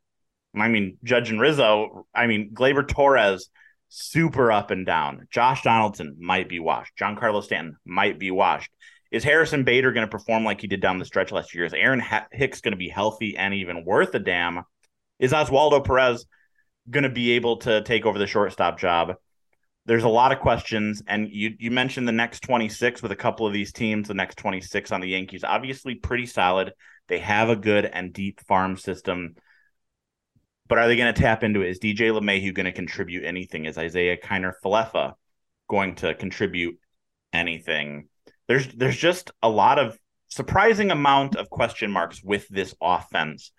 I 0.56 0.68
mean, 0.68 0.98
Judge 1.04 1.32
and 1.32 1.42
Rizzo. 1.42 2.06
I 2.14 2.28
mean, 2.28 2.52
Gleyber 2.54 2.88
Torres, 2.88 3.50
super 3.90 4.52
up 4.52 4.70
and 4.70 4.86
down. 4.86 5.28
Josh 5.32 5.64
Donaldson 5.64 6.18
might 6.20 6.50
be 6.50 6.60
washed. 6.60 6.94
Giancarlo 6.98 7.44
Stanton 7.44 7.78
might 7.86 8.20
be 8.20 8.32
washed. 8.32 8.72
Is 9.12 9.24
Harrison 9.24 9.64
Bader 9.64 9.94
going 9.94 10.06
to 10.06 10.12
perform 10.12 10.44
like 10.44 10.62
he 10.62 10.68
did 10.68 10.82
down 10.82 11.00
the 11.00 11.06
stretch 11.06 11.32
last 11.32 11.56
year? 11.56 11.66
Is 11.66 11.74
Aaron 11.74 12.04
Hicks 12.32 12.62
going 12.62 12.74
to 12.74 12.78
be 12.78 12.90
healthy 12.90 13.38
and 13.38 13.54
even 13.54 13.86
worth 13.86 14.14
a 14.14 14.20
damn? 14.20 14.64
Is 15.20 15.32
Oswaldo 15.32 15.86
Peraza 15.86 16.26
going 16.90 17.04
to 17.04 17.10
be 17.10 17.32
able 17.32 17.58
to 17.58 17.82
take 17.82 18.06
over 18.06 18.20
the 18.20 18.28
shortstop 18.28 18.80
job? 18.80 19.16
There's 19.88 20.04
a 20.04 20.10
lot 20.10 20.34
of 20.34 20.40
questions, 20.40 21.02
and 21.08 21.30
you 21.32 21.56
you 21.58 21.72
mentioned 21.72 22.08
the 22.08 22.12
next 22.12 22.42
26 22.42 23.02
with 23.02 23.12
a 23.12 23.16
couple 23.16 23.48
of 23.48 23.54
these 23.54 23.72
teams. 23.72 24.10
The 24.10 24.14
next 24.14 24.38
26 24.38 24.92
on 24.92 25.02
the 25.02 25.08
Yankees, 25.08 25.44
obviously 25.44 25.96
pretty 25.96 26.26
solid. 26.26 26.74
They 27.08 27.20
have 27.20 27.50
a 27.50 27.56
good 27.56 27.86
and 27.86 28.14
deep 28.14 28.42
farm 28.42 28.78
system. 28.78 29.36
But 30.68 30.78
are 30.78 30.88
they 30.88 30.98
going 30.98 31.14
to 31.14 31.22
tap 31.22 31.44
into 31.44 31.62
it? 31.62 31.70
Is 31.70 31.80
DJ 31.80 32.12
LeMahieu 32.12 32.54
going 32.54 32.66
to 32.66 32.74
contribute 32.74 33.24
anything? 33.24 33.66
Is 33.66 33.78
Isaiah 33.78 34.18
Kiner 34.18 34.52
Falefa 34.64 35.14
going 35.70 35.96
to 35.96 36.14
contribute 36.14 36.78
anything? 37.32 38.10
There's 38.50 38.68
there's 38.68 38.98
just 38.98 39.32
a 39.42 39.50
lot 39.50 39.80
of 39.80 39.98
surprising 40.28 40.92
amount 40.92 41.36
of 41.36 41.50
question 41.50 41.92
marks 41.92 42.22
with 42.22 42.48
this 42.50 42.76
offense. 42.82 43.52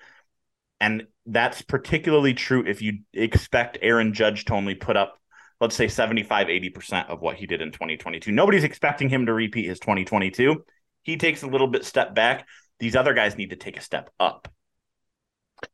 And 0.80 1.06
that's 1.26 1.62
particularly 1.62 2.34
true 2.34 2.64
if 2.66 2.82
you 2.82 3.00
expect 3.12 3.78
Aaron 3.82 4.12
Judge 4.12 4.44
to 4.44 4.54
only 4.54 4.74
put 4.74 4.96
up, 4.96 5.17
let's 5.60 5.76
say 5.76 5.88
75, 5.88 6.46
80% 6.46 7.08
of 7.08 7.20
what 7.20 7.36
he 7.36 7.46
did 7.46 7.60
in 7.60 7.72
2022. 7.72 8.30
Nobody's 8.30 8.64
expecting 8.64 9.08
him 9.08 9.26
to 9.26 9.32
repeat 9.32 9.66
his 9.66 9.80
2022. 9.80 10.64
He 11.02 11.16
takes 11.16 11.42
a 11.42 11.46
little 11.46 11.66
bit 11.66 11.84
step 11.84 12.14
back. 12.14 12.46
These 12.78 12.94
other 12.96 13.14
guys 13.14 13.36
need 13.36 13.50
to 13.50 13.56
take 13.56 13.76
a 13.76 13.80
step 13.80 14.10
up. 14.20 14.48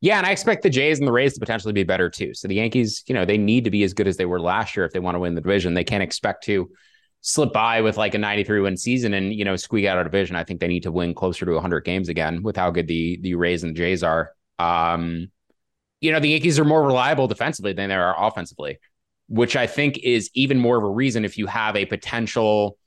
Yeah, 0.01 0.16
and 0.16 0.27
I 0.27 0.31
expect 0.31 0.62
the 0.62 0.70
Jays 0.70 0.99
and 0.99 1.07
the 1.07 1.12
Rays 1.12 1.35
to 1.35 1.40
potentially 1.40 1.75
be 1.75 1.83
better 1.83 2.09
too. 2.09 2.33
So 2.33 2.49
the 2.49 2.55
Yankees, 2.55 3.03
you 3.07 3.14
know, 3.14 3.27
they 3.27 3.37
need 3.37 3.64
to 3.64 3.70
be 3.70 3.83
as 3.83 3.92
good 3.92 4.09
as 4.09 4.16
they 4.16 4.25
were 4.25 4.40
last 4.40 4.77
year 4.77 4.87
if 4.87 4.92
they 4.92 4.99
want 4.99 5.14
to 5.14 5.18
win 5.18 5.35
the 5.35 5.42
division. 5.42 5.75
They 5.75 5.85
can't 5.85 6.03
expect 6.03 6.44
to 6.44 6.70
slip 7.20 7.53
by 7.53 7.83
with 7.83 7.97
like 7.99 8.14
a 8.14 8.18
93 8.18 8.61
win 8.61 8.77
season 8.77 9.12
and, 9.12 9.33
you 9.35 9.44
know, 9.44 9.57
squeak 9.57 9.87
out 9.87 9.99
a 9.99 10.05
division. 10.05 10.37
I 10.37 10.44
think 10.44 10.61
they 10.61 10.68
need 10.68 10.85
to 10.85 10.92
win 10.92 11.14
closer 11.14 11.44
to 11.44 11.53
100 11.53 11.85
games 11.85 12.09
again 12.09 12.42
with 12.42 12.57
how 12.57 12.70
good 12.70 12.87
the 12.87 13.18
the 13.20 13.35
Rays 13.35 13.62
and 13.62 13.75
the 13.75 13.79
Jays 13.79 14.03
are. 14.03 14.33
Um, 14.59 15.31
you 16.01 16.12
know, 16.12 16.20
the 16.20 16.29
Yankees 16.29 16.59
are 16.59 16.64
more 16.64 16.83
reliable 16.83 17.29
defensively 17.29 17.73
than 17.73 17.88
they 17.88 17.94
are 17.94 18.14
offensively, 18.27 18.79
which 19.29 19.57
I 19.57 19.67
think 19.67 19.99
is 19.99 20.31
even 20.35 20.59
more 20.59 20.77
of 20.77 20.85
a 20.85 20.89
reason 20.89 21.25
if 21.25 21.39
you 21.39 21.47
have 21.47 21.77
a 21.77 21.87
potential 21.87 22.79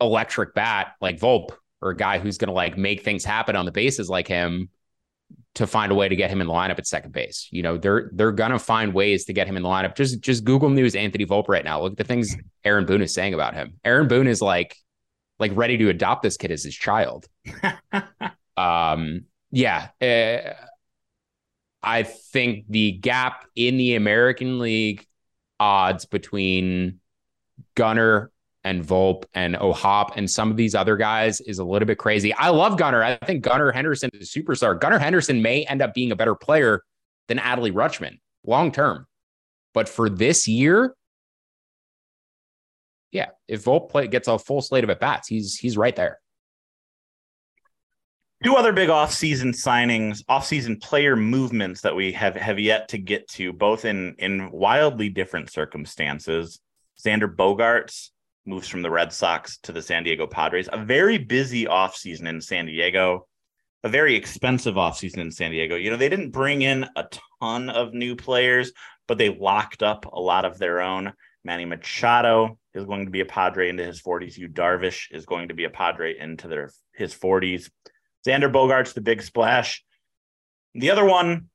electric 0.00 0.54
bat 0.54 0.94
like 1.00 1.18
Volpe 1.18 1.50
or 1.80 1.90
a 1.90 1.96
guy 1.96 2.18
who's 2.18 2.38
going 2.38 2.48
to 2.48 2.54
like 2.54 2.76
make 2.76 3.02
things 3.02 3.24
happen 3.24 3.56
on 3.56 3.64
the 3.64 3.72
bases 3.72 4.08
like 4.08 4.28
him 4.28 4.68
to 5.54 5.66
find 5.66 5.92
a 5.92 5.94
way 5.94 6.08
to 6.08 6.16
get 6.16 6.30
him 6.30 6.40
in 6.40 6.46
the 6.46 6.52
lineup 6.52 6.78
at 6.78 6.86
second 6.86 7.12
base. 7.12 7.48
You 7.50 7.62
know, 7.62 7.78
they're 7.78 8.10
they're 8.12 8.32
gonna 8.32 8.58
find 8.58 8.92
ways 8.92 9.24
to 9.26 9.32
get 9.32 9.46
him 9.46 9.56
in 9.56 9.62
the 9.62 9.68
lineup. 9.68 9.94
Just 9.96 10.20
just 10.20 10.44
Google 10.44 10.68
News 10.70 10.94
Anthony 10.94 11.24
Volpe 11.24 11.48
right 11.48 11.64
now. 11.64 11.80
Look 11.80 11.92
at 11.92 11.98
the 11.98 12.04
things 12.04 12.36
Aaron 12.64 12.86
Boone 12.86 13.02
is 13.02 13.14
saying 13.14 13.34
about 13.34 13.54
him. 13.54 13.74
Aaron 13.84 14.08
Boone 14.08 14.26
is 14.26 14.42
like 14.42 14.76
like 15.38 15.52
ready 15.54 15.76
to 15.78 15.88
adopt 15.88 16.22
this 16.22 16.36
kid 16.36 16.50
as 16.50 16.64
his 16.64 16.74
child. 16.74 17.26
um, 18.56 19.24
yeah. 19.50 19.88
uh, 20.00 20.54
I 21.84 22.02
think 22.02 22.64
the 22.68 22.92
gap 22.92 23.46
in 23.54 23.76
the 23.76 23.94
American 23.94 24.58
League 24.58 25.06
odds 25.60 26.04
between 26.04 27.00
Gunnar 27.74 28.30
and 28.64 28.82
Volpe 28.82 29.24
and 29.34 29.56
O'Hop 29.56 30.16
and 30.16 30.28
some 30.28 30.50
of 30.50 30.56
these 30.56 30.74
other 30.74 30.96
guys 30.96 31.40
is 31.42 31.58
a 31.58 31.64
little 31.64 31.86
bit 31.86 31.98
crazy. 31.98 32.32
I 32.32 32.48
love 32.48 32.78
Gunnar. 32.78 33.02
I 33.02 33.16
think 33.16 33.42
Gunnar 33.42 33.72
Henderson 33.72 34.10
is 34.14 34.34
a 34.34 34.40
superstar. 34.40 34.80
Gunnar 34.80 34.98
Henderson 34.98 35.42
may 35.42 35.64
end 35.64 35.82
up 35.82 35.94
being 35.94 36.12
a 36.12 36.16
better 36.16 36.34
player 36.34 36.82
than 37.28 37.38
Adley 37.38 37.72
Rutschman 37.72 38.18
long 38.46 38.72
term. 38.72 39.06
But 39.74 39.88
for 39.88 40.08
this 40.08 40.48
year, 40.48 40.94
yeah, 43.12 43.30
if 43.48 43.64
Volpe 43.64 43.90
play, 43.90 44.08
gets 44.08 44.28
a 44.28 44.38
full 44.38 44.62
slate 44.62 44.84
of 44.84 44.90
at 44.90 45.00
bats, 45.00 45.28
he's 45.28 45.56
he's 45.56 45.76
right 45.76 45.94
there. 45.94 46.18
Two 48.42 48.56
other 48.56 48.72
big 48.72 48.88
offseason 48.88 49.54
signings, 49.54 50.22
offseason 50.24 50.82
player 50.82 51.16
movements 51.16 51.80
that 51.80 51.94
we 51.94 52.12
have 52.12 52.34
have 52.36 52.58
yet 52.58 52.88
to 52.88 52.98
get 52.98 53.28
to, 53.28 53.52
both 53.52 53.84
in 53.84 54.14
in 54.18 54.50
wildly 54.50 55.08
different 55.08 55.50
circumstances. 55.50 56.60
Xander 57.02 57.34
Bogaerts 57.34 58.10
moves 58.46 58.68
from 58.68 58.82
the 58.82 58.90
Red 58.90 59.12
Sox 59.12 59.58
to 59.58 59.72
the 59.72 59.82
San 59.82 60.04
Diego 60.04 60.26
Padres. 60.26 60.68
A 60.72 60.84
very 60.84 61.18
busy 61.18 61.64
offseason 61.64 62.26
in 62.26 62.40
San 62.40 62.66
Diego, 62.66 63.26
a 63.82 63.88
very 63.88 64.14
expensive 64.14 64.74
offseason 64.74 65.18
in 65.18 65.30
San 65.30 65.50
Diego. 65.50 65.76
You 65.76 65.90
know, 65.90 65.96
they 65.96 66.08
didn't 66.08 66.30
bring 66.30 66.62
in 66.62 66.86
a 66.96 67.06
ton 67.40 67.70
of 67.70 67.94
new 67.94 68.16
players, 68.16 68.72
but 69.06 69.18
they 69.18 69.30
locked 69.30 69.82
up 69.82 70.06
a 70.06 70.20
lot 70.20 70.44
of 70.44 70.58
their 70.58 70.80
own. 70.80 71.12
Manny 71.44 71.64
Machado 71.64 72.58
is 72.72 72.84
going 72.84 73.04
to 73.04 73.10
be 73.10 73.20
a 73.20 73.26
Padre 73.26 73.68
into 73.68 73.84
his 73.84 74.02
40s. 74.02 74.36
Yu 74.36 74.48
Darvish 74.48 75.12
is 75.12 75.26
going 75.26 75.48
to 75.48 75.54
be 75.54 75.64
a 75.64 75.70
Padre 75.70 76.18
into 76.18 76.48
their 76.48 76.70
his 76.94 77.14
40s. 77.14 77.70
Xander 78.26 78.52
Bogaerts, 78.52 78.94
the 78.94 79.00
big 79.00 79.22
splash. 79.22 79.84
The 80.74 80.90
other 80.90 81.04
one, 81.04 81.48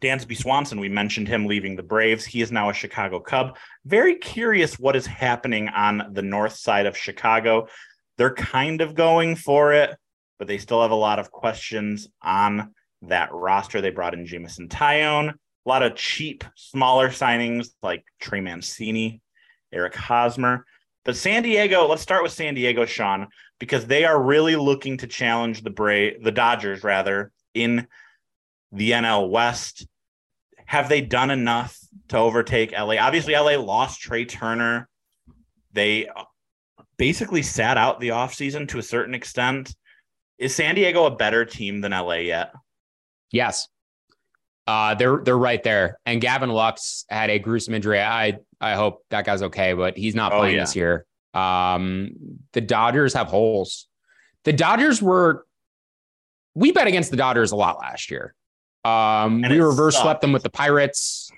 Dansby 0.00 0.36
Swanson, 0.36 0.80
we 0.80 0.88
mentioned 0.88 1.28
him 1.28 1.46
leaving 1.46 1.76
the 1.76 1.82
Braves. 1.82 2.24
He 2.24 2.40
is 2.40 2.52
now 2.52 2.70
a 2.70 2.74
Chicago 2.74 3.20
Cub. 3.20 3.56
Very 3.84 4.16
curious 4.16 4.78
what 4.78 4.96
is 4.96 5.06
happening 5.06 5.68
on 5.68 6.10
the 6.12 6.22
north 6.22 6.56
side 6.56 6.86
of 6.86 6.96
Chicago. 6.96 7.68
They're 8.16 8.34
kind 8.34 8.80
of 8.80 8.94
going 8.94 9.36
for 9.36 9.72
it, 9.72 9.96
but 10.38 10.48
they 10.48 10.58
still 10.58 10.82
have 10.82 10.90
a 10.90 10.96
lot 10.96 11.18
of 11.18 11.30
questions 11.30 12.08
on 12.22 12.74
that 13.02 13.32
roster. 13.32 13.80
They 13.80 13.90
brought 13.90 14.14
in 14.14 14.26
Jameson 14.26 14.68
Taillon, 14.68 15.30
a 15.30 15.68
lot 15.68 15.82
of 15.82 15.96
cheap, 15.96 16.44
smaller 16.54 17.08
signings 17.08 17.68
like 17.82 18.04
Trey 18.20 18.40
Mancini, 18.40 19.20
Eric 19.72 19.94
Hosmer. 19.94 20.64
But 21.04 21.16
San 21.16 21.42
Diego, 21.42 21.86
let's 21.86 22.02
start 22.02 22.22
with 22.22 22.32
San 22.32 22.54
Diego, 22.54 22.86
Sean, 22.86 23.28
because 23.64 23.86
they 23.86 24.04
are 24.04 24.20
really 24.22 24.56
looking 24.56 24.98
to 24.98 25.06
challenge 25.06 25.62
the 25.62 25.70
Bra- 25.70 26.10
the 26.22 26.30
Dodgers 26.30 26.84
rather 26.84 27.32
in 27.54 27.86
the 28.72 28.90
NL 28.90 29.30
West. 29.30 29.86
Have 30.66 30.90
they 30.90 31.00
done 31.00 31.30
enough 31.30 31.78
to 32.08 32.18
overtake 32.18 32.72
LA? 32.72 32.96
Obviously, 32.96 33.32
LA 33.32 33.52
lost 33.56 34.02
Trea 34.02 34.26
Turner. 34.26 34.86
They 35.72 36.10
basically 36.98 37.40
sat 37.40 37.78
out 37.78 38.00
the 38.00 38.10
offseason 38.10 38.68
to 38.68 38.78
a 38.78 38.82
certain 38.82 39.14
extent. 39.14 39.74
Is 40.36 40.54
San 40.54 40.74
Diego 40.74 41.06
a 41.06 41.16
better 41.16 41.46
team 41.46 41.80
than 41.80 41.92
LA 41.92 42.16
yet? 42.16 42.52
Yes. 43.30 43.66
Uh, 44.66 44.94
they're 44.94 45.22
they're 45.24 45.38
right 45.38 45.62
there. 45.62 45.98
And 46.04 46.20
Gavin 46.20 46.50
Lux 46.50 47.06
had 47.08 47.30
a 47.30 47.38
gruesome 47.38 47.72
injury. 47.72 48.00
I 48.02 48.40
I 48.60 48.74
hope 48.74 49.04
that 49.08 49.24
guy's 49.24 49.40
okay, 49.42 49.72
but 49.72 49.96
he's 49.96 50.14
not 50.14 50.34
Oh, 50.34 50.40
playing 50.40 50.56
yeah. 50.56 50.62
this 50.64 50.76
year. 50.76 51.06
Um, 51.34 52.12
the 52.52 52.60
Dodgers 52.60 53.14
have 53.14 53.26
holes. 53.26 53.88
The 54.44 54.52
Dodgers 54.52 55.02
were 55.02 55.44
we 56.54 56.72
bet 56.72 56.86
against 56.86 57.10
the 57.10 57.16
Dodgers 57.16 57.52
a 57.52 57.56
lot 57.56 57.78
last 57.78 58.10
year. 58.10 58.34
Um, 58.84 59.42
we 59.42 59.58
reverse 59.60 59.94
sucked. 59.94 60.04
swept 60.04 60.20
them 60.20 60.32
with 60.32 60.42
the 60.42 60.50
Pirates. 60.50 61.30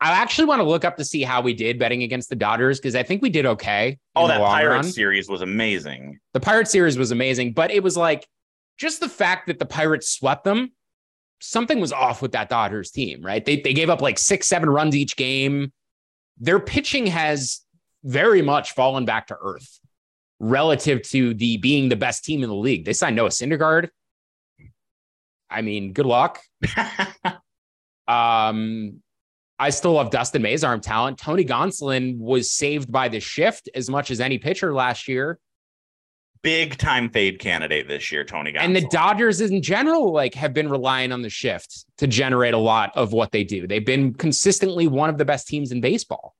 I 0.00 0.10
actually 0.12 0.46
want 0.46 0.60
to 0.60 0.64
look 0.64 0.84
up 0.84 0.96
to 0.96 1.04
see 1.04 1.22
how 1.22 1.42
we 1.42 1.54
did 1.54 1.78
betting 1.78 2.02
against 2.02 2.28
the 2.28 2.34
Dodgers 2.34 2.80
because 2.80 2.96
I 2.96 3.04
think 3.04 3.22
we 3.22 3.30
did 3.30 3.46
okay. 3.46 3.98
Oh, 4.16 4.26
that 4.26 4.40
Pirates 4.40 4.86
run. 4.86 4.92
series 4.92 5.28
was 5.28 5.42
amazing. 5.42 6.18
The 6.32 6.40
Pirate 6.40 6.66
series 6.66 6.98
was 6.98 7.12
amazing, 7.12 7.52
but 7.52 7.70
it 7.70 7.84
was 7.84 7.96
like 7.96 8.26
just 8.78 8.98
the 8.98 9.08
fact 9.08 9.46
that 9.46 9.60
the 9.60 9.66
Pirates 9.66 10.08
swept 10.08 10.42
them, 10.42 10.72
something 11.40 11.78
was 11.78 11.92
off 11.92 12.20
with 12.20 12.32
that 12.32 12.48
Dodgers 12.48 12.90
team, 12.90 13.22
right? 13.22 13.44
They, 13.44 13.60
they 13.60 13.74
gave 13.74 13.90
up 13.90 14.02
like 14.02 14.18
six, 14.18 14.48
seven 14.48 14.68
runs 14.68 14.96
each 14.96 15.16
game. 15.16 15.72
Their 16.38 16.58
pitching 16.58 17.06
has 17.06 17.60
very 18.04 18.42
much 18.42 18.72
fallen 18.72 19.04
back 19.04 19.28
to 19.28 19.36
earth 19.40 19.78
relative 20.40 21.02
to 21.02 21.34
the 21.34 21.56
being 21.58 21.88
the 21.88 21.96
best 21.96 22.24
team 22.24 22.42
in 22.42 22.48
the 22.48 22.54
league. 22.54 22.84
They 22.84 22.92
signed 22.92 23.16
Noah 23.16 23.28
Syndergaard. 23.28 23.88
I 25.48 25.62
mean, 25.62 25.92
good 25.92 26.06
luck. 26.06 26.40
um, 28.08 29.00
I 29.58 29.70
still 29.70 29.92
love 29.92 30.10
Dustin 30.10 30.42
May's 30.42 30.64
arm 30.64 30.80
talent. 30.80 31.18
Tony 31.18 31.44
Gonsolin 31.44 32.18
was 32.18 32.50
saved 32.50 32.90
by 32.90 33.08
the 33.08 33.20
shift 33.20 33.68
as 33.74 33.88
much 33.88 34.10
as 34.10 34.20
any 34.20 34.38
pitcher 34.38 34.74
last 34.74 35.06
year. 35.06 35.38
Big 36.42 36.76
time 36.76 37.08
fade 37.08 37.38
candidate 37.38 37.86
this 37.86 38.10
year, 38.10 38.24
Tony. 38.24 38.52
Gonsolin. 38.52 38.64
And 38.64 38.74
the 38.74 38.88
Dodgers 38.88 39.40
in 39.40 39.62
general, 39.62 40.12
like, 40.12 40.34
have 40.34 40.52
been 40.52 40.68
relying 40.68 41.12
on 41.12 41.22
the 41.22 41.30
shift 41.30 41.84
to 41.98 42.08
generate 42.08 42.54
a 42.54 42.58
lot 42.58 42.90
of 42.96 43.12
what 43.12 43.30
they 43.30 43.44
do. 43.44 43.68
They've 43.68 43.86
been 43.86 44.14
consistently 44.14 44.88
one 44.88 45.08
of 45.08 45.18
the 45.18 45.24
best 45.24 45.46
teams 45.46 45.70
in 45.70 45.80
baseball. 45.80 46.34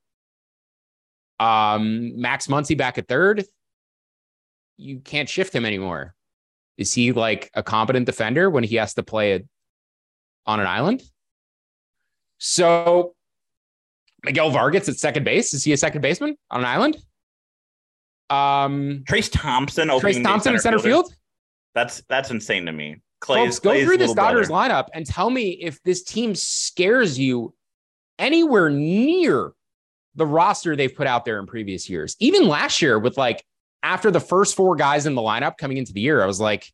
Um, 1.41 2.20
Max 2.20 2.47
Muncy 2.47 2.76
back 2.76 2.99
at 2.99 3.09
third. 3.09 3.45
You 4.76 5.01
can't 5.01 5.28
shift 5.28 5.55
him 5.55 5.64
anymore. 5.64 6.14
Is 6.78 6.93
he 6.93 7.12
like 7.12 7.51
a 7.55 7.62
competent 7.62 8.07
defender 8.07 8.49
when 8.51 8.64
he 8.64 8.76
has 8.76 8.95
to 8.95 9.03
play 9.03 9.33
it 9.33 9.47
on 10.47 10.61
an 10.61 10.66
island? 10.66 11.03
So 12.39 13.14
Miguel 14.24 14.51
Vargas 14.51 14.89
at 14.89 14.97
second 14.97 15.24
base. 15.24 15.55
Is 15.55 15.64
he 15.64 15.72
a 15.72 15.76
second 15.76 16.01
baseman 16.01 16.37
on 16.51 16.61
an 16.61 16.66
island? 16.66 16.97
Um, 18.30 19.05
Trayce 19.07 19.30
Thompson, 19.30 19.89
Trayce 19.89 20.22
Thompson 20.22 20.55
in 20.55 20.61
center 20.61 20.78
field. 20.78 21.14
That's 21.74 22.03
that's 22.09 22.30
insane 22.30 22.66
to 22.66 22.72
me. 22.72 22.97
Clay's, 23.20 23.47
Folks, 23.47 23.59
go 23.61 23.70
Clay's 23.70 23.85
through 23.85 23.99
this 23.99 24.14
Dodgers 24.14 24.49
brother. 24.49 24.74
lineup 24.74 24.87
and 24.95 25.07
tell 25.07 25.30
me 25.30 25.51
if 25.62 25.80
this 25.85 26.03
team 26.03 26.35
scares 26.35 27.18
you 27.18 27.55
anywhere 28.18 28.70
near 28.70 29.53
the 30.14 30.26
roster 30.26 30.76
they've 30.76 30.94
put 30.94 31.06
out 31.06 31.24
there 31.24 31.38
in 31.38 31.46
previous 31.46 31.88
years. 31.88 32.16
Even 32.20 32.46
last 32.48 32.82
year, 32.82 32.98
with 32.98 33.16
like 33.16 33.44
after 33.82 34.10
the 34.10 34.20
first 34.20 34.54
four 34.54 34.76
guys 34.76 35.06
in 35.06 35.14
the 35.14 35.22
lineup 35.22 35.56
coming 35.56 35.76
into 35.76 35.92
the 35.92 36.00
year, 36.00 36.22
I 36.22 36.26
was 36.26 36.40
like, 36.40 36.70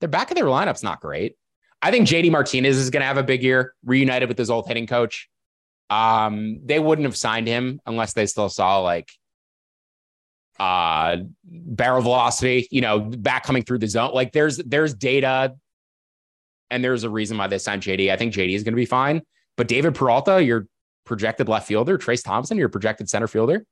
the 0.00 0.08
back 0.08 0.30
of 0.30 0.36
their 0.36 0.46
lineup's 0.46 0.82
not 0.82 1.00
great. 1.00 1.36
I 1.80 1.90
think 1.90 2.08
JD 2.08 2.30
Martinez 2.30 2.76
is 2.76 2.90
going 2.90 3.00
to 3.02 3.06
have 3.06 3.18
a 3.18 3.22
big 3.22 3.42
year, 3.42 3.74
reunited 3.84 4.28
with 4.28 4.38
his 4.38 4.50
old 4.50 4.66
hitting 4.66 4.86
coach. 4.86 5.28
Um, 5.90 6.60
they 6.64 6.78
wouldn't 6.78 7.06
have 7.06 7.16
signed 7.16 7.46
him 7.46 7.80
unless 7.86 8.12
they 8.12 8.26
still 8.26 8.48
saw 8.48 8.78
like 8.78 9.10
uh 10.60 11.16
barrel 11.44 12.02
velocity, 12.02 12.68
you 12.70 12.80
know, 12.80 13.00
back 13.00 13.42
coming 13.44 13.62
through 13.62 13.78
the 13.78 13.88
zone. 13.88 14.12
Like 14.14 14.32
there's 14.32 14.58
there's 14.58 14.94
data 14.94 15.54
and 16.70 16.82
there's 16.82 17.04
a 17.04 17.10
reason 17.10 17.36
why 17.36 17.48
they 17.48 17.58
signed 17.58 17.82
JD. 17.82 18.10
I 18.10 18.16
think 18.16 18.32
JD 18.32 18.54
is 18.54 18.62
going 18.62 18.72
to 18.72 18.76
be 18.76 18.86
fine. 18.86 19.22
But 19.56 19.68
David 19.68 19.94
Peralta, 19.94 20.42
your 20.42 20.66
projected 21.04 21.48
left 21.48 21.66
fielder, 21.66 21.98
Trayce 21.98 22.22
Thompson, 22.24 22.56
your 22.58 22.68
projected 22.68 23.08
center 23.08 23.26
fielder. 23.26 23.64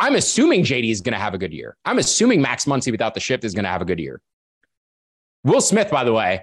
I'm 0.00 0.14
assuming 0.16 0.62
JD 0.64 0.90
is 0.90 1.00
going 1.00 1.12
to 1.12 1.18
have 1.18 1.34
a 1.34 1.38
good 1.38 1.52
year. 1.52 1.76
I'm 1.84 1.98
assuming 1.98 2.40
Max 2.42 2.64
Muncy 2.64 2.90
without 2.90 3.14
the 3.14 3.20
shift 3.20 3.44
is 3.44 3.54
going 3.54 3.64
to 3.64 3.70
have 3.70 3.82
a 3.82 3.84
good 3.84 4.00
year. 4.00 4.20
Will 5.44 5.60
Smith, 5.60 5.90
by 5.90 6.04
the 6.04 6.12
way, 6.12 6.42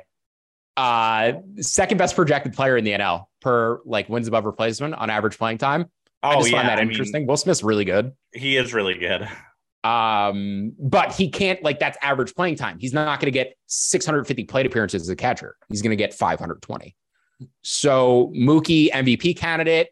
uh, 0.78 1.34
second 1.60 1.98
best 1.98 2.16
projected 2.16 2.54
player 2.54 2.78
in 2.78 2.84
the 2.86 2.92
NL 2.92 3.26
per 3.42 3.80
like 3.86 4.08
wins 4.08 4.28
above 4.28 4.46
replacement 4.46 4.94
on 4.96 5.10
average 5.10 5.38
playing 5.38 5.58
time. 5.58 5.86
I 6.24 6.36
Oh, 6.36 6.40
just 6.40 6.52
find 6.52 6.64
yeah, 6.68 6.76
that 6.76 6.80
I 6.80 6.84
mean- 6.84 6.92
interesting. 6.92 7.26
Will 7.28 7.38
Smith's 7.38 7.64
really 7.64 7.86
good. 7.86 8.14
He 8.34 8.56
is 8.58 8.74
really 8.74 8.96
good. 8.98 9.28
Um, 9.84 10.74
but 10.78 11.14
he 11.14 11.30
can't 11.30 11.64
like 11.64 11.80
that's 11.80 11.98
average 12.02 12.36
playing 12.36 12.56
time. 12.58 12.78
He's 12.80 12.94
not 12.94 13.20
going 13.20 13.28
to 13.28 13.32
get 13.32 13.56
650 13.68 14.44
plate 14.44 14.66
appearances 14.66 15.04
as 15.04 15.10
a 15.10 15.16
catcher. 15.16 15.56
He's 15.70 15.82
going 15.82 15.92
to 15.92 15.96
get 15.96 16.14
520. 16.14 16.96
So 17.64 18.32
Mookie 18.36 18.90
MVP 18.92 19.38
candidate. 19.38 19.90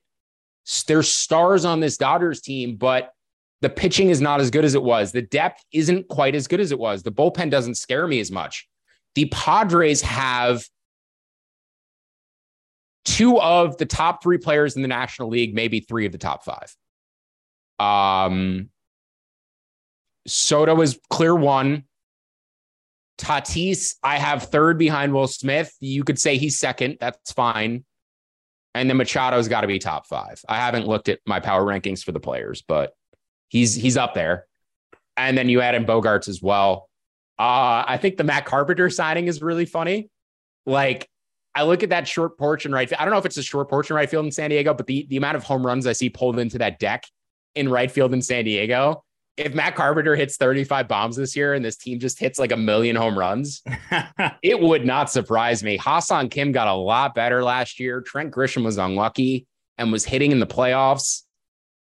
There's 0.87 1.09
stars 1.09 1.65
on 1.65 1.79
this 1.79 1.97
Dodgers 1.97 2.41
team, 2.41 2.75
but 2.75 3.13
the 3.61 3.69
pitching 3.69 4.09
is 4.09 4.21
not 4.21 4.39
as 4.39 4.51
good 4.51 4.65
as 4.65 4.75
it 4.75 4.83
was. 4.83 5.11
The 5.11 5.21
depth 5.21 5.63
isn't 5.71 6.07
quite 6.09 6.35
as 6.35 6.47
good 6.47 6.59
as 6.59 6.71
it 6.71 6.79
was. 6.79 7.03
The 7.03 7.11
bullpen 7.11 7.49
doesn't 7.49 7.75
scare 7.75 8.07
me 8.07 8.19
as 8.19 8.31
much. 8.31 8.67
The 9.15 9.25
Padres 9.25 10.01
have 10.01 10.63
two 13.05 13.39
of 13.39 13.77
the 13.77 13.85
top 13.85 14.21
three 14.21 14.37
players 14.37 14.75
in 14.75 14.81
the 14.81 14.87
National 14.87 15.29
League, 15.29 15.55
maybe 15.55 15.79
three 15.79 16.05
of 16.05 16.11
the 16.11 16.17
top 16.17 16.43
five. 16.43 16.75
Um, 17.79 18.69
Soto 20.27 20.81
is 20.81 20.99
clear 21.09 21.33
one. 21.33 21.85
Tatis, 23.17 23.95
I 24.03 24.17
have 24.17 24.43
third 24.43 24.77
behind 24.77 25.13
Will 25.13 25.27
Smith. 25.27 25.73
You 25.79 26.03
could 26.03 26.19
say 26.19 26.37
he's 26.37 26.59
second. 26.59 26.97
That's 26.99 27.31
fine. 27.31 27.85
And 28.77 28.89
then 28.89 28.97
Machado's 28.97 29.47
got 29.47 29.61
to 29.61 29.67
be 29.67 29.79
top 29.79 30.05
five. 30.05 30.39
I 30.47 30.57
haven't 30.57 30.87
looked 30.87 31.09
at 31.09 31.19
my 31.25 31.39
power 31.39 31.63
rankings 31.63 32.03
for 32.03 32.11
the 32.11 32.19
players, 32.19 32.61
but 32.61 32.93
he's 33.49 33.73
he's 33.73 33.97
up 33.97 34.13
there. 34.13 34.45
And 35.17 35.37
then 35.37 35.49
you 35.49 35.61
add 35.61 35.73
in 35.73 35.85
Bogaerts 35.85 36.27
as 36.27 36.41
well. 36.41 36.89
Uh, 37.39 37.83
I 37.87 37.97
think 37.99 38.17
the 38.17 38.23
Matt 38.23 38.45
Carpenter 38.45 38.89
signing 38.89 39.27
is 39.27 39.41
really 39.41 39.65
funny. 39.65 40.09
Like, 40.65 41.09
I 41.55 41.63
look 41.63 41.81
at 41.81 41.89
that 41.89 42.07
short 42.07 42.37
porch 42.37 42.67
in 42.67 42.71
right. 42.71 42.91
I 42.99 43.03
don't 43.03 43.11
know 43.11 43.17
if 43.17 43.25
it's 43.25 43.37
a 43.37 43.43
short 43.43 43.67
porch 43.67 43.89
in 43.89 43.95
right 43.95 44.09
field 44.09 44.25
in 44.25 44.31
San 44.31 44.51
Diego, 44.51 44.75
but 44.75 44.85
the, 44.85 45.07
the 45.09 45.17
amount 45.17 45.37
of 45.37 45.43
home 45.43 45.65
runs 45.65 45.87
I 45.87 45.93
see 45.93 46.09
pulled 46.09 46.37
into 46.37 46.59
that 46.59 46.77
deck 46.77 47.05
in 47.55 47.69
right 47.69 47.89
field 47.89 48.13
in 48.13 48.21
San 48.21 48.45
Diego. 48.45 49.03
If 49.37 49.53
Matt 49.53 49.75
Carpenter 49.75 50.15
hits 50.15 50.35
35 50.37 50.87
bombs 50.87 51.15
this 51.15 51.35
year 51.35 51.53
and 51.53 51.63
this 51.63 51.77
team 51.77 51.99
just 51.99 52.19
hits 52.19 52.39
like 52.39 52.51
a 52.51 52.57
million 52.57 52.95
home 52.95 53.17
runs, 53.17 53.61
it 54.41 54.59
would 54.59 54.85
not 54.85 55.11
surprise 55.11 55.63
me. 55.63 55.77
Ha-Seong 55.77 56.31
Kim 56.31 56.51
got 56.51 56.67
a 56.67 56.73
lot 56.73 57.13
better 57.13 57.43
last 57.43 57.79
year. 57.79 58.01
Trent 58.01 58.33
Grisham 58.33 58.65
was 58.65 58.77
unlucky 58.77 59.45
and 59.77 59.91
was 59.91 60.05
hitting 60.05 60.31
in 60.31 60.39
the 60.39 60.47
playoffs. 60.47 61.21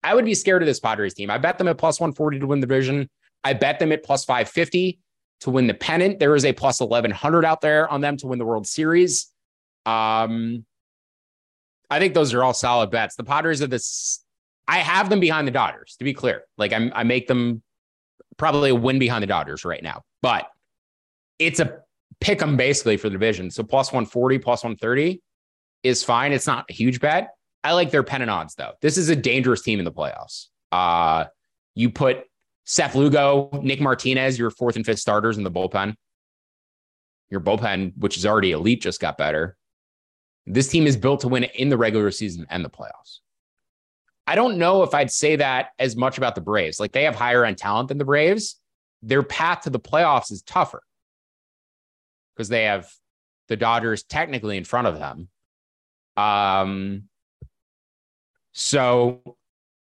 I 0.02 0.14
would 0.14 0.24
be 0.24 0.34
scared 0.34 0.62
of 0.62 0.66
this 0.66 0.80
Padres 0.80 1.14
team. 1.14 1.30
I 1.30 1.38
bet 1.38 1.58
them 1.58 1.68
at 1.68 1.78
plus 1.78 2.00
140 2.00 2.40
to 2.40 2.46
win 2.46 2.60
the 2.60 2.66
division. 2.66 3.08
I 3.42 3.52
bet 3.52 3.78
them 3.78 3.92
at 3.92 4.04
plus 4.04 4.24
550 4.24 4.98
to 5.40 5.50
win 5.50 5.66
the 5.66 5.74
pennant. 5.74 6.18
There 6.18 6.34
is 6.34 6.44
a 6.44 6.52
plus 6.52 6.80
1100 6.80 7.44
out 7.44 7.60
there 7.60 7.88
on 7.88 8.00
them 8.00 8.16
to 8.18 8.26
win 8.26 8.38
the 8.38 8.44
World 8.44 8.66
Series. 8.66 9.30
Um, 9.84 10.64
I 11.90 11.98
think 11.98 12.14
those 12.14 12.32
are 12.32 12.42
all 12.42 12.54
solid 12.54 12.90
bets. 12.90 13.16
The 13.16 13.24
Padres 13.24 13.62
are 13.62 13.66
this. 13.66 14.23
I 14.66 14.78
have 14.78 15.10
them 15.10 15.20
behind 15.20 15.46
the 15.46 15.52
Dodgers, 15.52 15.96
to 15.98 16.04
be 16.04 16.14
clear. 16.14 16.44
Like 16.56 16.72
I'm, 16.72 16.92
I 16.94 17.04
make 17.04 17.26
them 17.26 17.62
probably 18.36 18.70
a 18.70 18.74
win 18.74 18.98
behind 18.98 19.22
the 19.22 19.26
Dodgers 19.26 19.64
right 19.64 19.82
now, 19.82 20.02
but 20.22 20.48
it's 21.38 21.60
a 21.60 21.80
pick 22.20 22.38
them 22.38 22.56
basically 22.56 22.96
for 22.96 23.08
the 23.08 23.12
division. 23.12 23.50
So 23.50 23.62
plus 23.62 23.88
140, 23.88 24.38
plus 24.38 24.64
130 24.64 25.20
is 25.82 26.02
fine. 26.02 26.32
It's 26.32 26.46
not 26.46 26.64
a 26.70 26.72
huge 26.72 27.00
bet. 27.00 27.30
I 27.62 27.72
like 27.72 27.90
their 27.90 28.02
pennant 28.02 28.30
odds 28.30 28.54
though. 28.54 28.72
This 28.80 28.96
is 28.96 29.08
a 29.08 29.16
dangerous 29.16 29.62
team 29.62 29.78
in 29.78 29.84
the 29.84 29.92
playoffs. 29.92 30.46
Uh, 30.72 31.26
you 31.74 31.90
put 31.90 32.24
Seth 32.64 32.94
Lugo, 32.94 33.50
Nick 33.62 33.80
Martinez, 33.80 34.38
your 34.38 34.50
fourth 34.50 34.76
and 34.76 34.86
fifth 34.86 35.00
starters 35.00 35.36
in 35.36 35.44
the 35.44 35.50
bullpen. 35.50 35.94
Your 37.30 37.40
bullpen, 37.40 37.92
which 37.98 38.16
is 38.16 38.26
already 38.26 38.52
elite, 38.52 38.82
just 38.82 39.00
got 39.00 39.18
better. 39.18 39.56
This 40.46 40.68
team 40.68 40.86
is 40.86 40.96
built 40.96 41.20
to 41.20 41.28
win 41.28 41.44
in 41.44 41.68
the 41.68 41.76
regular 41.76 42.10
season 42.10 42.46
and 42.50 42.64
the 42.64 42.70
playoffs. 42.70 43.20
I 44.26 44.34
don't 44.34 44.58
know 44.58 44.82
if 44.82 44.94
I'd 44.94 45.10
say 45.10 45.36
that 45.36 45.68
as 45.78 45.96
much 45.96 46.16
about 46.16 46.34
the 46.34 46.40
Braves. 46.40 46.80
Like 46.80 46.92
they 46.92 47.04
have 47.04 47.14
higher 47.14 47.44
end 47.44 47.58
talent 47.58 47.88
than 47.88 47.98
the 47.98 48.04
Braves. 48.04 48.60
Their 49.02 49.22
path 49.22 49.62
to 49.62 49.70
the 49.70 49.80
playoffs 49.80 50.32
is 50.32 50.42
tougher 50.42 50.82
because 52.34 52.48
they 52.48 52.64
have 52.64 52.90
the 53.48 53.56
Dodgers 53.56 54.02
technically 54.02 54.56
in 54.56 54.64
front 54.64 54.86
of 54.86 54.98
them. 54.98 55.28
Um, 56.16 57.04
so 58.52 59.36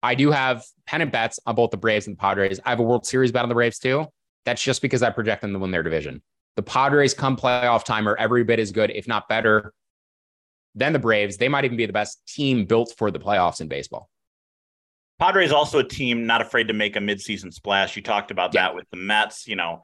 I 0.02 0.14
do 0.14 0.30
have 0.30 0.64
pennant 0.86 1.12
bets 1.12 1.38
on 1.44 1.54
both 1.54 1.70
the 1.70 1.76
Braves 1.76 2.06
and 2.06 2.16
the 2.16 2.20
Padres. 2.20 2.60
I 2.64 2.70
have 2.70 2.80
a 2.80 2.82
World 2.82 3.06
Series 3.06 3.32
bet 3.32 3.42
on 3.42 3.48
the 3.48 3.54
Braves 3.54 3.78
too. 3.78 4.06
That's 4.44 4.62
just 4.62 4.80
because 4.80 5.02
I 5.02 5.10
project 5.10 5.42
them 5.42 5.52
to 5.52 5.58
win 5.58 5.70
their 5.70 5.82
division. 5.82 6.22
The 6.56 6.62
Padres 6.62 7.14
come 7.14 7.36
playoff 7.36 7.84
time 7.84 8.08
are 8.08 8.16
every 8.16 8.44
bit 8.44 8.58
as 8.58 8.70
good, 8.70 8.90
if 8.90 9.08
not 9.08 9.28
better, 9.28 9.72
than 10.74 10.92
the 10.92 10.98
Braves. 10.98 11.36
They 11.36 11.48
might 11.48 11.64
even 11.64 11.76
be 11.76 11.86
the 11.86 11.92
best 11.92 12.26
team 12.26 12.64
built 12.64 12.94
for 12.96 13.10
the 13.10 13.18
playoffs 13.18 13.60
in 13.60 13.68
baseball. 13.68 14.08
Padres 15.18 15.52
also 15.52 15.78
a 15.78 15.84
team 15.84 16.26
not 16.26 16.40
afraid 16.40 16.68
to 16.68 16.74
make 16.74 16.96
a 16.96 17.00
midseason 17.00 17.52
splash. 17.52 17.96
You 17.96 18.02
talked 18.02 18.30
about 18.30 18.54
yeah. 18.54 18.62
that 18.62 18.74
with 18.74 18.86
the 18.90 18.96
Mets. 18.96 19.46
You 19.46 19.56
know, 19.56 19.82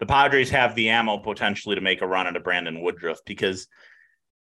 the 0.00 0.06
Padres 0.06 0.50
have 0.50 0.74
the 0.74 0.88
ammo 0.88 1.18
potentially 1.18 1.76
to 1.76 1.80
make 1.80 2.02
a 2.02 2.06
run 2.06 2.26
at 2.26 2.36
a 2.36 2.40
Brandon 2.40 2.82
Woodruff 2.82 3.20
because 3.24 3.68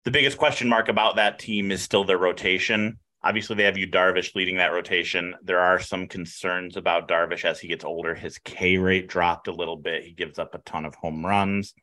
the 0.06 0.12
biggest 0.12 0.38
question 0.38 0.70
mark 0.70 0.88
about 0.88 1.18
that 1.18 1.40
team 1.40 1.72
is 1.72 1.82
still 1.82 2.06
their 2.06 2.18
rotation. 2.18 3.00
Obviously, 3.22 3.58
they 3.58 3.66
have 3.66 3.78
Yu 3.78 3.86
Darvish 3.86 4.34
leading 4.34 4.58
that 4.58 4.72
rotation. 4.72 5.36
There 5.44 5.60
are 5.60 5.78
some 5.78 6.08
concerns 6.08 6.78
about 6.78 7.10
Darvish 7.10 7.44
as 7.44 7.60
he 7.60 7.68
gets 7.68 7.84
older. 7.84 8.16
His 8.16 8.38
K 8.38 8.78
rate 8.78 9.10
dropped 9.10 9.50
a 9.50 9.54
little 9.54 9.76
bit. 9.76 10.06
He 10.06 10.14
gives 10.14 10.40
up 10.40 10.56
a 10.56 10.60
ton 10.60 10.86
of 10.86 10.96
home 10.96 11.26
runs. 11.26 11.74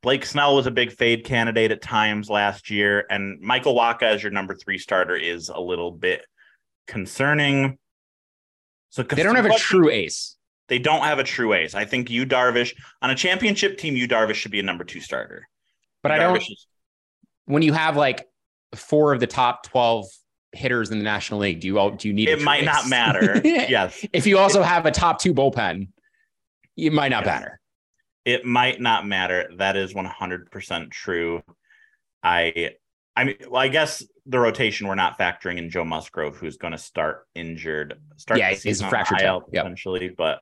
Blake 0.00 0.24
Snell 0.24 0.54
was 0.54 0.66
a 0.66 0.70
big 0.70 0.92
fade 0.92 1.24
candidate 1.24 1.72
at 1.72 1.82
times 1.82 2.30
last 2.30 2.70
year, 2.70 3.04
and 3.10 3.40
Michael 3.40 3.74
Wacha 3.74 4.04
as 4.04 4.22
your 4.22 4.32
number 4.32 4.54
three 4.54 4.78
starter 4.78 5.16
is 5.16 5.48
a 5.48 5.60
little 5.60 5.90
bit 5.90 6.24
concerning. 6.90 7.78
So 8.90 9.02
they 9.02 9.22
don't 9.22 9.36
have 9.36 9.46
a 9.46 9.56
true 9.56 9.88
ace. 9.88 10.36
They 10.68 10.78
don't 10.78 11.02
have 11.02 11.18
a 11.18 11.24
true 11.24 11.54
ace. 11.54 11.74
I 11.74 11.84
think 11.84 12.10
Yu 12.10 12.26
Darvish 12.26 12.74
on 13.00 13.10
a 13.10 13.14
championship 13.14 13.78
team, 13.78 13.96
Yu 13.96 14.06
Darvish 14.06 14.34
should 14.34 14.52
be 14.52 14.60
a 14.60 14.62
number 14.62 14.84
two 14.84 15.00
starter. 15.00 15.48
But 16.02 16.12
I 16.12 16.18
don't. 16.18 16.36
Is, 16.36 16.66
when 17.46 17.62
you 17.62 17.72
have 17.72 17.96
like 17.96 18.26
four 18.74 19.12
of 19.12 19.20
the 19.20 19.26
top 19.26 19.64
twelve 19.64 20.06
hitters 20.52 20.90
in 20.90 20.98
the 20.98 21.04
National 21.04 21.40
League, 21.40 21.60
do 21.60 21.68
you 21.68 21.78
all 21.78 21.92
do 21.92 22.08
you 22.08 22.14
need? 22.14 22.28
It 22.28 22.42
might 22.42 22.64
not 22.64 22.88
matter. 22.88 23.40
yes. 23.44 24.04
If 24.12 24.26
you 24.26 24.38
also 24.38 24.62
have 24.62 24.86
a 24.86 24.90
top 24.90 25.20
two 25.20 25.32
bullpen, 25.32 25.88
it 26.76 26.92
might 26.92 27.10
not 27.10 27.24
yes. 27.24 27.26
matter. 27.26 27.60
It 28.24 28.44
might 28.44 28.80
not 28.80 29.06
matter. 29.06 29.50
That 29.56 29.76
is 29.76 29.94
one 29.94 30.04
hundred 30.04 30.50
percent 30.50 30.90
true. 30.90 31.42
I 32.22 32.72
I 33.16 33.24
mean, 33.24 33.36
well, 33.48 33.60
I 33.60 33.68
guess 33.68 34.04
the 34.26 34.38
rotation 34.38 34.86
we're 34.86 34.94
not 34.94 35.18
factoring 35.18 35.58
in 35.58 35.70
Joe 35.70 35.84
Musgrove, 35.84 36.36
who's 36.36 36.56
going 36.56 36.72
to 36.72 36.78
start 36.78 37.26
injured, 37.34 37.98
start 38.16 38.38
yeah, 38.40 38.50
he's 38.50 38.82
fractured 38.82 39.20
IL 39.22 39.40
potentially, 39.42 40.08
but 40.16 40.40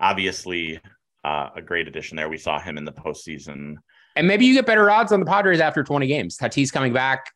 obviously 0.00 0.80
uh, 1.24 1.50
a 1.56 1.62
great 1.62 1.88
addition 1.88 2.16
there. 2.16 2.28
We 2.28 2.38
saw 2.38 2.58
him 2.58 2.78
in 2.78 2.84
the 2.84 2.92
postseason. 2.92 3.76
And 4.14 4.28
maybe 4.28 4.46
you 4.46 4.54
get 4.54 4.66
better 4.66 4.90
odds 4.90 5.12
on 5.12 5.20
the 5.20 5.26
Padres 5.26 5.60
after 5.60 5.82
20 5.82 6.06
games. 6.06 6.36
Tatis 6.38 6.72
coming 6.72 6.92
back. 6.92 7.30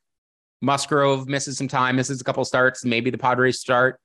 Musgrove 0.63 1.27
misses 1.27 1.57
some 1.57 1.69
time, 1.69 1.97
misses 1.97 2.21
a 2.21 2.25
couple 2.25 2.45
starts. 2.45 2.85
Maybe 2.85 3.11
the 3.11 3.19
Padres 3.19 3.61
start 3.61 3.99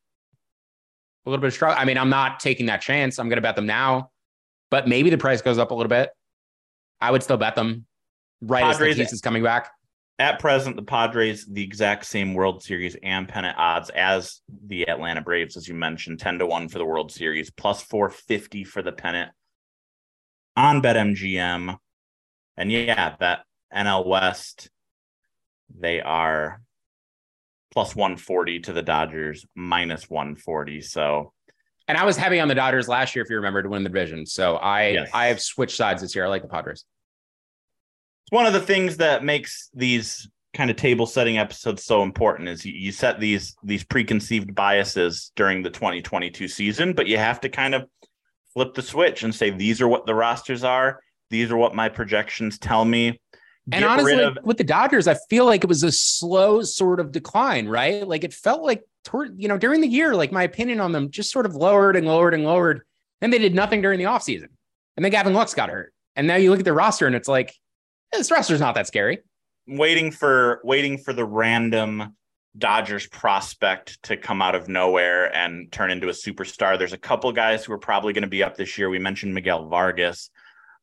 a 1.25 1.29
little 1.29 1.41
bit 1.41 1.47
of 1.47 1.53
struggle. 1.53 1.77
I 1.79 1.85
mean, 1.85 1.97
I'm 1.97 2.09
not 2.09 2.39
taking 2.39 2.67
that 2.67 2.81
chance. 2.81 3.19
I'm 3.19 3.29
going 3.29 3.37
to 3.37 3.41
bet 3.41 3.55
them 3.55 3.65
now, 3.65 4.11
but 4.71 4.87
maybe 4.87 5.09
the 5.09 5.17
price 5.17 5.41
goes 5.41 5.57
up 5.57 5.71
a 5.71 5.73
little 5.73 5.89
bit. 5.89 6.09
I 7.01 7.11
would 7.11 7.23
still 7.23 7.37
bet 7.37 7.55
them 7.55 7.85
right 8.41 8.63
Padres, 8.63 8.99
as 8.99 9.07
Tatis 9.07 9.13
is 9.13 9.21
coming 9.21 9.43
back. 9.43 9.71
At 10.17 10.39
present, 10.39 10.77
the 10.77 10.81
Padres 10.81 11.45
the 11.45 11.63
exact 11.63 12.05
same 12.05 12.33
World 12.33 12.63
Series 12.63 12.95
and 13.03 13.27
pennant 13.27 13.57
odds 13.57 13.89
as 13.89 14.41
the 14.65 14.87
Atlanta 14.87 15.21
Braves, 15.21 15.57
as 15.57 15.67
you 15.67 15.73
mentioned, 15.73 16.19
ten 16.19 16.39
to 16.39 16.45
one 16.45 16.69
for 16.69 16.77
the 16.77 16.85
World 16.85 17.11
Series, 17.11 17.51
plus 17.51 17.81
four 17.81 18.09
fifty 18.09 18.63
for 18.63 18.81
the 18.81 18.93
pennant 18.93 19.31
on 20.55 20.81
BetMGM, 20.81 21.77
and 22.55 22.71
yeah, 22.71 23.15
that 23.19 23.43
NL 23.75 24.07
West, 24.07 24.69
they 25.77 25.99
are 25.99 26.61
plus 27.73 27.93
one 27.93 28.15
forty 28.15 28.61
to 28.61 28.71
the 28.71 28.81
Dodgers, 28.81 29.45
minus 29.53 30.09
one 30.09 30.37
forty. 30.37 30.79
So 30.79 31.33
and 31.89 31.97
I 31.97 32.05
was 32.05 32.15
heavy 32.15 32.39
on 32.39 32.47
the 32.47 32.55
Dodgers 32.55 32.87
last 32.87 33.15
year, 33.15 33.23
if 33.23 33.29
you 33.29 33.35
remember, 33.35 33.61
to 33.61 33.69
win 33.69 33.83
the 33.83 33.89
division. 33.89 34.25
So 34.25 34.55
I 34.55 34.87
yes. 34.91 35.09
I 35.13 35.25
have 35.25 35.41
switched 35.41 35.75
sides 35.75 36.01
this 36.01 36.15
year. 36.15 36.23
I 36.23 36.29
like 36.29 36.41
the 36.41 36.47
Padres 36.47 36.85
it's 38.25 38.31
one 38.31 38.45
of 38.45 38.53
the 38.53 38.59
things 38.59 38.97
that 38.97 39.23
makes 39.23 39.69
these 39.73 40.27
kind 40.53 40.71
of 40.71 40.77
table 40.77 41.05
setting 41.05 41.37
episodes 41.37 41.83
so 41.83 42.01
important 42.01 42.49
is 42.49 42.65
you, 42.65 42.73
you 42.73 42.91
set 42.91 43.19
these 43.19 43.55
these 43.63 43.83
preconceived 43.83 44.55
biases 44.55 45.31
during 45.35 45.61
the 45.61 45.69
2022 45.69 46.47
season 46.47 46.93
but 46.93 47.07
you 47.07 47.17
have 47.17 47.41
to 47.41 47.49
kind 47.49 47.75
of 47.75 47.85
flip 48.53 48.73
the 48.73 48.81
switch 48.81 49.23
and 49.23 49.35
say 49.35 49.49
these 49.49 49.81
are 49.81 49.87
what 49.87 50.05
the 50.05 50.15
rosters 50.15 50.63
are 50.63 51.01
these 51.29 51.51
are 51.51 51.57
what 51.57 51.75
my 51.75 51.89
projections 51.89 52.57
tell 52.57 52.85
me 52.85 53.19
Get 53.67 53.77
and 53.77 53.85
honestly, 53.85 54.23
of- 54.23 54.37
with 54.43 54.57
the 54.57 54.63
Dodgers, 54.63 55.07
I 55.07 55.15
feel 55.27 55.45
like 55.45 55.63
it 55.63 55.67
was 55.67 55.81
a 55.81 55.91
slow 55.91 56.61
sort 56.61 56.99
of 56.99 57.11
decline, 57.11 57.67
right? 57.67 58.07
Like 58.07 58.23
it 58.23 58.31
felt 58.31 58.61
like 58.61 58.83
toward, 59.03 59.41
you 59.41 59.47
know, 59.47 59.57
during 59.57 59.81
the 59.81 59.87
year, 59.87 60.13
like 60.13 60.31
my 60.31 60.43
opinion 60.43 60.79
on 60.79 60.91
them 60.91 61.09
just 61.09 61.31
sort 61.31 61.47
of 61.47 61.55
lowered 61.55 61.95
and 61.95 62.05
lowered 62.05 62.35
and 62.35 62.43
lowered. 62.43 62.81
And 63.21 63.33
they 63.33 63.39
did 63.39 63.55
nothing 63.55 63.81
during 63.81 63.97
the 63.97 64.05
offseason. 64.05 64.49
And 64.97 65.03
then 65.03 65.11
Gavin 65.11 65.33
Lux 65.33 65.55
got 65.55 65.69
hurt. 65.69 65.93
And 66.15 66.27
now 66.27 66.35
you 66.35 66.51
look 66.51 66.59
at 66.59 66.65
the 66.65 66.73
roster 66.73 67.07
and 67.07 67.15
it's 67.15 67.27
like, 67.27 67.55
this 68.11 68.31
roster's 68.31 68.59
not 68.59 68.75
that 68.75 68.87
scary. 68.87 69.19
Waiting 69.67 70.11
for 70.11 70.61
waiting 70.63 70.97
for 70.97 71.13
the 71.13 71.25
random 71.25 72.15
Dodgers 72.57 73.07
prospect 73.07 74.01
to 74.03 74.15
come 74.15 74.41
out 74.41 74.55
of 74.55 74.69
nowhere 74.69 75.35
and 75.35 75.69
turn 75.71 75.91
into 75.91 76.07
a 76.07 76.11
superstar. 76.11 76.77
There's 76.77 76.93
a 76.93 76.97
couple 76.97 77.31
guys 77.33 77.65
who 77.65 77.73
are 77.73 77.77
probably 77.77 78.13
going 78.13 78.21
to 78.21 78.29
be 78.29 78.43
up 78.43 78.55
this 78.55 78.77
year. 78.77 78.89
We 78.89 78.99
mentioned 78.99 79.33
Miguel 79.33 79.67
Vargas, 79.67 80.29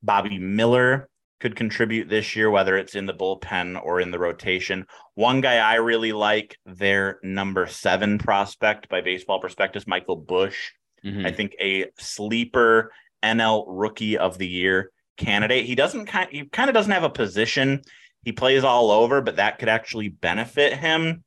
Bobby 0.03 0.39
Miller 0.39 1.09
could 1.41 1.57
contribute 1.57 2.09
this 2.09 2.37
year, 2.37 2.51
whether 2.51 2.77
it's 2.77 2.95
in 2.95 3.07
the 3.07 3.15
bullpen 3.15 3.83
or 3.83 4.01
in 4.01 4.11
the 4.11 4.19
rotation. 4.19 4.87
One 5.15 5.41
guy 5.41 5.57
I 5.57 5.75
really 5.77 6.13
like, 6.13 6.57
their 6.67 7.19
number 7.25 7.67
seven 7.67 8.19
prospect 8.19 8.89
by 8.89 9.01
Baseball 9.01 9.41
Prospectus, 9.41 9.87
Michael 9.87 10.17
Busch. 10.17 10.71
Mm-hmm. 11.05 11.27
I 11.27 11.33
think 11.33 11.57
a 11.61 11.87
sleeper 11.99 12.93
NL 13.25 13.65
rookie 13.67 14.19
of 14.19 14.39
the 14.39 14.47
year 14.47 14.93
candidate. 15.23 15.67
He 15.67 15.75
doesn't 15.75 16.07
kind 16.07 16.29
he 16.31 16.45
kind 16.45 16.69
of 16.69 16.75
doesn't 16.75 16.93
have 16.93 17.05
a 17.05 17.11
position. 17.11 17.83
He 18.25 18.33
plays 18.33 18.65
all 18.65 18.91
over, 18.91 19.21
but 19.21 19.37
that 19.37 19.59
could 19.59 19.69
actually 19.69 20.09
benefit 20.09 20.75
him. 20.75 21.25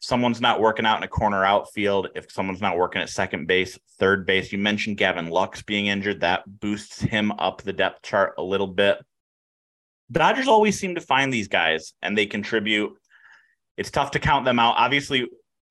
Someone's 0.00 0.40
not 0.40 0.60
working 0.60 0.86
out 0.86 0.98
in 0.98 1.02
a 1.02 1.08
corner 1.08 1.44
outfield. 1.44 2.08
If 2.14 2.30
someone's 2.30 2.60
not 2.60 2.76
working 2.76 3.02
at 3.02 3.08
second 3.08 3.46
base, 3.46 3.78
third 3.98 4.26
base, 4.26 4.52
you 4.52 4.58
mentioned 4.58 4.98
Gavin 4.98 5.28
Lux 5.28 5.62
being 5.62 5.86
injured. 5.86 6.20
That 6.20 6.44
boosts 6.46 7.00
him 7.00 7.32
up 7.32 7.62
the 7.62 7.72
depth 7.72 8.02
chart 8.02 8.34
a 8.38 8.42
little 8.42 8.68
bit. 8.68 8.98
Dodgers 10.12 10.46
always 10.46 10.78
seem 10.78 10.94
to 10.94 11.00
find 11.00 11.32
these 11.32 11.48
guys 11.48 11.94
and 12.02 12.16
they 12.16 12.26
contribute. 12.26 12.92
It's 13.76 13.90
tough 13.90 14.12
to 14.12 14.20
count 14.20 14.44
them 14.44 14.58
out. 14.58 14.76
Obviously, 14.76 15.26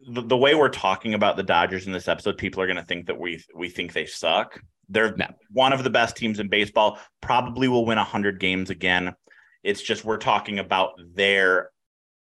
the, 0.07 0.21
the 0.21 0.38
way 0.38 0.53
we're 0.55 0.69
talking 0.69 1.13
about 1.13 1.38
the 1.38 1.43
Dodgers 1.43 1.88
in 1.88 1.93
this 1.93 2.07
episode, 2.07 2.38
people 2.38 2.61
are 2.61 2.67
going 2.67 2.75
to 2.77 2.83
think 2.83 3.07
that 3.07 3.19
we 3.19 3.41
we 3.55 3.69
think 3.69 3.93
they 3.93 4.05
suck. 4.05 4.59
They're 4.89 5.15
no. 5.15 5.27
one 5.51 5.73
of 5.73 5.83
the 5.83 5.89
best 5.89 6.15
teams 6.15 6.39
in 6.39 6.47
baseball. 6.47 6.99
Probably 7.21 7.67
will 7.67 7.86
win 7.86 7.97
100 7.97 8.39
games 8.39 8.69
again. 8.69 9.15
It's 9.63 9.81
just 9.81 10.05
we're 10.05 10.17
talking 10.17 10.59
about 10.59 10.93
their 11.13 11.71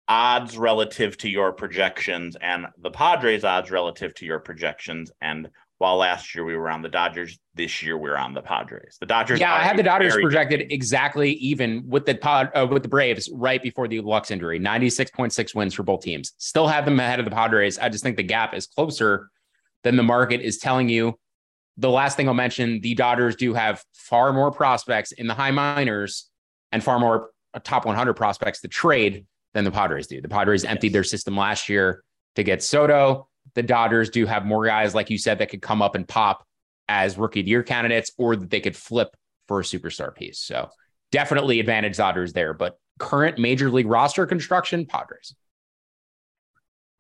odds 0.09 0.59
relative 0.59 1.17
to 1.19 1.31
your 1.31 1.53
projections 1.53 2.37
and 2.41 2.67
the 2.79 2.91
Padres' 2.91 3.45
odds 3.45 3.71
relative 3.71 4.13
to 4.17 4.27
your 4.27 4.41
projections. 4.41 5.13
And 5.21 5.49
while 5.79 5.97
last 5.97 6.35
year 6.35 6.45
we 6.45 6.57
were 6.57 6.69
on 6.69 6.83
the 6.83 6.89
Dodgers, 6.89 7.39
this 7.55 7.83
year 7.83 7.97
we're 7.97 8.17
on 8.17 8.35
the 8.35 8.43
Padres. 8.43 8.99
The 9.01 9.07
Dodgers. 9.07 9.41
Yeah, 9.41 9.55
I 9.55 9.61
had 9.61 9.79
the 9.79 9.83
Dodgers 9.83 10.15
projected 10.15 10.61
good. 10.61 10.73
exactly 10.73 11.33
even 11.35 11.89
with 11.89 12.05
the 12.05 12.17
pod 12.17 12.51
uh, 12.55 12.67
with 12.71 12.83
the 12.83 12.89
Braves 12.89 13.31
right 13.33 13.63
before 13.63 13.89
the 13.89 14.01
Lux 14.01 14.31
injury. 14.31 14.61
96.6 14.61 15.55
wins 15.55 15.73
for 15.73 15.85
both 15.85 16.03
teams. 16.03 16.33
Still 16.37 16.67
have 16.67 16.85
them 16.85 17.01
ahead 17.01 17.19
of 17.19 17.25
the 17.25 17.31
Padres. 17.31 17.79
I 17.79 17.89
just 17.89 18.05
think 18.05 18.17
the 18.17 18.23
gap 18.23 18.53
is 18.53 18.67
closer 18.67 19.31
than 19.85 19.97
the 19.97 20.03
market 20.03 20.41
is 20.43 20.59
telling 20.59 20.89
you. 20.89 21.19
The 21.77 21.91
last 21.91 22.17
thing 22.17 22.29
I'll 22.29 22.35
mention, 22.35 22.81
the 22.81 22.95
Dodgers 22.95 23.37
do 23.37 23.55
have 23.55 23.83
far 23.95 24.33
more 24.33 24.51
prospects 24.51 25.13
in 25.13 25.27
the 25.27 25.35
high 25.35 25.51
minors 25.51 26.29
and 26.73 26.83
far 26.83 26.99
more 26.99 27.31
uh, 27.55 27.61
top 27.63 27.87
100 27.87 28.15
prospects 28.15 28.61
to 28.61 28.69
trade 28.69 29.27
than 29.55 29.65
the 29.65 29.71
Padres 29.71 30.07
do. 30.07 30.21
The 30.21 30.29
Padres 30.29 30.65
emptied 30.65 30.93
their 30.93 31.05
system 31.05 31.37
last 31.37 31.69
year 31.69 32.05
to 32.37 32.43
get 32.43 32.63
Soto. 32.63 33.29
The 33.55 33.63
Dodgers 33.63 34.11
do 34.11 34.27
have 34.27 34.45
more 34.45 34.67
guys, 34.67 34.95
like 34.95 35.11
you 35.11 35.19
said, 35.19 35.39
that 35.39 35.49
could 35.51 35.63
come 35.63 35.83
up 35.83 35.95
and 35.95 36.07
pop 36.07 36.45
as 36.89 37.17
rookie 37.17 37.43
year 37.43 37.63
candidates, 37.63 38.11
or 38.19 38.37
that 38.37 38.51
they 38.51 38.61
could 38.61 38.77
flip 38.77 39.17
for 39.49 39.61
a 39.61 39.63
superstar 39.63 40.15
piece. 40.15 40.39
So 40.39 40.69
definitely 41.13 41.61
advantage 41.61 41.97
Dodgers 41.97 42.33
there. 42.33 42.53
But 42.53 42.79
current 42.99 43.39
major 43.39 43.71
league 43.71 43.87
roster 43.87 44.27
construction, 44.27 44.87
Padres. 44.87 45.35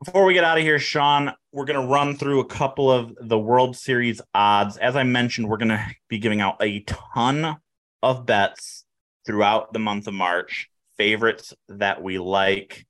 Before 0.02 0.24
we 0.24 0.32
get 0.32 0.44
out 0.44 0.56
of 0.56 0.64
here, 0.64 0.78
Sean, 0.78 1.34
we're 1.52 1.66
going 1.66 1.78
to 1.78 1.92
run 1.92 2.16
through 2.16 2.40
a 2.40 2.46
couple 2.46 2.90
of 2.90 3.14
the 3.20 3.38
World 3.38 3.76
Series 3.76 4.22
odds. 4.32 4.78
As 4.78 4.96
I 4.96 5.02
mentioned, 5.02 5.46
we're 5.46 5.58
going 5.58 5.68
to 5.68 5.86
be 6.08 6.18
giving 6.18 6.40
out 6.40 6.56
a 6.62 6.80
ton 6.80 7.58
of 8.02 8.24
bets 8.24 8.86
throughout 9.26 9.74
the 9.74 9.78
month 9.78 10.06
of 10.06 10.14
March, 10.14 10.70
favorites 10.96 11.52
that 11.68 12.02
we 12.02 12.18
like. 12.18 12.86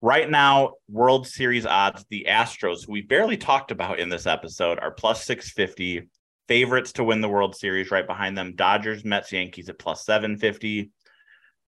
Right 0.00 0.30
now, 0.30 0.74
World 0.88 1.26
Series 1.26 1.66
odds, 1.66 2.04
the 2.10 2.26
Astros, 2.28 2.86
who 2.86 2.92
we 2.92 3.02
barely 3.02 3.36
talked 3.36 3.72
about 3.72 3.98
in 3.98 4.08
this 4.08 4.26
episode, 4.26 4.78
are 4.78 4.92
plus 4.92 5.24
650. 5.24 6.08
Favorites 6.46 6.92
to 6.92 7.02
win 7.02 7.20
the 7.20 7.28
World 7.28 7.56
Series 7.56 7.90
right 7.90 8.06
behind 8.06 8.38
them 8.38 8.54
Dodgers, 8.54 9.04
Mets, 9.04 9.32
Yankees 9.32 9.68
at 9.68 9.80
plus 9.80 10.04
750. 10.04 10.92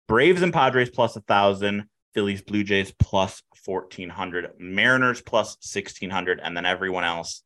Braves 0.06 0.42
and 0.42 0.52
Padres 0.52 0.90
plus 0.90 1.14
1,000. 1.14 1.88
Phillies, 2.14 2.42
Blue 2.42 2.64
Jays 2.64 2.92
plus 2.92 3.42
1400, 3.64 4.52
Mariners 4.58 5.20
plus 5.20 5.56
1600, 5.62 6.40
and 6.42 6.56
then 6.56 6.66
everyone 6.66 7.04
else 7.04 7.42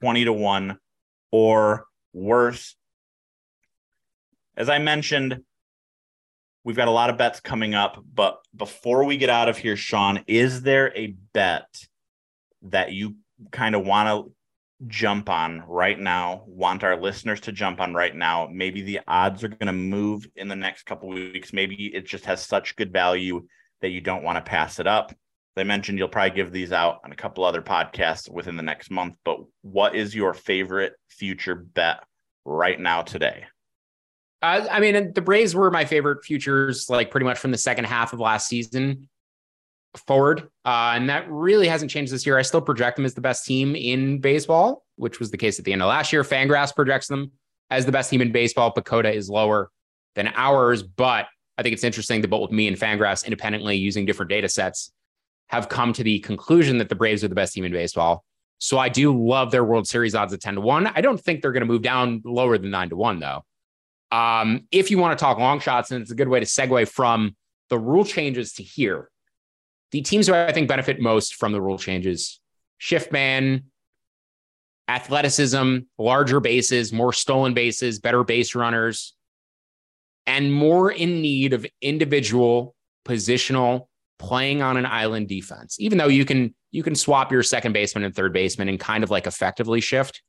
20 0.00 0.24
to 0.24 0.32
1 0.32 0.78
or 1.30 1.86
worse. 2.12 2.76
As 4.56 4.68
I 4.68 4.78
mentioned, 4.78 5.42
we've 6.62 6.76
got 6.76 6.88
a 6.88 6.92
lot 6.92 7.10
of 7.10 7.18
bets 7.18 7.40
coming 7.40 7.74
up, 7.74 8.02
but 8.12 8.40
before 8.56 9.04
we 9.04 9.16
get 9.16 9.30
out 9.30 9.48
of 9.48 9.58
here, 9.58 9.76
Sean, 9.76 10.22
is 10.26 10.62
there 10.62 10.96
a 10.96 11.14
bet 11.32 11.66
that 12.62 12.92
you 12.92 13.16
kind 13.50 13.74
of 13.74 13.84
want 13.84 14.08
to 14.08 14.32
jump 14.86 15.28
on 15.28 15.62
right 15.66 15.98
now, 15.98 16.44
want 16.46 16.84
our 16.84 17.00
listeners 17.00 17.40
to 17.40 17.52
jump 17.52 17.80
on 17.80 17.94
right 17.94 18.14
now? 18.14 18.48
Maybe 18.50 18.82
the 18.82 19.00
odds 19.06 19.42
are 19.42 19.48
going 19.48 19.66
to 19.66 19.72
move 19.72 20.26
in 20.36 20.48
the 20.48 20.56
next 20.56 20.84
couple 20.84 21.08
weeks. 21.08 21.52
Maybe 21.52 21.94
it 21.94 22.06
just 22.06 22.24
has 22.26 22.44
such 22.44 22.76
good 22.76 22.92
value 22.92 23.46
that 23.84 23.90
you 23.90 24.00
don't 24.00 24.22
want 24.22 24.42
to 24.42 24.50
pass 24.50 24.80
it 24.80 24.86
up. 24.86 25.14
I 25.58 25.62
mentioned, 25.62 25.98
you'll 25.98 26.08
probably 26.08 26.34
give 26.34 26.50
these 26.50 26.72
out 26.72 27.00
on 27.04 27.12
a 27.12 27.14
couple 27.14 27.44
other 27.44 27.60
podcasts 27.60 28.30
within 28.30 28.56
the 28.56 28.62
next 28.62 28.90
month. 28.90 29.14
But 29.26 29.40
what 29.60 29.94
is 29.94 30.14
your 30.14 30.32
favorite 30.32 30.94
future 31.10 31.54
bet 31.54 32.02
right 32.46 32.80
now 32.80 33.02
today? 33.02 33.44
Uh, 34.40 34.66
I 34.70 34.80
mean, 34.80 35.12
the 35.12 35.20
Braves 35.20 35.54
were 35.54 35.70
my 35.70 35.84
favorite 35.84 36.24
futures, 36.24 36.88
like 36.88 37.10
pretty 37.10 37.26
much 37.26 37.38
from 37.38 37.50
the 37.50 37.58
second 37.58 37.84
half 37.84 38.14
of 38.14 38.20
last 38.20 38.48
season 38.48 39.06
forward. 40.06 40.48
Uh, 40.64 40.92
and 40.94 41.10
that 41.10 41.30
really 41.30 41.68
hasn't 41.68 41.90
changed 41.90 42.10
this 42.10 42.24
year. 42.24 42.38
I 42.38 42.42
still 42.42 42.62
project 42.62 42.96
them 42.96 43.04
as 43.04 43.12
the 43.12 43.20
best 43.20 43.44
team 43.44 43.76
in 43.76 44.18
baseball, 44.18 44.82
which 44.96 45.20
was 45.20 45.30
the 45.30 45.36
case 45.36 45.58
at 45.58 45.66
the 45.66 45.74
end 45.74 45.82
of 45.82 45.88
last 45.88 46.10
year. 46.10 46.22
Fangraphs 46.22 46.74
projects 46.74 47.08
them 47.08 47.32
as 47.68 47.84
the 47.84 47.92
best 47.92 48.08
team 48.08 48.22
in 48.22 48.32
baseball. 48.32 48.72
PECOTA 48.72 49.12
is 49.12 49.28
lower 49.28 49.70
than 50.14 50.32
ours, 50.34 50.82
but 50.82 51.26
I 51.56 51.62
think 51.62 51.72
it's 51.72 51.84
interesting 51.84 52.20
that 52.22 52.28
both 52.28 52.50
me 52.50 52.68
and 52.68 52.76
Fangraphs 52.76 53.24
independently 53.24 53.76
using 53.76 54.06
different 54.06 54.30
data 54.30 54.48
sets 54.48 54.92
have 55.48 55.68
come 55.68 55.92
to 55.92 56.02
the 56.02 56.18
conclusion 56.20 56.78
that 56.78 56.88
the 56.88 56.94
Braves 56.94 57.22
are 57.22 57.28
the 57.28 57.34
best 57.34 57.54
team 57.54 57.64
in 57.64 57.72
baseball. 57.72 58.24
So 58.58 58.78
I 58.78 58.88
do 58.88 59.16
love 59.16 59.50
their 59.50 59.64
World 59.64 59.86
Series 59.86 60.14
odds 60.14 60.32
at 60.32 60.40
10 60.40 60.56
to 60.56 60.60
1. 60.60 60.86
I 60.86 61.00
don't 61.00 61.20
think 61.20 61.42
they're 61.42 61.52
going 61.52 61.60
to 61.60 61.66
move 61.66 61.82
down 61.82 62.22
lower 62.24 62.58
than 62.58 62.70
9 62.70 62.90
to 62.90 62.96
1, 62.96 63.20
though. 63.20 63.44
Um, 64.10 64.66
if 64.70 64.90
you 64.90 64.98
want 64.98 65.18
to 65.18 65.22
talk 65.22 65.38
long 65.38 65.60
shots, 65.60 65.90
and 65.90 66.00
it's 66.02 66.10
a 66.10 66.14
good 66.14 66.28
way 66.28 66.40
to 66.40 66.46
segue 66.46 66.88
from 66.88 67.36
the 67.68 67.78
rule 67.78 68.04
changes 68.04 68.54
to 68.54 68.62
here, 68.62 69.10
the 69.90 70.02
teams 70.02 70.26
who 70.26 70.34
I 70.34 70.52
think 70.52 70.68
benefit 70.68 71.00
most 71.00 71.34
from 71.34 71.52
the 71.52 71.60
rule 71.60 71.78
changes 71.78 72.40
shift 72.78 73.12
man, 73.12 73.64
athleticism, 74.88 75.78
larger 75.98 76.40
bases, 76.40 76.92
more 76.92 77.12
stolen 77.12 77.54
bases, 77.54 77.98
better 77.98 78.24
base 78.24 78.54
runners, 78.54 79.14
and 80.26 80.52
more 80.52 80.90
in 80.90 81.20
need 81.20 81.52
of 81.52 81.66
individual 81.80 82.74
positional 83.06 83.88
playing 84.18 84.62
on 84.62 84.76
an 84.76 84.86
island 84.86 85.28
defense. 85.28 85.76
Even 85.78 85.98
though 85.98 86.08
you 86.08 86.24
can 86.24 86.54
you 86.70 86.82
can 86.82 86.94
swap 86.94 87.30
your 87.30 87.42
second 87.42 87.72
baseman 87.72 88.04
and 88.04 88.14
third 88.14 88.32
baseman 88.32 88.68
and 88.68 88.80
kind 88.80 89.04
of 89.04 89.10
like 89.10 89.26
effectively 89.26 89.80
shift, 89.80 90.22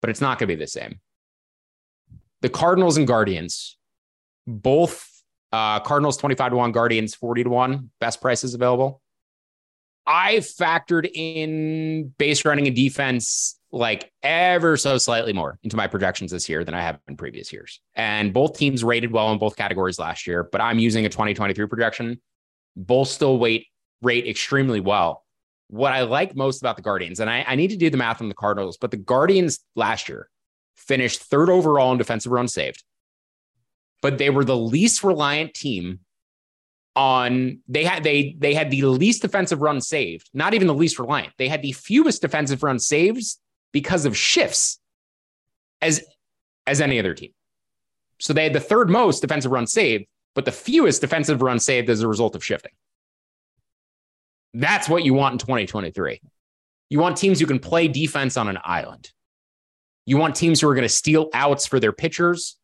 but 0.00 0.10
it's 0.10 0.20
not 0.20 0.38
going 0.38 0.48
to 0.48 0.54
be 0.54 0.60
the 0.60 0.66
same. 0.66 1.00
The 2.42 2.48
Cardinals 2.50 2.98
and 2.98 3.06
Guardians, 3.06 3.78
both 4.46 5.10
uh, 5.52 5.80
Cardinals 5.80 6.18
25 6.18 6.50
to 6.50 6.56
1, 6.56 6.72
Guardians 6.72 7.14
40 7.14 7.44
to 7.44 7.50
1, 7.50 7.90
best 8.00 8.20
prices 8.20 8.54
available. 8.54 9.00
I 10.06 10.36
factored 10.36 11.10
in 11.12 12.12
base 12.18 12.44
running 12.44 12.66
and 12.66 12.76
defense 12.76 13.58
like 13.76 14.12
ever 14.22 14.76
so 14.76 14.98
slightly 14.98 15.32
more 15.32 15.58
into 15.62 15.76
my 15.76 15.86
projections 15.86 16.30
this 16.30 16.48
year 16.48 16.64
than 16.64 16.74
I 16.74 16.80
have 16.80 16.98
in 17.08 17.16
previous 17.16 17.52
years. 17.52 17.80
And 17.94 18.32
both 18.32 18.56
teams 18.56 18.82
rated 18.82 19.12
well 19.12 19.30
in 19.32 19.38
both 19.38 19.56
categories 19.56 19.98
last 19.98 20.26
year, 20.26 20.42
but 20.44 20.60
I'm 20.60 20.78
using 20.78 21.06
a 21.06 21.08
2023 21.08 21.66
projection. 21.66 22.20
Both 22.74 23.08
still 23.08 23.38
wait 23.38 23.66
rate 24.02 24.26
extremely 24.26 24.80
well. 24.80 25.24
What 25.68 25.92
I 25.92 26.02
like 26.02 26.36
most 26.36 26.60
about 26.60 26.76
the 26.76 26.82
Guardians, 26.82 27.20
and 27.20 27.28
I, 27.28 27.44
I 27.46 27.56
need 27.56 27.70
to 27.70 27.76
do 27.76 27.90
the 27.90 27.96
math 27.96 28.20
on 28.20 28.28
the 28.28 28.34
Cardinals, 28.34 28.76
but 28.76 28.90
the 28.90 28.96
Guardians 28.96 29.60
last 29.74 30.08
year 30.08 30.28
finished 30.76 31.22
third 31.22 31.50
overall 31.50 31.92
in 31.92 31.98
defensive 31.98 32.30
runs 32.30 32.52
saved, 32.52 32.84
but 34.02 34.18
they 34.18 34.30
were 34.30 34.44
the 34.44 34.56
least 34.56 35.02
reliant 35.02 35.54
team 35.54 36.00
on 36.94 37.58
they 37.68 37.84
had 37.84 38.04
they 38.04 38.34
they 38.38 38.54
had 38.54 38.70
the 38.70 38.82
least 38.82 39.22
defensive 39.22 39.60
run 39.60 39.80
saved, 39.80 40.30
not 40.32 40.54
even 40.54 40.66
the 40.66 40.74
least 40.74 40.98
reliant. 40.98 41.32
They 41.36 41.48
had 41.48 41.62
the 41.62 41.72
fewest 41.72 42.22
defensive 42.22 42.62
run 42.62 42.78
saves 42.78 43.38
because 43.76 44.06
of 44.06 44.16
shifts 44.16 44.78
as 45.82 46.02
as 46.66 46.80
any 46.80 46.98
other 46.98 47.12
team. 47.12 47.32
So 48.18 48.32
they 48.32 48.44
had 48.44 48.54
the 48.54 48.58
third 48.72 48.88
most 48.88 49.20
defensive 49.20 49.52
run 49.52 49.66
saved, 49.66 50.06
but 50.34 50.46
the 50.46 50.50
fewest 50.50 51.02
defensive 51.02 51.42
run 51.42 51.58
saved 51.58 51.90
as 51.90 52.00
a 52.00 52.08
result 52.08 52.34
of 52.34 52.42
shifting. 52.42 52.72
That's 54.54 54.88
what 54.88 55.04
you 55.04 55.12
want 55.12 55.34
in 55.34 55.38
2023. 55.40 56.22
You 56.88 56.98
want 56.98 57.18
teams 57.18 57.38
who 57.38 57.44
can 57.44 57.58
play 57.58 57.86
defense 57.86 58.38
on 58.38 58.48
an 58.48 58.56
island. 58.64 59.10
You 60.06 60.16
want 60.16 60.36
teams 60.36 60.62
who 60.62 60.68
are 60.70 60.74
going 60.74 60.88
to 60.88 60.88
steal 60.88 61.28
outs 61.34 61.66
for 61.66 61.78
their 61.78 61.92
pitchers. 61.92 62.56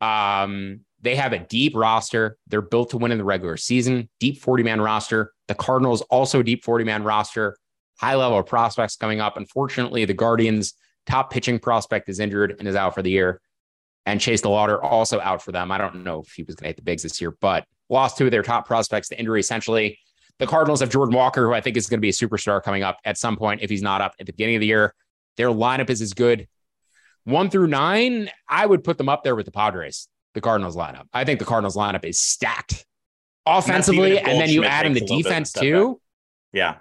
Um, 0.00 0.80
they 1.02 1.14
have 1.14 1.34
a 1.34 1.38
deep 1.38 1.76
roster. 1.76 2.36
They're 2.48 2.62
built 2.62 2.90
to 2.90 2.98
win 2.98 3.12
in 3.12 3.18
the 3.18 3.24
regular 3.24 3.56
season, 3.56 4.08
deep 4.18 4.40
40 4.40 4.64
man 4.64 4.80
roster. 4.80 5.32
The 5.46 5.54
Cardinals 5.54 6.00
also 6.02 6.42
deep 6.42 6.64
40 6.64 6.84
man 6.84 7.04
roster, 7.04 7.56
high 7.98 8.14
level 8.14 8.38
of 8.38 8.46
prospects 8.46 8.96
coming 8.96 9.20
up. 9.20 9.36
Unfortunately, 9.36 10.04
the 10.04 10.14
Guardians' 10.14 10.74
top 11.06 11.30
pitching 11.30 11.58
prospect 11.58 12.08
is 12.08 12.20
injured 12.20 12.56
and 12.58 12.66
is 12.66 12.76
out 12.76 12.94
for 12.94 13.02
the 13.02 13.10
year. 13.10 13.40
And 14.04 14.20
Chase 14.20 14.42
DeLauter 14.42 14.82
also 14.82 15.20
out 15.20 15.42
for 15.42 15.52
them. 15.52 15.72
I 15.72 15.78
don't 15.78 16.04
know 16.04 16.20
if 16.20 16.32
he 16.32 16.42
was 16.42 16.54
going 16.54 16.64
to 16.64 16.68
hit 16.68 16.76
the 16.76 16.82
bigs 16.82 17.02
this 17.02 17.20
year, 17.20 17.36
but 17.40 17.64
lost 17.88 18.18
two 18.18 18.26
of 18.26 18.30
their 18.30 18.42
top 18.42 18.66
prospects 18.66 19.08
to 19.08 19.18
injury 19.18 19.40
essentially. 19.40 19.98
The 20.38 20.46
Cardinals 20.46 20.80
have 20.80 20.90
Jordan 20.90 21.14
Walker, 21.14 21.46
who 21.46 21.54
I 21.54 21.60
think 21.60 21.76
is 21.76 21.88
going 21.88 21.98
to 21.98 22.02
be 22.02 22.10
a 22.10 22.12
superstar 22.12 22.62
coming 22.62 22.82
up 22.82 22.98
at 23.04 23.16
some 23.16 23.36
point 23.36 23.62
if 23.62 23.70
he's 23.70 23.82
not 23.82 24.00
up 24.00 24.14
at 24.20 24.26
the 24.26 24.32
beginning 24.32 24.56
of 24.56 24.60
the 24.60 24.66
year. 24.66 24.94
Their 25.36 25.48
lineup 25.48 25.90
is 25.90 26.02
as 26.02 26.12
good. 26.12 26.46
One 27.24 27.50
through 27.50 27.66
nine, 27.68 28.30
I 28.48 28.66
would 28.66 28.84
put 28.84 28.98
them 28.98 29.08
up 29.08 29.24
there 29.24 29.34
with 29.34 29.46
the 29.46 29.52
Padres 29.52 30.08
the 30.36 30.40
Cardinals 30.42 30.76
lineup. 30.76 31.06
I 31.14 31.24
think 31.24 31.38
the 31.38 31.46
Cardinals 31.46 31.76
lineup 31.76 32.04
is 32.04 32.20
stacked 32.20 32.86
offensively, 33.46 34.18
and, 34.18 34.28
and 34.28 34.40
then 34.40 34.50
you 34.50 34.64
add 34.64 34.84
in 34.86 34.92
the 34.92 35.00
defense 35.00 35.50
too. 35.50 35.98
Yeah. 36.52 36.76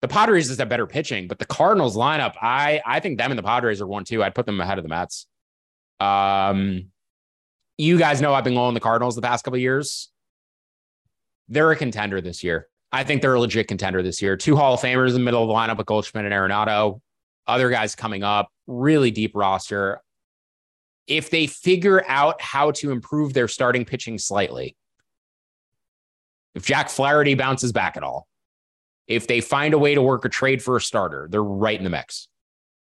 The 0.00 0.08
Padres 0.08 0.46
just 0.46 0.60
have 0.60 0.68
better 0.68 0.86
pitching, 0.86 1.26
but 1.26 1.38
the 1.38 1.44
Cardinals 1.44 1.96
lineup, 1.96 2.34
I 2.40 2.80
I 2.86 3.00
think 3.00 3.18
them 3.18 3.30
and 3.30 3.38
the 3.38 3.42
Padres 3.42 3.80
are 3.80 3.86
one 3.86 4.04
too. 4.04 4.22
I'd 4.22 4.34
put 4.34 4.46
them 4.46 4.60
ahead 4.60 4.78
of 4.78 4.84
the 4.84 4.88
Mets. 4.88 5.26
Um, 5.98 6.90
you 7.76 7.98
guys 7.98 8.20
know 8.20 8.32
I've 8.32 8.44
been 8.44 8.54
low 8.54 8.64
on 8.64 8.74
the 8.74 8.80
Cardinals 8.80 9.16
the 9.16 9.22
past 9.22 9.44
couple 9.44 9.58
years. 9.58 10.10
They're 11.48 11.70
a 11.70 11.76
contender 11.76 12.20
this 12.20 12.44
year. 12.44 12.68
I 12.92 13.04
think 13.04 13.22
they're 13.22 13.34
a 13.34 13.40
legit 13.40 13.68
contender 13.68 14.02
this 14.02 14.22
year. 14.22 14.36
Two 14.36 14.56
Hall 14.56 14.74
of 14.74 14.80
Famers 14.80 15.08
in 15.08 15.14
the 15.14 15.20
middle 15.20 15.42
of 15.42 15.48
the 15.48 15.54
lineup 15.54 15.78
with 15.78 15.86
Goldschmidt 15.86 16.24
and 16.24 16.34
Arenado. 16.34 17.00
Other 17.46 17.70
guys 17.70 17.94
coming 17.94 18.22
up, 18.22 18.50
really 18.66 19.10
deep 19.10 19.32
roster 19.34 20.00
if 21.08 21.30
they 21.30 21.46
figure 21.46 22.04
out 22.06 22.40
how 22.40 22.70
to 22.70 22.92
improve 22.92 23.32
their 23.32 23.48
starting 23.48 23.84
pitching 23.84 24.18
slightly, 24.18 24.76
if 26.54 26.64
Jack 26.64 26.90
Flaherty 26.90 27.34
bounces 27.34 27.72
back 27.72 27.96
at 27.96 28.02
all, 28.02 28.28
if 29.08 29.26
they 29.26 29.40
find 29.40 29.74
a 29.74 29.78
way 29.78 29.94
to 29.94 30.02
work 30.02 30.24
a 30.24 30.28
trade 30.28 30.62
for 30.62 30.76
a 30.76 30.80
starter, 30.80 31.26
they're 31.30 31.42
right 31.42 31.76
in 31.76 31.84
the 31.84 31.90
mix. 31.90 32.28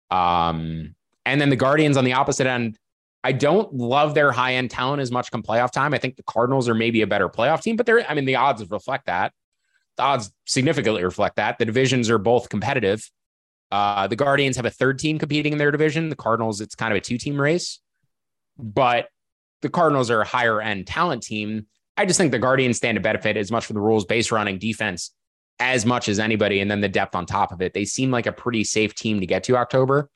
Um, 0.09 0.95
and 1.25 1.39
then 1.39 1.49
the 1.49 1.55
Guardians 1.55 1.95
on 1.95 2.03
the 2.03 2.13
opposite 2.13 2.47
end, 2.47 2.77
I 3.23 3.31
don't 3.33 3.73
love 3.73 4.15
their 4.15 4.31
high 4.31 4.55
end 4.55 4.71
talent 4.71 5.01
as 5.01 5.11
much 5.11 5.31
come 5.31 5.43
playoff 5.43 5.71
time. 5.71 5.93
I 5.93 5.97
think 5.99 6.15
the 6.15 6.23
Cardinals 6.23 6.67
are 6.67 6.73
maybe 6.73 7.01
a 7.01 7.07
better 7.07 7.29
playoff 7.29 7.61
team, 7.61 7.75
but 7.75 7.85
they're, 7.85 8.09
I 8.09 8.15
mean, 8.15 8.25
the 8.25 8.35
odds 8.35 8.67
reflect 8.69 9.05
that. 9.05 9.31
The 9.97 10.03
odds 10.03 10.31
significantly 10.45 11.03
reflect 11.03 11.35
that. 11.35 11.59
The 11.59 11.65
divisions 11.65 12.09
are 12.09 12.17
both 12.17 12.49
competitive. 12.49 13.09
Uh, 13.71 14.07
the 14.07 14.15
Guardians 14.15 14.55
have 14.55 14.65
a 14.65 14.71
third 14.71 14.97
team 14.97 15.19
competing 15.19 15.51
in 15.51 15.59
their 15.59 15.71
division. 15.71 16.09
The 16.09 16.15
Cardinals, 16.15 16.61
it's 16.61 16.75
kind 16.75 16.93
of 16.93 16.97
a 16.97 17.01
two 17.01 17.17
team 17.17 17.39
race, 17.39 17.79
but 18.57 19.09
the 19.61 19.69
Cardinals 19.69 20.09
are 20.09 20.21
a 20.21 20.25
higher 20.25 20.61
end 20.61 20.87
talent 20.87 21.23
team. 21.23 21.67
I 21.97 22.05
just 22.05 22.17
think 22.17 22.31
the 22.31 22.39
Guardians 22.39 22.77
stand 22.77 22.95
to 22.95 23.01
benefit 23.01 23.37
as 23.37 23.51
much 23.51 23.65
from 23.65 23.73
the 23.73 23.81
rules 23.81 24.05
base 24.05 24.31
running 24.31 24.59
defense 24.59 25.11
as 25.59 25.85
much 25.85 26.07
as 26.07 26.19
anybody, 26.19 26.59
and 26.59 26.69
then 26.69 26.81
the 26.81 26.89
depth 26.89 27.15
on 27.15 27.25
top 27.25 27.51
of 27.51 27.61
it. 27.61 27.73
They 27.73 27.85
seem 27.85 28.11
like 28.11 28.25
a 28.25 28.31
pretty 28.31 28.63
safe 28.63 28.93
team 28.93 29.19
to 29.19 29.25
get 29.25 29.43
to 29.45 29.57
October. 29.57 30.09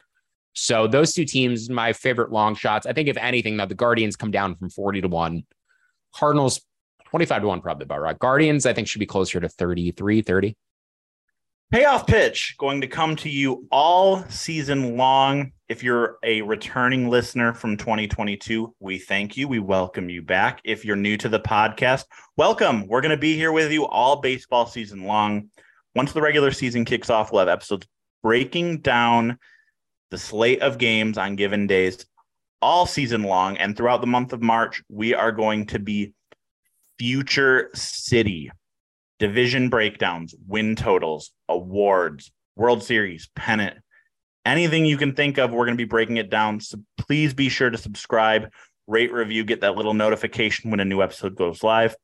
So 0.53 0.87
those 0.87 1.13
two 1.13 1.25
teams, 1.25 1.69
my 1.69 1.93
favorite 1.93 2.31
long 2.31 2.55
shots. 2.55 2.85
I 2.85 2.93
think 2.93 3.07
if 3.07 3.17
anything, 3.17 3.57
that 3.57 3.69
the 3.69 3.75
Guardians 3.75 4.15
come 4.15 4.31
down 4.31 4.55
from 4.55 4.69
40 4.69 5.01
to 5.01 5.07
1. 5.07 5.43
Cardinals 6.13 6.61
25 7.11 7.41
to 7.41 7.47
1, 7.47 7.61
probably 7.61 7.83
about 7.83 8.01
right. 8.01 8.17
Guardians, 8.17 8.65
I 8.65 8.73
think, 8.73 8.87
should 8.87 8.99
be 8.99 9.05
closer 9.05 9.39
to 9.39 9.49
33, 9.49 10.21
30. 10.21 10.55
Payoff 11.71 12.05
pitch 12.05 12.55
going 12.57 12.81
to 12.81 12.87
come 12.87 13.15
to 13.17 13.29
you 13.29 13.65
all 13.71 14.23
season 14.29 14.97
long. 14.97 15.51
If 15.71 15.83
you're 15.83 16.17
a 16.21 16.41
returning 16.41 17.09
listener 17.09 17.53
from 17.53 17.77
2022, 17.77 18.75
we 18.81 18.99
thank 18.99 19.37
you. 19.37 19.47
We 19.47 19.59
welcome 19.59 20.09
you 20.09 20.21
back. 20.21 20.59
If 20.65 20.83
you're 20.83 20.97
new 20.97 21.15
to 21.15 21.29
the 21.29 21.39
podcast, 21.39 22.03
welcome. 22.35 22.87
We're 22.87 22.99
going 22.99 23.11
to 23.11 23.17
be 23.17 23.37
here 23.37 23.53
with 23.53 23.71
you 23.71 23.87
all 23.87 24.19
baseball 24.19 24.65
season 24.65 25.05
long. 25.05 25.47
Once 25.95 26.11
the 26.11 26.21
regular 26.21 26.51
season 26.51 26.83
kicks 26.83 27.09
off, 27.09 27.31
we'll 27.31 27.39
have 27.39 27.47
episodes 27.47 27.87
breaking 28.21 28.81
down 28.81 29.39
the 30.09 30.17
slate 30.17 30.61
of 30.61 30.77
games 30.77 31.17
on 31.17 31.37
given 31.37 31.67
days 31.67 32.05
all 32.61 32.85
season 32.85 33.23
long. 33.23 33.55
And 33.55 33.77
throughout 33.77 34.01
the 34.01 34.07
month 34.07 34.33
of 34.33 34.41
March, 34.41 34.83
we 34.89 35.13
are 35.13 35.31
going 35.31 35.67
to 35.67 35.79
be 35.79 36.11
future 36.99 37.69
city 37.73 38.51
division 39.19 39.69
breakdowns, 39.69 40.35
win 40.45 40.75
totals, 40.75 41.31
awards, 41.47 42.29
World 42.57 42.83
Series, 42.83 43.29
pennant, 43.37 43.77
anything 44.45 44.85
you 44.85 44.97
can 44.97 45.13
think 45.13 45.37
of. 45.37 45.51
We're 45.51 45.65
going 45.65 45.77
to 45.77 45.83
be 45.83 45.87
breaking 45.87 46.17
it 46.17 46.29
down. 46.29 46.59
So 46.59 46.79
please 46.97 47.33
be 47.33 47.49
sure 47.49 47.69
to 47.69 47.77
subscribe, 47.77 48.51
rate, 48.87 49.11
review, 49.11 49.43
get 49.43 49.61
that 49.61 49.75
little 49.75 49.93
notification 49.93 50.71
when 50.71 50.79
a 50.79 50.85
new 50.85 51.01
episode 51.01 51.35
goes 51.35 51.63
live. 51.63 51.95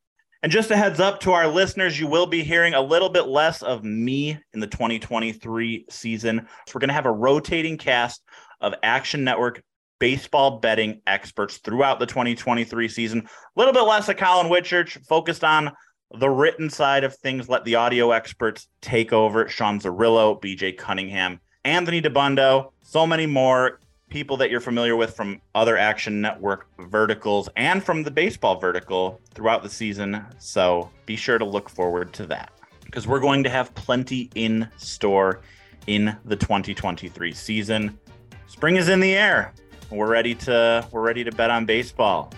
And 0.43 0.51
just 0.51 0.69
a 0.69 0.77
heads 0.77 0.99
up 0.99 1.19
to 1.21 1.31
our 1.31 1.47
listeners, 1.47 1.99
you 1.99 2.07
will 2.07 2.27
be 2.27 2.43
hearing 2.43 2.75
a 2.75 2.81
little 2.81 3.09
bit 3.09 3.27
less 3.27 3.63
of 3.63 3.83
me 3.83 4.37
in 4.53 4.59
the 4.59 4.67
2023 4.67 5.85
season. 5.89 6.47
So 6.67 6.73
we're 6.75 6.79
going 6.79 6.89
to 6.89 6.93
have 6.93 7.07
a 7.07 7.11
rotating 7.11 7.77
cast 7.77 8.21
of 8.61 8.75
Action 8.83 9.23
Network 9.23 9.63
baseball 9.99 10.59
betting 10.59 11.01
experts 11.07 11.57
throughout 11.57 11.99
the 11.99 12.05
2023 12.05 12.87
season. 12.87 13.21
A 13.21 13.59
little 13.59 13.73
bit 13.73 13.81
less 13.81 14.09
of 14.09 14.17
Collin 14.17 14.47
Whitchurch, 14.47 15.03
focused 15.07 15.43
on 15.43 15.71
the 16.17 16.29
written 16.29 16.69
side 16.69 17.03
of 17.03 17.15
things. 17.15 17.49
Let 17.49 17.65
the 17.65 17.75
audio 17.75 18.11
experts 18.11 18.67
take 18.81 19.11
over. 19.11 19.47
Sean 19.47 19.79
Zerillo, 19.79 20.41
BJ 20.41 20.77
Cunningham, 20.77 21.39
Anthony 21.67 22.01
Dabbundo, 22.01 22.71
so 22.81 23.05
many 23.05 23.25
more 23.25 23.81
people 24.09 24.37
that 24.37 24.49
you're 24.49 24.61
familiar 24.61 24.95
with 24.95 25.13
from 25.13 25.41
other 25.53 25.75
Action 25.75 26.21
Network 26.21 26.67
verticals 26.79 27.49
and 27.57 27.83
from 27.83 28.03
the 28.03 28.09
baseball 28.09 28.57
vertical 28.57 29.19
throughout 29.33 29.63
the 29.63 29.69
season. 29.69 30.25
So 30.39 30.89
be 31.05 31.17
sure 31.17 31.37
to 31.37 31.43
look 31.43 31.69
forward 31.69 32.13
to 32.13 32.25
that 32.27 32.53
because 32.85 33.05
we're 33.05 33.19
going 33.19 33.43
to 33.43 33.49
have 33.49 33.75
plenty 33.75 34.29
in 34.35 34.69
store 34.77 35.41
in 35.87 36.15
the 36.23 36.37
2023 36.37 37.33
season. 37.33 37.99
Spring 38.47 38.77
is 38.77 38.87
in 38.87 39.01
the 39.01 39.13
air. 39.13 39.53
We're 39.91 40.09
ready 40.09 40.35
to 40.35 40.87
we're 40.93 41.01
ready 41.01 41.25
to 41.25 41.33
bet 41.33 41.49
on 41.49 41.65
baseball. 41.65 42.31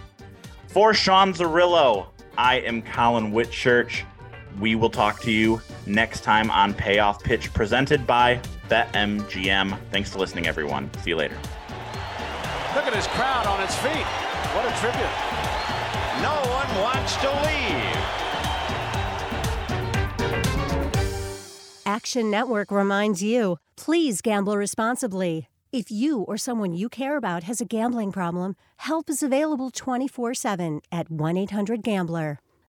For 0.69 0.91
Sean 0.91 1.33
Zerillo, 1.33 2.07
I 2.35 2.61
am 2.61 2.81
Collin 2.81 3.31
Whitchurch. 3.31 4.01
We 4.59 4.73
will 4.73 4.89
talk 4.89 5.21
to 5.21 5.31
you 5.31 5.61
next 5.85 6.21
time 6.21 6.49
on 6.49 6.73
Payoff 6.73 7.23
Pitch 7.23 7.53
presented 7.53 8.07
by 8.07 8.41
BetMGM. 8.69 9.77
Thanks 9.91 10.11
for 10.11 10.19
listening, 10.19 10.47
everyone. 10.47 10.89
See 11.03 11.09
you 11.09 11.15
later. 11.15 11.37
Look 12.75 12.85
at 12.85 12.93
his 12.93 13.07
crowd 13.07 13.47
on 13.47 13.61
its 13.61 13.75
feet. 13.75 14.05
What 14.53 14.65
a 14.65 14.71
tribute. 14.79 15.09
No 16.21 16.35
one 16.51 16.69
wants 16.81 17.15
to 17.17 17.29
leave. 17.45 18.19
Action 21.85 22.29
Network 22.29 22.69
reminds 22.71 23.23
you 23.23 23.57
please 23.75 24.21
gamble 24.21 24.55
responsibly. 24.57 25.47
If 25.71 25.89
you 25.89 26.21
or 26.21 26.37
someone 26.37 26.73
you 26.73 26.89
care 26.89 27.17
about 27.17 27.43
has 27.43 27.61
a 27.61 27.65
gambling 27.65 28.11
problem, 28.11 28.55
help 28.77 29.09
is 29.09 29.23
available 29.23 29.71
24 29.71 30.33
7 30.33 30.81
at 30.91 31.09
1 31.09 31.37
800 31.37 31.81
Gambler. 31.81 32.39